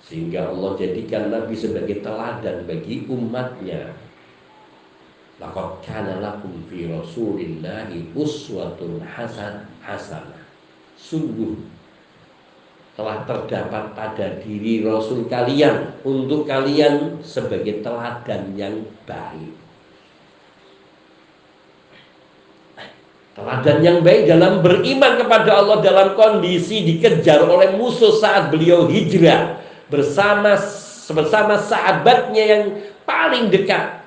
Sehingga 0.00 0.48
Allah 0.48 0.80
jadikan 0.80 1.28
Nabi 1.28 1.52
sebagai 1.52 2.00
teladan 2.00 2.64
bagi 2.64 3.04
umatnya. 3.04 3.92
Laqad 5.36 5.84
kana 5.84 6.24
lakum 6.24 6.64
fi 6.72 6.88
Rasulillahi 6.88 8.16
uswatun 8.16 9.04
hasan 9.04 9.68
hasanah. 9.84 10.40
Sungguh 10.96 11.60
telah 12.96 13.28
terdapat 13.28 13.92
pada 13.92 14.40
diri 14.40 14.80
Rasul 14.80 15.28
kalian 15.28 16.00
untuk 16.00 16.48
kalian 16.48 17.20
sebagai 17.20 17.84
teladan 17.84 18.56
yang 18.56 18.88
baik. 19.04 19.52
Teladan 23.36 23.78
yang 23.84 23.98
baik 24.00 24.24
dalam 24.24 24.64
beriman 24.64 25.20
kepada 25.20 25.60
Allah 25.60 25.84
dalam 25.84 26.16
kondisi 26.16 26.88
dikejar 26.88 27.44
oleh 27.44 27.76
musuh 27.76 28.16
saat 28.16 28.48
beliau 28.48 28.88
hijrah 28.88 29.60
bersama 29.92 30.56
bersama 31.12 31.60
sahabatnya 31.60 32.44
yang 32.48 32.64
paling 33.04 33.52
dekat 33.52 34.00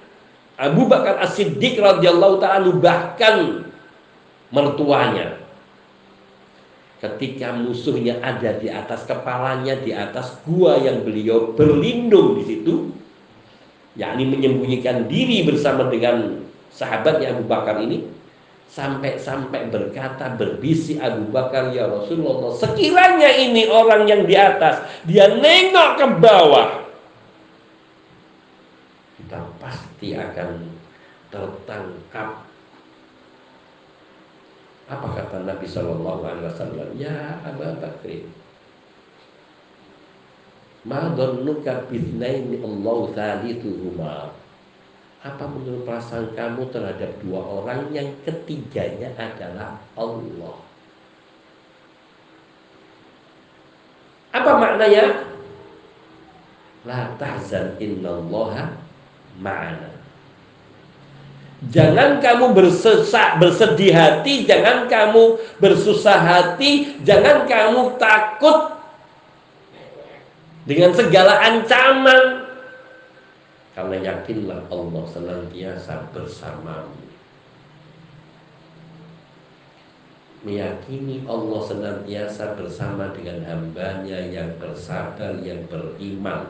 Abu 0.57 0.89
Bakar 0.89 1.21
As-Siddiq 1.21 1.77
radhiyallahu 1.77 2.41
taala 2.41 2.73
bahkan 2.73 3.69
mertuanya 4.49 5.37
ketika 6.99 7.55
musuhnya 7.55 8.19
ada 8.19 8.59
di 8.59 8.67
atas 8.67 9.07
kepalanya 9.07 9.79
di 9.79 9.95
atas 9.95 10.35
gua 10.43 10.79
yang 10.79 11.03
beliau 11.03 11.55
berlindung 11.55 12.39
di 12.39 12.43
situ 12.43 12.73
yakni 13.95 14.27
menyembunyikan 14.27 15.07
diri 15.07 15.47
bersama 15.47 15.87
dengan 15.87 16.43
sahabatnya 16.71 17.35
Abu 17.35 17.47
Bakar 17.47 17.79
ini 17.83 18.05
sampai-sampai 18.69 19.71
berkata 19.73 20.35
berbisi 20.35 20.99
Abu 21.01 21.31
Bakar 21.31 21.71
ya 21.73 21.87
Rasulullah 21.89 22.53
sekiranya 22.53 23.31
ini 23.33 23.65
orang 23.65 24.05
yang 24.05 24.27
di 24.27 24.35
atas 24.37 24.83
dia 25.07 25.31
nengok 25.31 25.89
ke 25.97 26.05
bawah 26.19 26.79
kita 29.29 29.45
pasti 29.61 30.17
akan 30.17 30.49
tertangkap. 31.29 32.48
Apa 34.89 35.07
kata 35.21 35.45
Nabi 35.45 35.69
Shallallahu 35.69 36.21
Alaihi 36.25 36.49
Wasallam? 36.49 36.87
Ya 36.97 37.37
Abu 37.45 37.61
Bakr, 37.77 38.25
Ma 40.89 41.13
dhannuka 41.13 41.85
bithnaini 41.91 42.57
Allah 42.63 42.99
thalithuhuma 43.13 44.33
Apa 45.19 45.43
menurut 45.45 45.83
perasaan 45.85 46.31
kamu 46.33 46.71
terhadap 46.73 47.11
dua 47.21 47.43
orang 47.43 47.91
yang 47.93 48.07
ketiganya 48.25 49.13
adalah 49.19 49.77
Allah? 49.93 50.57
Apa 54.31 54.51
maknanya? 54.55 55.27
La 56.87 57.11
tahzan 57.19 57.75
innallaha 57.83 58.71
ma'ana. 59.43 59.98
Jangan 61.67 62.23
kamu 62.23 62.55
bersesak, 62.55 63.35
bersedih 63.35 63.91
hati, 63.91 64.47
jangan 64.47 64.87
kamu 64.87 65.35
bersusah 65.59 66.15
hati, 66.15 67.03
jangan 67.03 67.43
kamu 67.43 67.99
takut 67.99 68.79
dengan 70.63 70.95
segala 70.95 71.35
ancaman. 71.43 72.47
Karena 73.75 73.95
yakinlah 73.99 74.71
Allah 74.71 75.03
senantiasa 75.11 76.07
bersamamu. 76.15 76.95
Meyakini 80.47 81.27
Allah 81.27 81.59
senantiasa 81.67 82.55
bersama 82.55 83.11
dengan 83.11 83.43
hambanya 83.43 84.15
yang 84.31 84.55
bersabar, 84.55 85.35
yang 85.43 85.67
beriman 85.67 86.47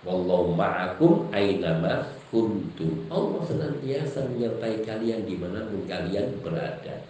Wallahu 0.00 0.56
ma'akum 0.56 1.28
ainama 1.28 2.08
kuntum. 2.32 3.04
Allah 3.12 3.44
senantiasa 3.44 4.32
menyertai 4.32 4.80
kalian 4.80 5.28
di 5.28 5.36
mana 5.36 5.68
pun 5.68 5.84
kalian 5.84 6.40
berada. 6.40 7.04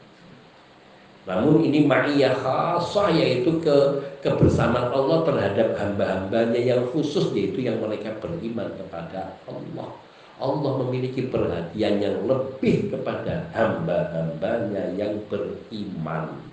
Namun 1.29 1.63
ini 1.63 1.87
ma'iyah 1.87 2.35
khasah 2.35 3.15
yaitu 3.15 3.63
ke 3.63 3.77
kebersamaan 4.25 4.91
Allah 4.91 5.23
terhadap 5.23 5.79
hamba-hambanya 5.79 6.59
yang 6.59 6.83
khusus 6.91 7.31
yaitu 7.37 7.63
yang 7.63 7.79
mereka 7.79 8.11
beriman 8.19 8.73
kepada 8.75 9.39
Allah. 9.47 9.95
Allah 10.41 10.73
memiliki 10.83 11.29
perhatian 11.29 12.01
yang 12.01 12.25
lebih 12.25 12.91
kepada 12.91 13.47
hamba-hambanya 13.53 14.97
yang 14.97 15.21
beriman. 15.29 16.50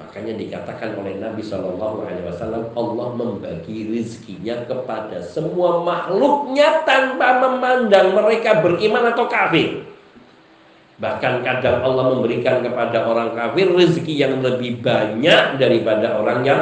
Makanya 0.00 0.40
dikatakan 0.40 0.96
oleh 0.96 1.20
Nabi 1.20 1.44
Shallallahu 1.44 2.08
Alaihi 2.08 2.24
Wasallam 2.24 2.72
Allah 2.72 3.08
membagi 3.12 3.92
rizkinya 3.92 4.64
kepada 4.64 5.20
semua 5.20 5.84
makhluknya 5.84 6.80
tanpa 6.88 7.44
memandang 7.44 8.16
mereka 8.16 8.64
beriman 8.64 9.12
atau 9.12 9.28
kafir. 9.28 9.84
Bahkan 10.96 11.44
kadang 11.44 11.84
Allah 11.84 12.08
memberikan 12.08 12.64
kepada 12.64 13.04
orang 13.04 13.36
kafir 13.36 13.68
rezeki 13.68 14.14
yang 14.16 14.40
lebih 14.40 14.80
banyak 14.80 15.60
daripada 15.60 16.16
orang 16.16 16.40
yang 16.40 16.60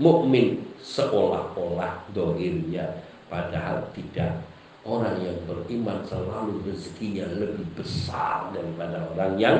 mukmin. 0.00 0.64
Seolah-olah 0.80 2.08
dohirnya. 2.16 2.96
Padahal 3.28 3.92
tidak. 3.92 4.40
Orang 4.88 5.20
yang 5.20 5.36
beriman 5.44 6.00
selalu 6.08 6.64
rezekinya 6.64 7.28
lebih 7.36 7.68
besar 7.76 8.48
daripada 8.56 9.04
orang 9.12 9.36
yang 9.36 9.58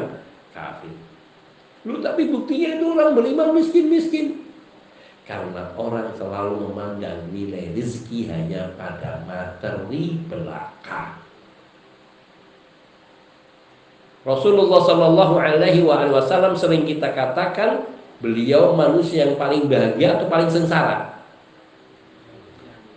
kafir 0.57 1.10
Lu 1.89 2.01
tapi 2.05 2.29
buktinya 2.29 2.77
itu 2.77 2.85
orang 2.93 3.17
beriman 3.17 3.57
miskin-miskin. 3.57 4.45
Karena 5.25 5.71
orang 5.79 6.11
selalu 6.19 6.69
memandang 6.69 7.31
nilai 7.31 7.71
rezeki 7.73 8.27
hanya 8.29 8.75
pada 8.75 9.23
materi 9.25 10.19
belaka. 10.27 11.23
Rasulullah 14.27 14.81
Shallallahu 14.85 15.35
Alaihi 15.41 15.87
Wasallam 15.87 16.59
sering 16.59 16.85
kita 16.85 17.15
katakan 17.15 17.89
beliau 18.21 18.77
manusia 18.77 19.25
yang 19.25 19.41
paling 19.41 19.65
bahagia 19.71 20.19
atau 20.19 20.27
paling 20.29 20.51
sengsara. 20.53 21.25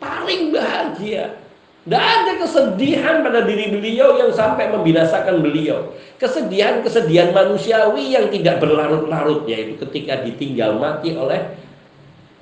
Paling 0.04 0.52
bahagia. 0.52 1.43
Tidak 1.84 2.00
ada 2.00 2.40
kesedihan 2.40 3.20
pada 3.28 3.44
diri 3.44 3.68
beliau 3.76 4.16
yang 4.16 4.32
sampai 4.32 4.72
membinasakan 4.72 5.44
beliau. 5.44 5.92
Kesedihan-kesedihan 6.16 7.36
manusiawi 7.36 8.16
yang 8.16 8.32
tidak 8.32 8.64
berlarut-larut 8.64 9.44
yaitu 9.52 9.76
ketika 9.84 10.24
ditinggal 10.24 10.80
mati 10.80 11.12
oleh 11.12 11.60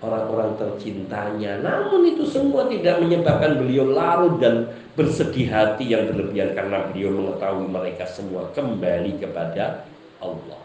orang-orang 0.02 0.54
tercintanya. 0.62 1.58
Namun 1.58 2.14
itu 2.14 2.22
semua 2.30 2.70
tidak 2.70 3.02
menyebabkan 3.02 3.58
beliau 3.58 3.90
larut 3.90 4.38
dan 4.38 4.70
bersedih 4.94 5.50
hati 5.50 5.90
yang 5.90 6.10
berlebihan 6.14 6.54
karena 6.54 6.86
beliau 6.94 7.10
mengetahui 7.10 7.66
mereka 7.66 8.06
semua 8.06 8.46
kembali 8.54 9.18
kepada 9.18 9.90
Allah. 10.22 10.62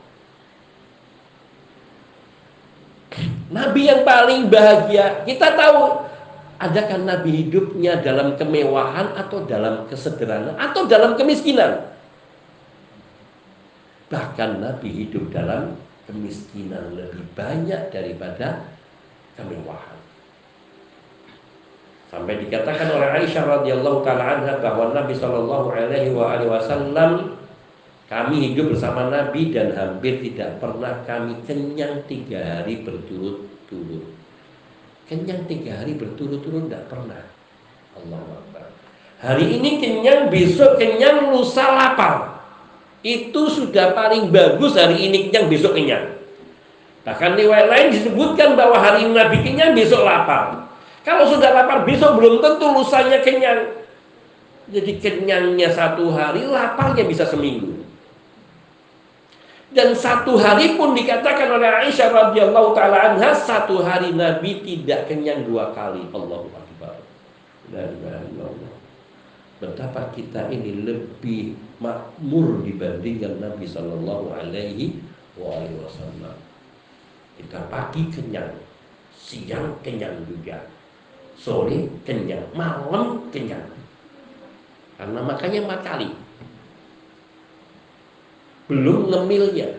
Nabi 3.48 3.88
yang 3.88 4.04
paling 4.04 4.52
bahagia. 4.52 5.24
Kita 5.24 5.56
tahu 5.56 6.04
adakah 6.56 6.98
Nabi 7.04 7.46
hidupnya 7.46 8.00
dalam 8.00 8.34
kemewahan 8.40 9.12
atau 9.16 9.44
dalam 9.44 9.84
kesederhanaan 9.86 10.56
atau 10.56 10.88
dalam 10.88 11.14
kemiskinan? 11.14 11.92
Bahkan 14.06 14.62
Nabi 14.62 14.88
hidup 15.06 15.34
dalam 15.34 15.76
kemiskinan 16.06 16.94
lebih 16.94 17.26
banyak 17.34 17.90
daripada 17.90 18.64
kemewahan. 19.34 19.98
Sampai 22.06 22.38
dikatakan 22.38 22.86
oleh 22.96 23.08
Aisyah 23.18 23.44
radhiyallahu 23.44 24.06
taala 24.06 24.38
anha 24.38 24.62
bahwa 24.62 24.94
Nabi 24.94 25.12
Shallallahu 25.12 25.68
alaihi 25.74 26.14
wasallam 26.14 27.34
kami 28.06 28.54
hidup 28.54 28.70
bersama 28.70 29.10
Nabi 29.10 29.50
dan 29.50 29.74
hampir 29.74 30.22
tidak 30.22 30.62
pernah 30.62 31.02
kami 31.02 31.42
kenyang 31.42 32.06
tiga 32.06 32.38
hari 32.38 32.86
berturut-turut. 32.86 34.15
Kenyang 35.06 35.46
tiga 35.46 35.78
hari 35.78 35.94
berturut-turut 35.94 36.66
tidak 36.66 36.90
pernah. 36.90 37.22
Allah 37.94 38.22
Akbar. 38.26 38.66
Hari 39.22 39.46
ini 39.54 39.78
kenyang, 39.78 40.28
besok 40.28 40.82
kenyang, 40.82 41.30
lusa 41.30 41.62
lapar. 41.62 42.42
Itu 43.06 43.46
sudah 43.46 43.94
paling 43.94 44.34
bagus 44.34 44.74
hari 44.74 45.06
ini 45.06 45.30
kenyang, 45.30 45.46
besok 45.46 45.78
kenyang. 45.78 46.10
Bahkan 47.06 47.38
riwayat 47.38 47.70
lain 47.70 47.88
disebutkan 47.94 48.58
bahwa 48.58 48.82
hari 48.82 49.06
ini 49.06 49.14
Nabi 49.14 49.46
kenyang, 49.46 49.78
besok 49.78 50.02
lapar. 50.02 50.66
Kalau 51.06 51.22
sudah 51.30 51.54
lapar, 51.54 51.86
besok 51.86 52.18
belum 52.18 52.42
tentu 52.42 52.66
lusanya 52.66 53.22
kenyang. 53.22 53.78
Jadi 54.66 54.98
kenyangnya 54.98 55.70
satu 55.70 56.10
hari, 56.10 56.50
laparnya 56.50 57.06
bisa 57.06 57.22
seminggu. 57.22 57.78
Dan 59.74 59.98
satu 59.98 60.38
hari 60.38 60.78
pun 60.78 60.94
dikatakan 60.94 61.50
oleh 61.50 61.66
Aisyah 61.66 62.14
radhiyallahu 62.14 62.70
taala 62.70 63.12
anha 63.12 63.34
satu 63.34 63.82
hari 63.82 64.14
Nabi 64.14 64.62
tidak 64.62 65.10
kenyang 65.10 65.42
dua 65.42 65.74
kali. 65.74 66.06
Allahu 66.14 66.46
akbar. 66.54 66.94
Betapa 69.56 70.12
kita 70.14 70.52
ini 70.54 70.86
lebih 70.86 71.58
makmur 71.82 72.62
dibandingkan 72.62 73.42
Nabi 73.42 73.66
Shallallahu 73.66 74.38
Alaihi 74.38 75.02
Wasallam. 75.34 76.36
Kita 77.36 77.66
pagi 77.66 78.06
kenyang, 78.12 78.54
siang 79.12 79.76
kenyang 79.82 80.24
juga, 80.30 80.62
sore 81.34 81.90
kenyang, 82.06 82.46
malam 82.54 83.28
kenyang. 83.34 83.66
Karena 84.96 85.20
makanya 85.20 85.68
empat 85.68 85.80
kali 85.84 86.08
belum 88.66 89.10
ngemilnya 89.12 89.70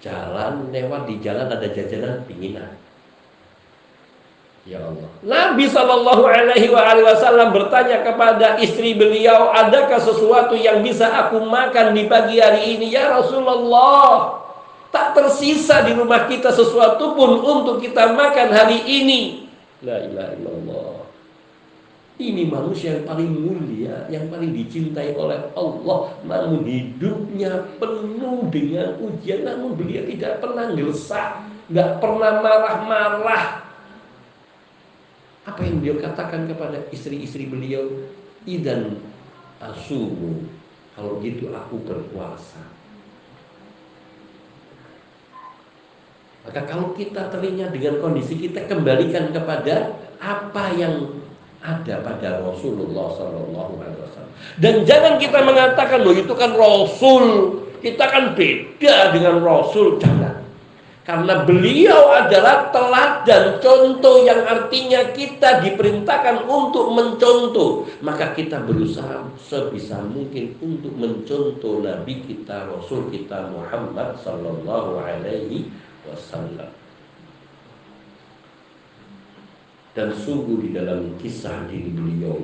jalan 0.00 0.72
lewat 0.72 1.02
di 1.10 1.14
jalan 1.20 1.46
ada 1.50 1.68
jajanan 1.68 2.24
pinginan 2.24 2.78
Ya 4.68 4.84
Allah. 4.84 5.08
Nabi 5.24 5.64
Shallallahu 5.64 6.28
Alaihi 6.28 6.68
Wasallam 6.68 7.56
bertanya 7.56 8.04
kepada 8.04 8.60
istri 8.60 8.92
beliau, 8.92 9.48
adakah 9.48 9.96
sesuatu 9.96 10.52
yang 10.52 10.84
bisa 10.84 11.08
aku 11.08 11.40
makan 11.40 11.96
di 11.96 12.04
pagi 12.04 12.36
hari 12.36 12.76
ini? 12.76 12.92
Ya 12.92 13.08
Rasulullah, 13.16 14.44
tak 14.92 15.16
tersisa 15.16 15.88
di 15.88 15.96
rumah 15.96 16.28
kita 16.28 16.52
sesuatu 16.52 17.16
pun 17.16 17.40
untuk 17.40 17.80
kita 17.80 18.12
makan 18.12 18.48
hari 18.52 18.84
ini. 18.84 19.48
La 19.80 20.04
ilaha. 20.04 20.36
Ini 22.18 22.50
manusia 22.50 22.98
yang 22.98 23.06
paling 23.06 23.30
mulia, 23.30 24.10
yang 24.10 24.26
paling 24.26 24.50
dicintai 24.50 25.14
oleh 25.14 25.38
Allah. 25.54 26.18
Namun 26.26 26.66
hidupnya 26.66 27.78
penuh 27.78 28.50
dengan 28.50 28.98
ujian, 28.98 29.46
namun 29.46 29.78
beliau 29.78 30.02
tidak 30.02 30.42
pernah 30.42 30.66
ngeresah, 30.74 31.46
nggak 31.70 32.02
pernah 32.02 32.42
marah-marah. 32.42 33.44
Apa 35.46 35.60
yang 35.62 35.78
beliau 35.78 36.02
katakan 36.02 36.50
kepada 36.50 36.90
istri-istri 36.90 37.46
beliau? 37.46 37.86
Idan 38.42 38.98
asumu. 39.62 40.42
Kalau 40.98 41.22
gitu 41.22 41.54
aku 41.54 41.78
berpuasa. 41.86 42.66
Maka 46.42 46.66
kalau 46.66 46.98
kita 46.98 47.30
teringat 47.30 47.70
dengan 47.70 48.02
kondisi 48.02 48.34
kita 48.34 48.66
kembalikan 48.66 49.30
kepada 49.30 49.94
apa 50.18 50.74
yang 50.74 51.22
ada 51.62 51.94
pada 52.06 52.38
Rasulullah 52.42 53.10
Sallallahu 53.18 53.72
Alaihi 53.82 54.00
Wasallam. 54.02 54.34
Dan 54.62 54.74
jangan 54.86 55.14
kita 55.18 55.38
mengatakan 55.42 55.98
loh 56.06 56.14
itu 56.14 56.30
kan 56.38 56.54
Rasul, 56.54 57.24
kita 57.82 58.04
kan 58.06 58.38
beda 58.38 59.10
dengan 59.10 59.42
Rasul, 59.42 59.98
jangan. 59.98 60.38
Karena 61.08 61.40
beliau 61.48 62.12
adalah 62.12 62.68
teladan 62.68 63.64
contoh 63.64 64.28
yang 64.28 64.44
artinya 64.44 65.08
kita 65.16 65.64
diperintahkan 65.64 66.44
untuk 66.44 66.92
mencontoh. 66.92 67.88
Maka 68.04 68.36
kita 68.36 68.60
berusaha 68.60 69.24
sebisa 69.40 70.04
mungkin 70.04 70.52
untuk 70.60 70.92
mencontoh 71.00 71.80
Nabi 71.80 72.28
kita, 72.28 72.68
Rasul 72.68 73.08
kita 73.08 73.48
Muhammad 73.56 74.20
Sallallahu 74.20 75.00
Alaihi 75.00 75.72
Wasallam. 76.04 76.87
Dan 79.98 80.14
sungguh 80.14 80.62
di 80.62 80.70
dalam 80.70 81.18
kisah 81.18 81.66
diri 81.66 81.90
beliau 81.90 82.38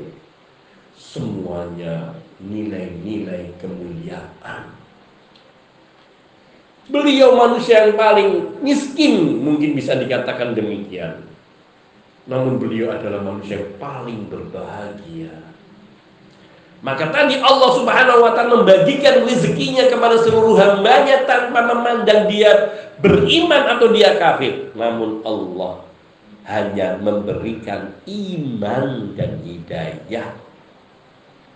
Semuanya 0.99 2.11
nilai-nilai 2.43 3.55
kemuliaan. 3.63 4.75
Beliau 6.91 7.39
manusia 7.39 7.87
yang 7.87 7.95
paling 7.95 8.59
miskin 8.59 9.39
Mungkin 9.39 9.79
bisa 9.79 9.95
dikatakan 9.95 10.59
demikian. 10.59 11.23
Namun 12.27 12.59
beliau 12.59 12.91
adalah 12.91 13.23
manusia 13.23 13.63
yang 13.63 13.79
paling 13.79 14.27
berbahagia. 14.27 15.55
Maka 16.83 17.15
tadi 17.15 17.39
Allah 17.39 17.71
subhanahu 17.79 18.27
wa 18.27 18.35
ta'ala 18.35 18.61
membagikan 18.61 19.23
rezekinya 19.23 19.87
kepada 19.87 20.19
seluruh 20.21 20.59
hambanya 20.59 21.23
tanpa 21.23 21.71
memandang 21.71 22.27
dia 22.27 22.51
beriman 22.99 23.79
atau 23.79 23.95
dia 23.95 24.19
kafir. 24.19 24.75
Namun 24.75 25.23
Allah 25.23 25.94
hanya 26.45 27.01
memberikan 27.01 27.97
iman 28.05 29.17
dan 29.17 29.41
hidayah 29.41 30.29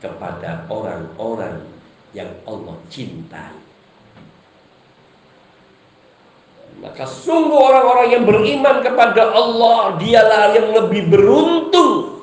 kepada 0.01 0.65
orang-orang 0.73 1.61
yang 2.17 2.33
Allah 2.49 2.77
cintai. 2.89 3.53
Maka 6.79 7.05
sungguh 7.05 7.59
orang-orang 7.59 8.09
yang 8.15 8.25
beriman 8.25 8.77
kepada 8.81 9.35
Allah 9.35 9.99
dialah 9.99 10.55
yang 10.55 10.69
lebih 10.73 11.11
beruntung 11.11 12.23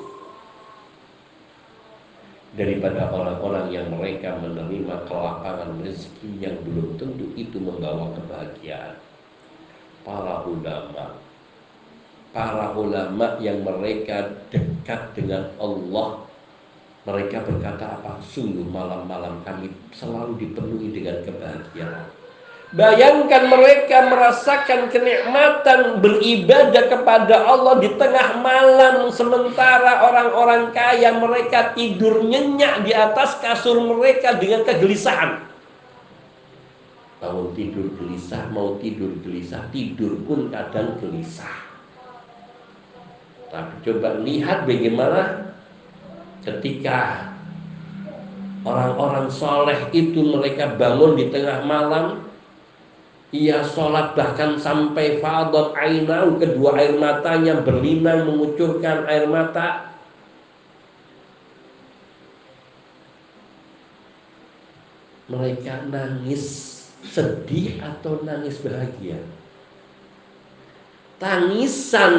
daripada 2.56 3.12
orang-orang 3.12 3.68
yang 3.68 3.86
mereka 3.92 4.32
menerima 4.40 5.04
kelapangan 5.04 5.76
rezeki 5.84 6.40
yang 6.40 6.56
belum 6.64 6.96
tentu 6.96 7.28
itu 7.36 7.60
membawa 7.60 8.16
kebahagiaan. 8.16 8.96
Para 10.00 10.40
ulama 10.48 11.25
para 12.36 12.76
ulama 12.76 13.40
yang 13.40 13.64
mereka 13.64 14.28
dekat 14.52 15.16
dengan 15.16 15.48
Allah 15.56 16.28
mereka 17.08 17.40
berkata 17.48 17.96
apa 17.96 18.20
sungguh 18.20 18.68
malam-malam 18.68 19.40
kami 19.40 19.72
selalu 19.96 20.36
dipenuhi 20.36 20.92
dengan 20.92 21.24
kebahagiaan 21.24 22.12
Bayangkan 22.74 23.46
mereka 23.46 24.10
merasakan 24.10 24.90
kenikmatan 24.90 26.02
beribadah 26.02 26.90
kepada 26.90 27.46
Allah 27.46 27.78
di 27.78 27.94
tengah 27.94 28.42
malam 28.42 29.06
sementara 29.14 30.02
orang-orang 30.02 30.74
kaya 30.74 31.14
mereka 31.14 31.72
tidur 31.78 32.26
nyenyak 32.26 32.82
di 32.82 32.90
atas 32.90 33.38
kasur 33.38 33.78
mereka 33.78 34.34
dengan 34.34 34.66
kegelisahan. 34.66 35.46
Mau 37.22 37.54
tidur 37.54 37.86
gelisah, 38.02 38.50
mau 38.50 38.74
tidur 38.82 39.14
gelisah, 39.22 39.70
tidur 39.70 40.18
pun 40.26 40.50
kadang 40.50 40.98
gelisah. 40.98 41.65
Tapi 43.56 43.88
coba 43.88 44.20
lihat 44.20 44.68
bagaimana 44.68 45.48
ketika 46.44 47.32
orang-orang 48.68 49.32
soleh 49.32 49.88
itu 49.96 50.20
mereka 50.20 50.76
bangun 50.76 51.16
di 51.16 51.32
tengah 51.32 51.64
malam 51.64 52.20
ia 53.32 53.64
sholat 53.64 54.12
bahkan 54.12 54.60
sampai 54.60 55.24
fadat 55.24 55.72
ainau 55.72 56.36
kedua 56.36 56.76
air 56.76 57.00
matanya 57.00 57.64
berlinang 57.64 58.28
mengucurkan 58.28 59.08
air 59.08 59.24
mata. 59.24 59.96
Mereka 65.32 65.88
nangis 65.88 66.76
sedih 67.02 67.82
atau 67.82 68.20
nangis 68.22 68.62
bahagia? 68.62 69.18
Tangisan 71.18 72.14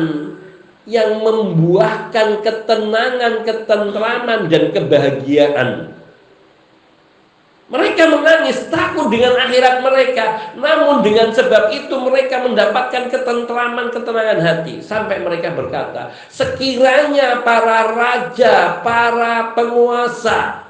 yang 0.88 1.19
membuahkan 1.19 2.39
ketenangan, 2.41 3.43
ketentraman 3.43 4.47
dan 4.47 4.63
kebahagiaan. 4.71 5.69
Mereka 7.67 8.03
menangis 8.07 8.71
takut 8.71 9.11
dengan 9.11 9.35
akhirat 9.43 9.83
mereka, 9.83 10.55
namun 10.55 11.03
dengan 11.03 11.35
sebab 11.35 11.67
itu 11.75 11.91
mereka 11.99 12.39
mendapatkan 12.39 13.11
ketentraman, 13.11 13.91
ketenangan 13.91 14.39
hati 14.39 14.79
sampai 14.79 15.19
mereka 15.19 15.51
berkata, 15.51 16.15
sekiranya 16.31 17.43
para 17.43 17.91
raja, 17.91 18.79
para 18.79 19.51
penguasa 19.51 20.63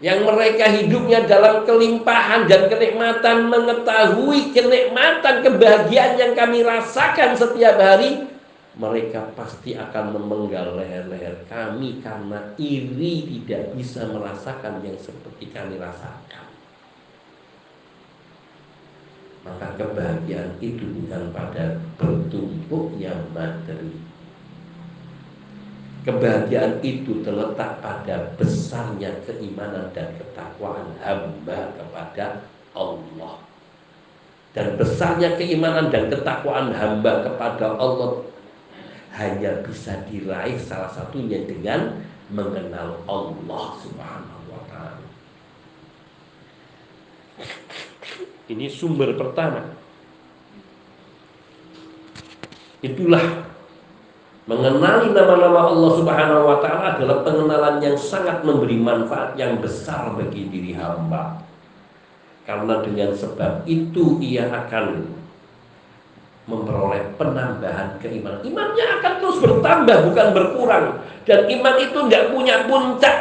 yang 0.00 0.24
mereka 0.24 0.72
hidupnya 0.72 1.28
dalam 1.28 1.68
kelimpahan 1.68 2.48
dan 2.48 2.72
kenikmatan 2.72 3.52
mengetahui 3.52 4.56
kenikmatan 4.56 5.44
kebahagiaan 5.44 6.16
yang 6.16 6.32
kami 6.32 6.64
rasakan 6.64 7.36
setiap 7.36 7.76
hari, 7.76 8.33
mereka 8.74 9.30
pasti 9.38 9.78
akan 9.78 10.18
memenggal 10.18 10.74
leher-leher 10.74 11.46
kami 11.46 12.02
karena 12.02 12.42
iri 12.58 13.22
tidak 13.22 13.70
bisa 13.78 14.02
merasakan 14.10 14.82
yang 14.82 14.98
seperti 14.98 15.54
kami 15.54 15.78
rasakan. 15.78 16.50
Maka 19.46 19.78
kebahagiaan 19.78 20.58
itu 20.58 20.82
bukan 20.90 21.30
pada 21.30 21.78
bertumpuknya 22.00 23.14
materi. 23.30 23.94
Kebahagiaan 26.02 26.82
itu 26.82 27.22
terletak 27.22 27.78
pada 27.78 28.34
besarnya 28.34 29.14
keimanan 29.22 29.88
dan 29.94 30.18
ketakwaan 30.18 30.98
hamba 30.98 31.72
kepada 31.78 32.42
Allah. 32.74 33.38
Dan 34.50 34.74
besarnya 34.74 35.38
keimanan 35.38 35.94
dan 35.94 36.10
ketakwaan 36.10 36.74
hamba 36.74 37.22
kepada 37.22 37.78
Allah 37.78 38.33
hanya 39.14 39.62
bisa 39.62 40.02
diraih 40.10 40.58
salah 40.58 40.90
satunya 40.90 41.46
dengan 41.46 42.02
mengenal 42.34 42.98
Allah 43.06 43.66
Subhanahu 43.78 44.42
wa 44.50 44.62
taala. 44.66 45.06
Ini 48.50 48.66
sumber 48.66 49.14
pertama. 49.14 49.70
Itulah 52.84 53.48
mengenali 54.44 55.14
nama-nama 55.14 55.72
Allah 55.72 55.90
Subhanahu 55.96 56.42
wa 56.44 56.58
taala 56.60 56.98
adalah 56.98 57.24
pengenalan 57.24 57.80
yang 57.80 57.96
sangat 57.96 58.42
memberi 58.44 58.76
manfaat 58.76 59.38
yang 59.38 59.62
besar 59.62 60.12
bagi 60.18 60.50
diri 60.50 60.74
hamba. 60.74 61.40
Karena 62.44 62.84
dengan 62.84 63.16
sebab 63.16 63.64
itu 63.64 64.20
ia 64.20 64.52
akan 64.52 65.23
memperoleh 66.44 67.16
penambahan 67.16 67.96
keimanan. 68.00 68.44
Imannya 68.44 68.84
akan 69.00 69.12
terus 69.20 69.38
bertambah 69.40 69.96
bukan 70.12 70.28
berkurang. 70.36 70.86
Dan 71.24 71.48
iman 71.48 71.74
itu 71.80 71.98
tidak 72.08 72.24
punya 72.36 72.68
puncak. 72.68 73.16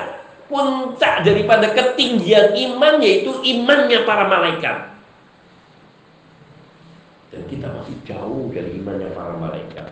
Puncak 0.51 1.24
daripada 1.24 1.71
ketinggian 1.71 2.53
iman 2.53 2.99
yaitu 2.99 3.32
imannya 3.41 4.03
para 4.03 4.28
malaikat. 4.28 4.91
Dan 7.32 7.41
kita 7.49 7.67
masih 7.71 7.95
jauh 8.05 8.51
dari 8.51 8.78
imannya 8.78 9.09
para 9.15 9.34
malaikat. 9.39 9.88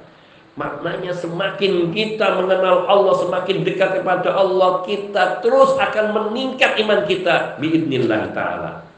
Maknanya 0.59 1.15
semakin 1.15 1.95
kita 1.95 2.35
mengenal 2.35 2.83
Allah, 2.85 3.15
semakin 3.23 3.63
dekat 3.63 4.03
kepada 4.03 4.35
Allah, 4.35 4.83
kita 4.83 5.39
terus 5.39 5.79
akan 5.79 6.11
meningkat 6.11 6.75
iman 6.83 7.07
kita 7.07 7.55
biidnillah 7.57 8.35
ta'ala. 8.35 8.90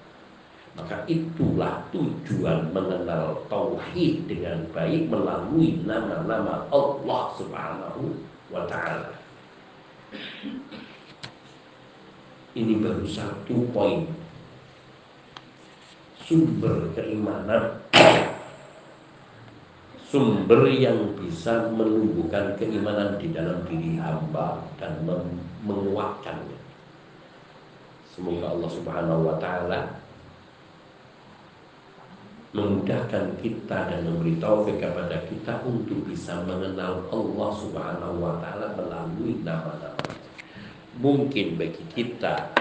Maka 0.73 1.05
itulah 1.05 1.85
tujuan 1.93 2.73
mengenal 2.73 3.45
tauhid 3.45 4.25
dengan 4.25 4.65
baik 4.73 5.05
melalui 5.05 5.85
nama-nama 5.85 6.65
Allah 6.73 7.23
Subhanahu 7.37 8.01
wa 8.49 8.65
taala. 8.65 9.13
Ini 12.57 12.73
baru 12.81 13.05
satu 13.05 13.69
poin 13.69 14.09
sumber 16.25 16.89
keimanan 16.97 17.81
sumber 20.13 20.69
yang 20.69 21.17
bisa 21.17 21.73
menumbuhkan 21.73 22.53
keimanan 22.53 23.17
di 23.17 23.33
dalam 23.33 23.65
diri 23.65 23.97
hamba 23.97 24.61
dan 24.77 25.01
menguatkannya. 25.65 26.61
Semoga 28.13 28.53
Allah 28.53 28.69
Subhanahu 28.69 29.21
wa 29.25 29.41
taala 29.41 30.02
memudahkan 32.53 33.41
kita 33.41 33.89
dan 33.89 34.05
memberi 34.05 34.37
taufik 34.37 34.77
kepada 34.77 35.25
kita 35.25 35.57
untuk 35.65 36.05
bisa 36.05 36.37
mengenal 36.45 37.01
Allah 37.09 37.49
Subhanahu 37.57 38.21
wa 38.21 38.37
taala 38.37 38.77
melalui 38.77 39.41
nama-nama. 39.41 40.13
Mungkin 41.01 41.57
bagi 41.57 41.81
kita 41.97 42.53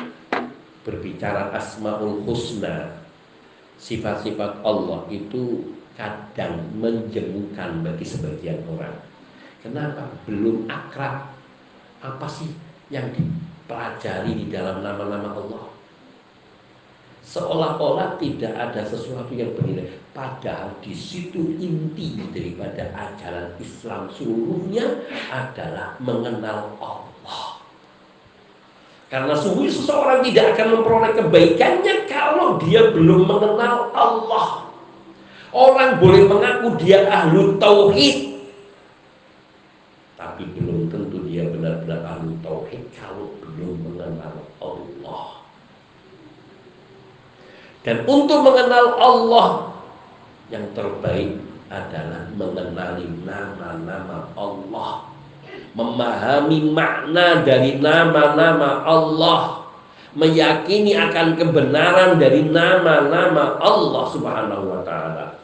berbicara 0.89 1.53
Asmaul 1.53 2.25
Husna, 2.25 3.05
sifat-sifat 3.77 4.65
Allah 4.65 5.05
itu 5.13 5.77
kadang 5.93 6.73
menjemukan 6.81 7.85
bagi 7.85 8.09
sebagian 8.09 8.65
orang. 8.73 8.97
Kenapa? 9.61 10.09
Belum 10.25 10.65
akrab. 10.73 11.37
Apa 12.03 12.27
sih 12.27 12.51
yang 12.91 13.13
dipelajari 13.15 14.35
di 14.35 14.47
dalam 14.51 14.83
nama-nama 14.83 15.37
Allah? 15.39 15.72
Seolah-olah 17.23 18.19
tidak 18.19 18.53
ada 18.53 18.83
sesuatu 18.87 19.33
yang 19.33 19.55
bernilai. 19.57 19.89
Padahal 20.13 20.77
di 20.85 20.93
situ 20.93 21.57
inti 21.57 22.21
daripada 22.31 22.93
ajaran 22.93 23.57
Islam 23.57 24.13
seluruhnya 24.13 25.07
adalah 25.33 25.97
mengenal 26.03 26.77
Allah. 26.79 27.63
Karena 29.09 29.33
sungguh 29.37 29.69
seseorang 29.69 30.25
tidak 30.25 30.57
akan 30.57 30.69
memperoleh 30.81 31.13
kebaikannya 31.17 31.95
kalau 32.09 32.61
dia 32.61 32.93
belum 32.93 33.29
mengenal 33.29 33.93
Allah. 33.93 34.69
Orang 35.53 36.01
boleh 36.01 36.25
mengaku 36.29 36.81
dia 36.81 37.09
ahlu 37.13 37.61
tauhid 37.61 38.33
tapi 40.23 40.47
belum 40.55 40.87
tentu 40.87 41.27
dia 41.27 41.51
benar-benar 41.51 42.07
ahlu 42.07 42.39
tauhid 42.47 42.87
kalau 42.95 43.35
belum 43.43 43.75
mengenal 43.91 44.39
Allah 44.63 45.43
dan 47.83 48.07
untuk 48.07 48.47
mengenal 48.47 48.95
Allah 48.99 49.49
yang 50.55 50.71
terbaik 50.71 51.43
adalah 51.67 52.31
mengenali 52.37 53.07
nama-nama 53.27 54.31
Allah. 54.39 55.11
Memahami 55.73 56.71
makna 56.71 57.43
dari 57.43 57.81
nama-nama 57.83 58.87
Allah. 58.87 59.67
Meyakini 60.13 60.93
akan 60.93 61.41
kebenaran 61.41 62.21
dari 62.21 62.45
nama-nama 62.45 63.57
Allah 63.57 64.05
Subhanahu 64.13 64.65
wa 64.69 64.81
taala 64.85 65.41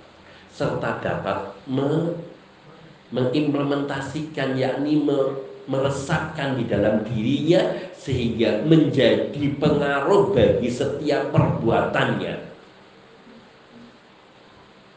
serta 0.53 1.01
dapat 1.01 1.55
me 1.71 2.13
mengimplementasikan 3.09 4.59
yakni 4.59 5.01
me 5.01 5.49
meresapkan 5.65 6.61
di 6.61 6.69
dalam 6.69 7.01
dirinya 7.05 7.88
sehingga 7.99 8.63
menjadi 8.63 9.59
pengaruh 9.59 10.31
bagi 10.31 10.71
setiap 10.71 11.35
perbuatannya. 11.35 12.47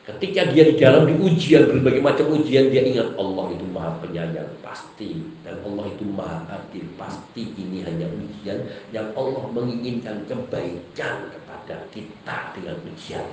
Ketika 0.01 0.49
dia 0.49 0.65
di 0.65 0.75
dalam 0.77 1.05
di 1.05 1.13
ujian 1.17 1.69
berbagai 1.69 2.01
macam 2.01 2.33
ujian 2.33 2.73
dia 2.73 2.81
ingat 2.81 3.13
Allah 3.17 3.53
itu 3.53 3.65
maha 3.69 4.01
penyayang 4.01 4.49
pasti 4.61 5.17
dan 5.45 5.61
Allah 5.61 5.85
itu 5.93 6.03
maha 6.09 6.41
adil 6.49 6.85
pasti 6.97 7.53
ini 7.53 7.85
hanya 7.85 8.09
ujian 8.09 8.65
yang 8.89 9.13
Allah 9.13 9.45
menginginkan 9.53 10.25
kebaikan 10.25 11.29
kepada 11.29 11.85
kita 11.93 12.37
dengan 12.57 12.81
ujian 12.81 13.25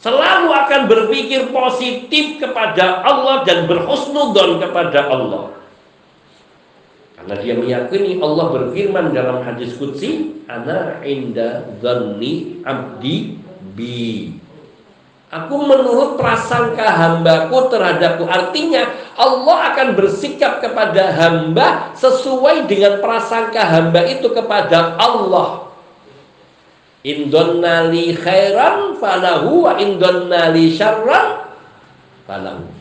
selalu 0.00 0.48
akan 0.48 0.80
berpikir 0.88 1.52
positif 1.52 2.40
kepada 2.40 3.04
Allah 3.04 3.44
dan 3.44 3.68
berhusnudon 3.68 4.58
kepada 4.58 5.12
Allah. 5.12 5.59
Karena 7.20 7.36
dia 7.36 7.52
meyakini 7.52 8.16
Allah 8.24 8.46
berfirman 8.48 9.12
dalam 9.12 9.44
hadis 9.44 9.76
qudsi, 9.76 10.40
"Ana 10.48 11.04
inda 11.04 11.68
dhanni 11.84 12.64
abdi 12.64 13.36
bi." 13.76 14.32
Aku 15.30 15.62
menurut 15.62 16.18
prasangka 16.18 16.90
hambaku 16.90 17.70
terhadapku 17.70 18.26
Artinya 18.26 18.82
Allah 19.14 19.70
akan 19.70 19.94
bersikap 19.94 20.58
kepada 20.58 21.06
hamba 21.14 21.94
Sesuai 21.94 22.66
dengan 22.66 22.98
prasangka 22.98 23.62
hamba 23.62 24.10
itu 24.10 24.26
kepada 24.34 24.98
Allah 24.98 25.70
Indonna 27.00 27.88
li 27.88 28.12
khairan 28.12 28.98
falahu 29.00 29.64
wa 29.64 29.72
indonna 29.80 30.52
li 30.52 30.68
syarran 30.76 31.48
falahu. 32.28 32.79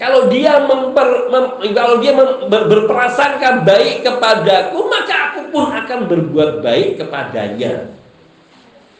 Kalau 0.00 0.32
dia 0.32 0.64
memper, 0.64 1.28
mem, 1.28 1.44
kalau 1.76 2.00
dia 2.00 2.16
mem, 2.16 2.48
ber, 2.48 2.72
berprasangka 2.72 3.60
baik 3.68 4.00
kepadaku, 4.00 4.88
maka 4.88 5.14
aku 5.28 5.52
pun 5.52 5.68
akan 5.68 6.08
berbuat 6.08 6.64
baik 6.64 7.04
kepadanya. 7.04 7.92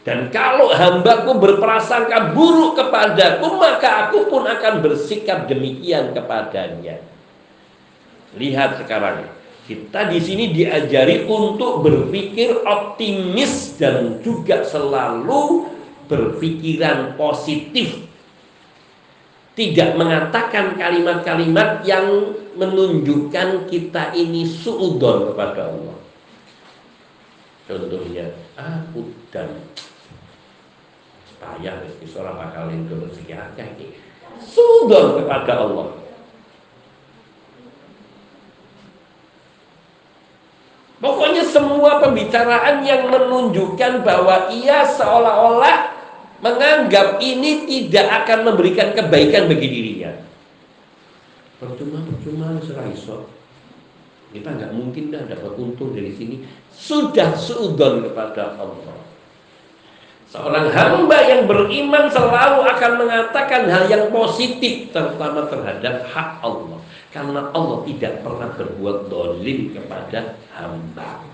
Dan 0.05 0.29
kalau 0.29 0.69
hambaku 0.69 1.41
berprasangka 1.41 2.37
buruk 2.37 2.77
kepadaku, 2.77 3.49
maka 3.57 4.05
aku 4.05 4.29
pun 4.29 4.45
akan 4.45 4.85
bersikap 4.85 5.49
demikian 5.49 6.13
kepadanya. 6.13 7.01
Lihat 8.37 8.85
sekarang, 8.85 9.41
Kita 9.61 10.09
di 10.09 10.19
sini 10.19 10.51
diajari 10.51 11.23
untuk 11.29 11.85
berpikir 11.85 12.65
optimis 12.65 13.77
dan 13.79 14.19
juga 14.19 14.67
selalu 14.67 15.69
berpikiran 16.11 17.15
positif. 17.15 18.10
Tidak 19.51 19.99
mengatakan 19.99 20.79
kalimat-kalimat 20.79 21.83
yang 21.83 22.33
menunjukkan 22.55 23.67
kita 23.67 24.15
ini 24.15 24.47
suudon 24.47 25.31
kepada 25.31 25.67
Allah. 25.67 25.97
Contohnya, 27.67 28.31
aku 28.55 29.11
dan 29.31 29.47
payah 31.39 31.83
seorang 32.03 32.35
bakal 32.37 32.71
itu 32.71 32.93
rezeki 32.95 33.35
ini 33.59 33.87
suudon 34.39 35.19
kepada 35.23 35.67
Allah. 35.67 35.87
Pokoknya 41.01 41.41
semua 41.41 41.97
pembicaraan 41.97 42.85
yang 42.85 43.09
menunjukkan 43.09 44.05
bahwa 44.05 44.53
ia 44.53 44.85
seolah-olah 44.85 46.00
menganggap 46.41 47.21
ini 47.21 47.69
tidak 47.69 48.25
akan 48.25 48.51
memberikan 48.51 48.97
kebaikan 48.97 49.45
bagi 49.47 49.67
dirinya. 49.69 50.11
Percuma, 51.61 52.01
percuma, 52.01 52.57
seraiso. 52.57 53.29
Kita 54.33 54.49
nggak 54.49 54.73
mungkin 54.73 55.13
dah 55.13 55.29
dapat 55.29 55.53
untung 55.61 55.93
dari 55.93 56.09
sini. 56.17 56.41
Sudah 56.73 57.37
seudon 57.37 58.01
kepada 58.09 58.57
Allah. 58.57 58.97
Seorang 60.31 60.71
hamba 60.71 61.17
yang 61.27 61.43
beriman 61.43 62.07
selalu 62.07 62.63
akan 62.63 62.91
mengatakan 63.03 63.67
hal 63.67 63.91
yang 63.91 64.07
positif 64.09 64.89
terutama 64.89 65.45
terhadap 65.51 66.07
hak 66.07 66.39
Allah. 66.39 66.79
Karena 67.11 67.51
Allah 67.51 67.83
tidak 67.83 68.23
pernah 68.23 68.49
berbuat 68.55 69.11
dolim 69.11 69.75
kepada 69.75 70.39
hamba. 70.55 71.30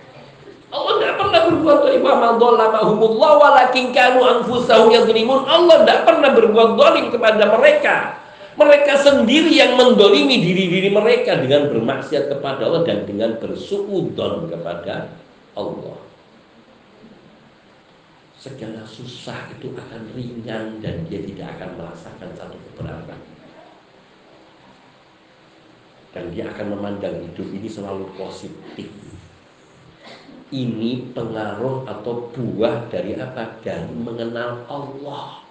Allah 0.78 0.94
tidak 1.02 1.16
pernah 1.18 1.42
berbuat 1.50 1.78
dolim. 1.82 2.02
Ma 2.06 3.30
walakin 3.42 3.90
kanu 3.90 4.22
anfusahum 4.22 4.94
yadhlimun. 4.94 5.50
Allah 5.50 5.82
tidak 5.82 6.00
pernah 6.06 6.30
berbuat 6.38 6.70
dolim 6.78 7.06
kepada 7.10 7.44
mereka. 7.58 8.22
Mereka 8.58 8.94
sendiri 9.02 9.54
yang 9.54 9.78
mendolimi 9.78 10.42
diri-diri 10.42 10.90
mereka 10.90 11.38
dengan 11.38 11.70
bermaksiat 11.70 12.30
kepada 12.34 12.66
Allah 12.66 12.82
dan 12.86 13.06
dengan 13.06 13.38
bersuudon 13.38 14.50
kepada 14.50 15.14
Allah. 15.54 15.98
Segala 18.38 18.82
susah 18.86 19.54
itu 19.54 19.74
akan 19.74 20.02
ringan 20.14 20.82
dan 20.82 21.06
dia 21.06 21.22
tidak 21.22 21.58
akan 21.58 21.70
merasakan 21.78 22.30
satu 22.38 22.58
keberatan 22.72 23.20
dan 26.18 26.34
dia 26.34 26.50
akan 26.50 26.74
memandang 26.74 27.14
hidup 27.22 27.46
ini 27.54 27.70
selalu 27.70 28.10
positif. 28.18 28.90
Ini 30.48 31.12
pengaruh 31.12 31.84
atau 31.84 32.32
buah 32.32 32.88
dari 32.88 33.20
apa? 33.20 33.60
Dari 33.60 33.92
mengenal 33.92 34.64
Allah 34.72 35.44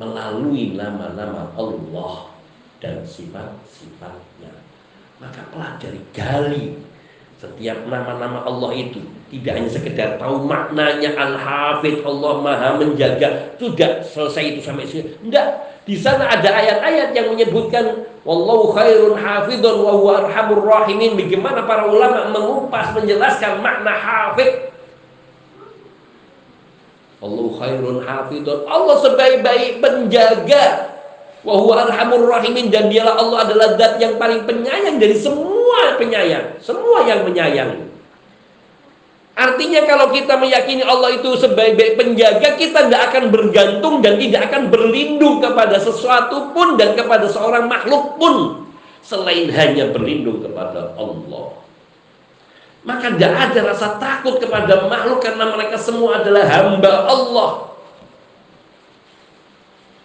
melalui 0.00 0.72
nama-nama 0.72 1.52
Allah 1.54 2.32
dan 2.80 3.04
sifat-sifatnya. 3.04 4.50
Maka 5.20 5.46
pelajari, 5.52 6.00
gali 6.16 6.80
setiap 7.44 7.84
nama-nama 7.86 8.40
Allah 8.48 8.72
itu 8.72 9.04
tidak 9.28 9.52
hanya 9.60 9.70
sekedar 9.70 10.10
tahu 10.16 10.48
maknanya 10.48 11.12
Al-Hafidh 11.12 12.00
Allah 12.06 12.34
Maha 12.40 12.68
menjaga 12.80 13.52
sudah 13.60 14.00
selesai 14.00 14.56
itu 14.56 14.60
sampai 14.64 14.88
sini. 14.88 15.12
Enggak, 15.20 15.60
di 15.84 15.98
sana 15.98 16.24
ada 16.30 16.48
ayat-ayat 16.48 17.12
yang 17.12 17.36
menyebutkan 17.36 18.06
wallahu 18.24 18.72
khairun 18.72 19.14
hafidhun 19.20 19.76
wa 19.84 19.92
huwa 19.94 20.12
arhamur 20.24 20.64
rahimin. 20.64 21.14
Bagaimana 21.14 21.68
para 21.68 21.86
ulama 21.86 22.32
mengupas 22.32 22.90
menjelaskan 22.96 23.60
makna 23.60 23.92
hafid. 23.92 24.72
Wallahu 27.20 27.56
khairun 27.60 28.04
hafidhun. 28.04 28.64
Allah 28.64 28.96
sebaik-baik 29.04 29.84
penjaga 29.84 30.96
wa 31.44 31.54
huwa 31.60 31.84
arhamur 31.84 32.24
rahimin 32.32 32.72
dan 32.72 32.88
dialah 32.88 33.20
Allah 33.20 33.44
adalah 33.44 33.68
zat 33.76 34.00
yang 34.00 34.16
paling 34.16 34.48
penyayang 34.48 34.96
dari 34.96 35.16
semua 35.16 36.00
penyayang, 36.00 36.56
semua 36.64 37.04
yang 37.04 37.22
menyayang. 37.28 37.83
Artinya 39.34 39.82
kalau 39.82 40.14
kita 40.14 40.38
meyakini 40.38 40.86
Allah 40.86 41.18
itu 41.18 41.34
sebagai 41.34 41.98
penjaga, 41.98 42.54
kita 42.54 42.86
tidak 42.86 43.10
akan 43.10 43.34
bergantung 43.34 43.98
dan 43.98 44.14
tidak 44.14 44.46
akan 44.46 44.70
berlindung 44.70 45.42
kepada 45.42 45.74
sesuatu 45.82 46.54
pun 46.54 46.78
dan 46.78 46.94
kepada 46.94 47.26
seorang 47.26 47.66
makhluk 47.66 48.14
pun 48.14 48.34
selain 49.02 49.50
hanya 49.50 49.90
berlindung 49.90 50.38
kepada 50.38 50.94
Allah. 50.94 51.50
Maka 52.86 53.18
tidak 53.18 53.34
ada 53.34 53.60
rasa 53.74 53.98
takut 53.98 54.38
kepada 54.38 54.86
makhluk 54.86 55.18
karena 55.18 55.50
mereka 55.50 55.82
semua 55.82 56.22
adalah 56.22 56.46
hamba 56.46 56.92
Allah. 57.10 57.50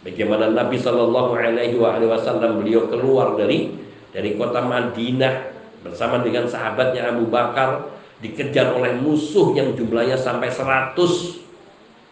Bagaimana 0.01 0.49
Nabi 0.49 0.81
Shallallahu 0.81 1.37
Alaihi 1.37 1.77
Wasallam 1.77 2.65
beliau 2.65 2.89
keluar 2.89 3.37
dari 3.37 3.77
dari 4.09 4.33
kota 4.39 4.63
Madinah 4.63 5.53
bersama 5.85 6.23
dengan 6.25 6.49
sahabatnya 6.49 7.13
Abu 7.13 7.29
Bakar 7.29 7.98
dikejar 8.19 8.75
oleh 8.75 8.99
musuh 8.99 9.55
yang 9.55 9.75
jumlahnya 9.75 10.19
sampai 10.19 10.51
100 10.51 10.95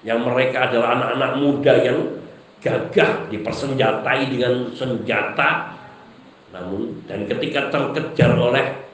yang 0.08 0.24
mereka 0.24 0.72
adalah 0.72 0.96
anak-anak 0.96 1.32
muda 1.44 1.74
yang 1.84 2.00
gagah 2.64 3.28
dipersenjatai 3.28 4.32
dengan 4.32 4.72
senjata. 4.72 5.76
Namun 6.56 7.04
dan 7.06 7.28
ketika 7.28 7.68
terkejar 7.68 8.40
oleh 8.40 8.88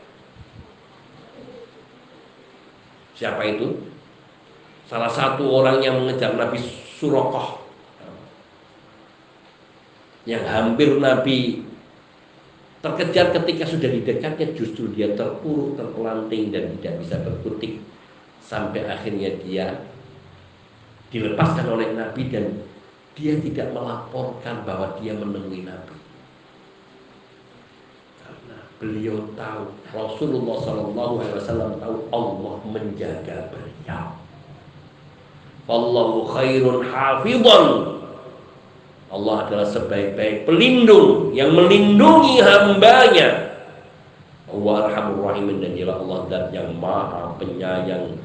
siapa 3.13 3.45
itu? 3.45 3.77
Salah 4.89 5.09
satu 5.09 5.47
orang 5.47 5.79
yang 5.85 6.01
mengejar 6.01 6.33
Nabi 6.33 6.59
Surokoh 6.97 7.63
yang 10.23 10.43
hampir 10.47 10.97
Nabi 10.97 11.67
Terkejar 12.83 13.31
ketika 13.31 13.63
sudah 13.63 13.87
di 13.87 14.03
dekatnya 14.03 14.51
justru 14.59 14.91
dia 14.91 15.15
terpuruk, 15.15 15.79
terpelanting 15.79 16.51
dan 16.51 16.67
tidak 16.75 16.99
bisa 16.99 17.15
berkutik 17.23 17.79
sampai 18.43 18.83
akhirnya 18.83 19.39
dia 19.39 19.87
dilepaskan 21.07 21.63
oleh 21.71 21.95
Nabi 21.95 22.27
dan 22.27 22.59
dia 23.15 23.39
tidak 23.39 23.71
melaporkan 23.71 24.67
bahwa 24.67 24.99
dia 24.99 25.15
menemui 25.15 25.63
Nabi. 25.63 25.95
Karena 28.19 28.57
beliau 28.83 29.31
tahu 29.31 29.63
Rasulullah 29.95 30.57
Shallallahu 30.59 31.13
Alaihi 31.23 31.39
Wasallam 31.39 31.71
tahu 31.79 31.95
Allah 32.11 32.53
menjaga 32.67 33.47
beliau. 33.47 34.07
Allahu 35.71 36.27
khairun 36.27 36.83
hafidhan 36.91 37.65
Allah 39.13 39.45
adalah 39.45 39.67
sebaik-baik 39.69 40.49
pelindung 40.49 41.37
yang 41.37 41.53
melindungi 41.53 42.41
hambanya. 42.41 43.53
Allah 44.49 44.89
arhamur 44.89 45.37
dan 45.37 45.71
dialah 45.77 45.97
Allah 46.01 46.19
dan 46.33 46.43
yang 46.49 46.69
maha 46.81 47.37
penyayang 47.37 48.17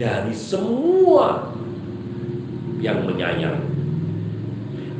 dari 0.00 0.32
semua 0.32 1.52
yang 2.80 3.04
menyayang. 3.04 3.60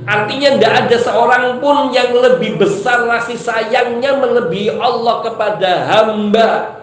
Artinya 0.05 0.57
tidak 0.57 0.75
ada 0.85 0.97
seorang 1.01 1.45
pun 1.61 1.93
yang 1.93 2.13
lebih 2.13 2.61
besar 2.61 3.05
kasih 3.09 3.37
sayangnya 3.41 4.17
melebihi 4.17 4.77
Allah 4.81 5.25
kepada 5.25 5.73
hamba. 5.89 6.80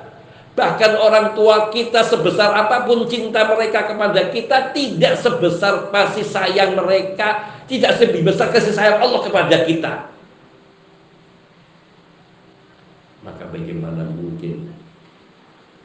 Bahkan 0.57 0.97
orang 0.97 1.37
tua 1.37 1.69
kita 1.69 2.01
sebesar 2.01 2.49
apa 2.49 2.81
pun 2.89 3.05
cinta 3.05 3.45
mereka 3.45 3.85
kepada 3.93 4.33
kita 4.33 4.73
tidak 4.73 5.13
sebesar 5.21 5.93
kasih 5.93 6.25
sayang 6.25 6.73
mereka 6.73 7.61
tidak 7.69 8.01
lebih 8.01 8.25
besar 8.25 8.49
kasih 8.49 8.73
sayang 8.73 8.97
Allah 8.97 9.21
kepada 9.21 9.69
kita. 9.69 10.09
Maka 13.21 13.43
bagaimana 13.53 14.01
mungkin 14.09 14.73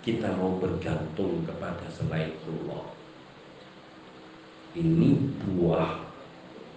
kita 0.01 0.33
mau 0.41 0.57
bergantung 0.57 1.45
kepada 1.45 1.85
selain 1.93 2.33
Allah? 2.49 2.97
Ini 4.73 5.37
buah 5.53 6.01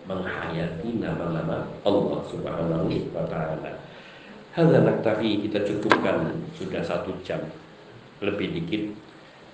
menghayati 0.04 1.00
nama-nama 1.00 1.64
Allah 1.88 2.20
Subhanahu 2.28 2.92
wa 3.16 3.24
taala. 3.32 3.72
Naktafi 4.60 5.48
kita 5.48 5.64
cukupkan 5.64 6.44
sudah 6.60 6.84
satu 6.84 7.16
jam 7.24 7.40
lebih 8.26 8.58
dikit. 8.62 8.84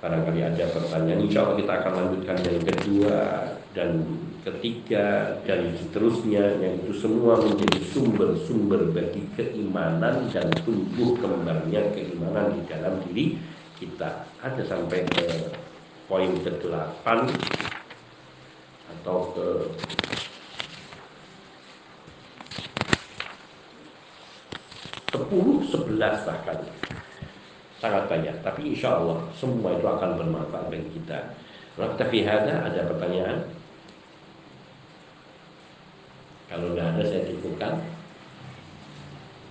Barangkali 0.01 0.41
ada 0.41 0.65
pertanyaan 0.73 1.21
insya 1.21 1.45
Allah 1.45 1.57
kita 1.61 1.73
akan 1.77 1.93
lanjutkan 1.93 2.37
yang 2.41 2.59
kedua 2.65 3.17
dan 3.77 3.89
ketiga 4.41 5.37
dan 5.45 5.77
seterusnya 5.77 6.57
yang 6.57 6.81
itu 6.81 6.97
semua 6.97 7.37
menjadi 7.37 7.79
sumber-sumber 7.93 8.89
bagi 8.89 9.29
keimanan 9.37 10.25
dan 10.33 10.49
tumbuh 10.65 11.13
kembangnya 11.21 11.93
keimanan 11.93 12.57
di 12.57 12.61
dalam 12.65 12.97
diri 13.05 13.37
kita. 13.77 14.25
Ada 14.41 14.65
sampai 14.65 15.05
ke 15.05 15.53
poin 16.09 16.33
ke-8 16.41 17.05
atau 18.91 19.17
ke 19.37 19.47
sepuluh 25.11 25.63
sebelas 25.69 26.25
bahkan 26.25 26.59
sangat 27.81 28.05
banyak. 28.05 28.35
Tapi 28.45 28.77
insya 28.77 29.01
Allah 29.01 29.17
semua 29.33 29.73
itu 29.73 29.83
akan 29.89 30.21
bermanfaat 30.21 30.69
bagi 30.69 31.01
kita. 31.01 31.33
Nah, 31.81 31.89
fihada 32.13 32.61
ada 32.69 32.85
pertanyaan. 32.85 33.49
Kalau 36.45 36.77
tidak 36.77 36.87
ada 36.93 37.03
saya 37.03 37.21
cukupkan. 37.33 37.73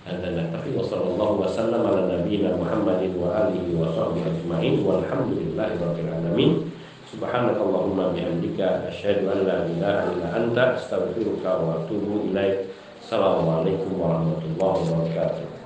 Adalah 0.01 0.49
tapi 0.49 0.73
wassalamualaikum 0.73 1.45
warahmatullahi 1.45 1.45
wabarakatuh 1.45 2.57
Muhammadin 2.57 3.13
wa 3.21 3.29
alihi 3.45 3.77
wa 3.77 3.85
sahbihi 3.93 4.25
ajma'in 4.33 4.75
walhamdulillahi 4.81 5.77
rabbil 5.77 6.09
alamin. 6.09 6.51
Subhanakallahumma 7.05 8.15
bihamdika 8.15 8.89
asyhadu 8.89 9.29
an 9.29 9.45
la 9.45 9.57
ilaha 9.69 10.01
illa 10.09 10.27
anta 10.33 10.63
astaghfiruka 10.79 11.53
wa 11.53 11.85
atubu 11.85 12.33
ilaik. 12.33 12.73
Assalamualaikum 12.97 13.93
warahmatullahi 13.93 14.81
wabarakatuh. 14.89 15.60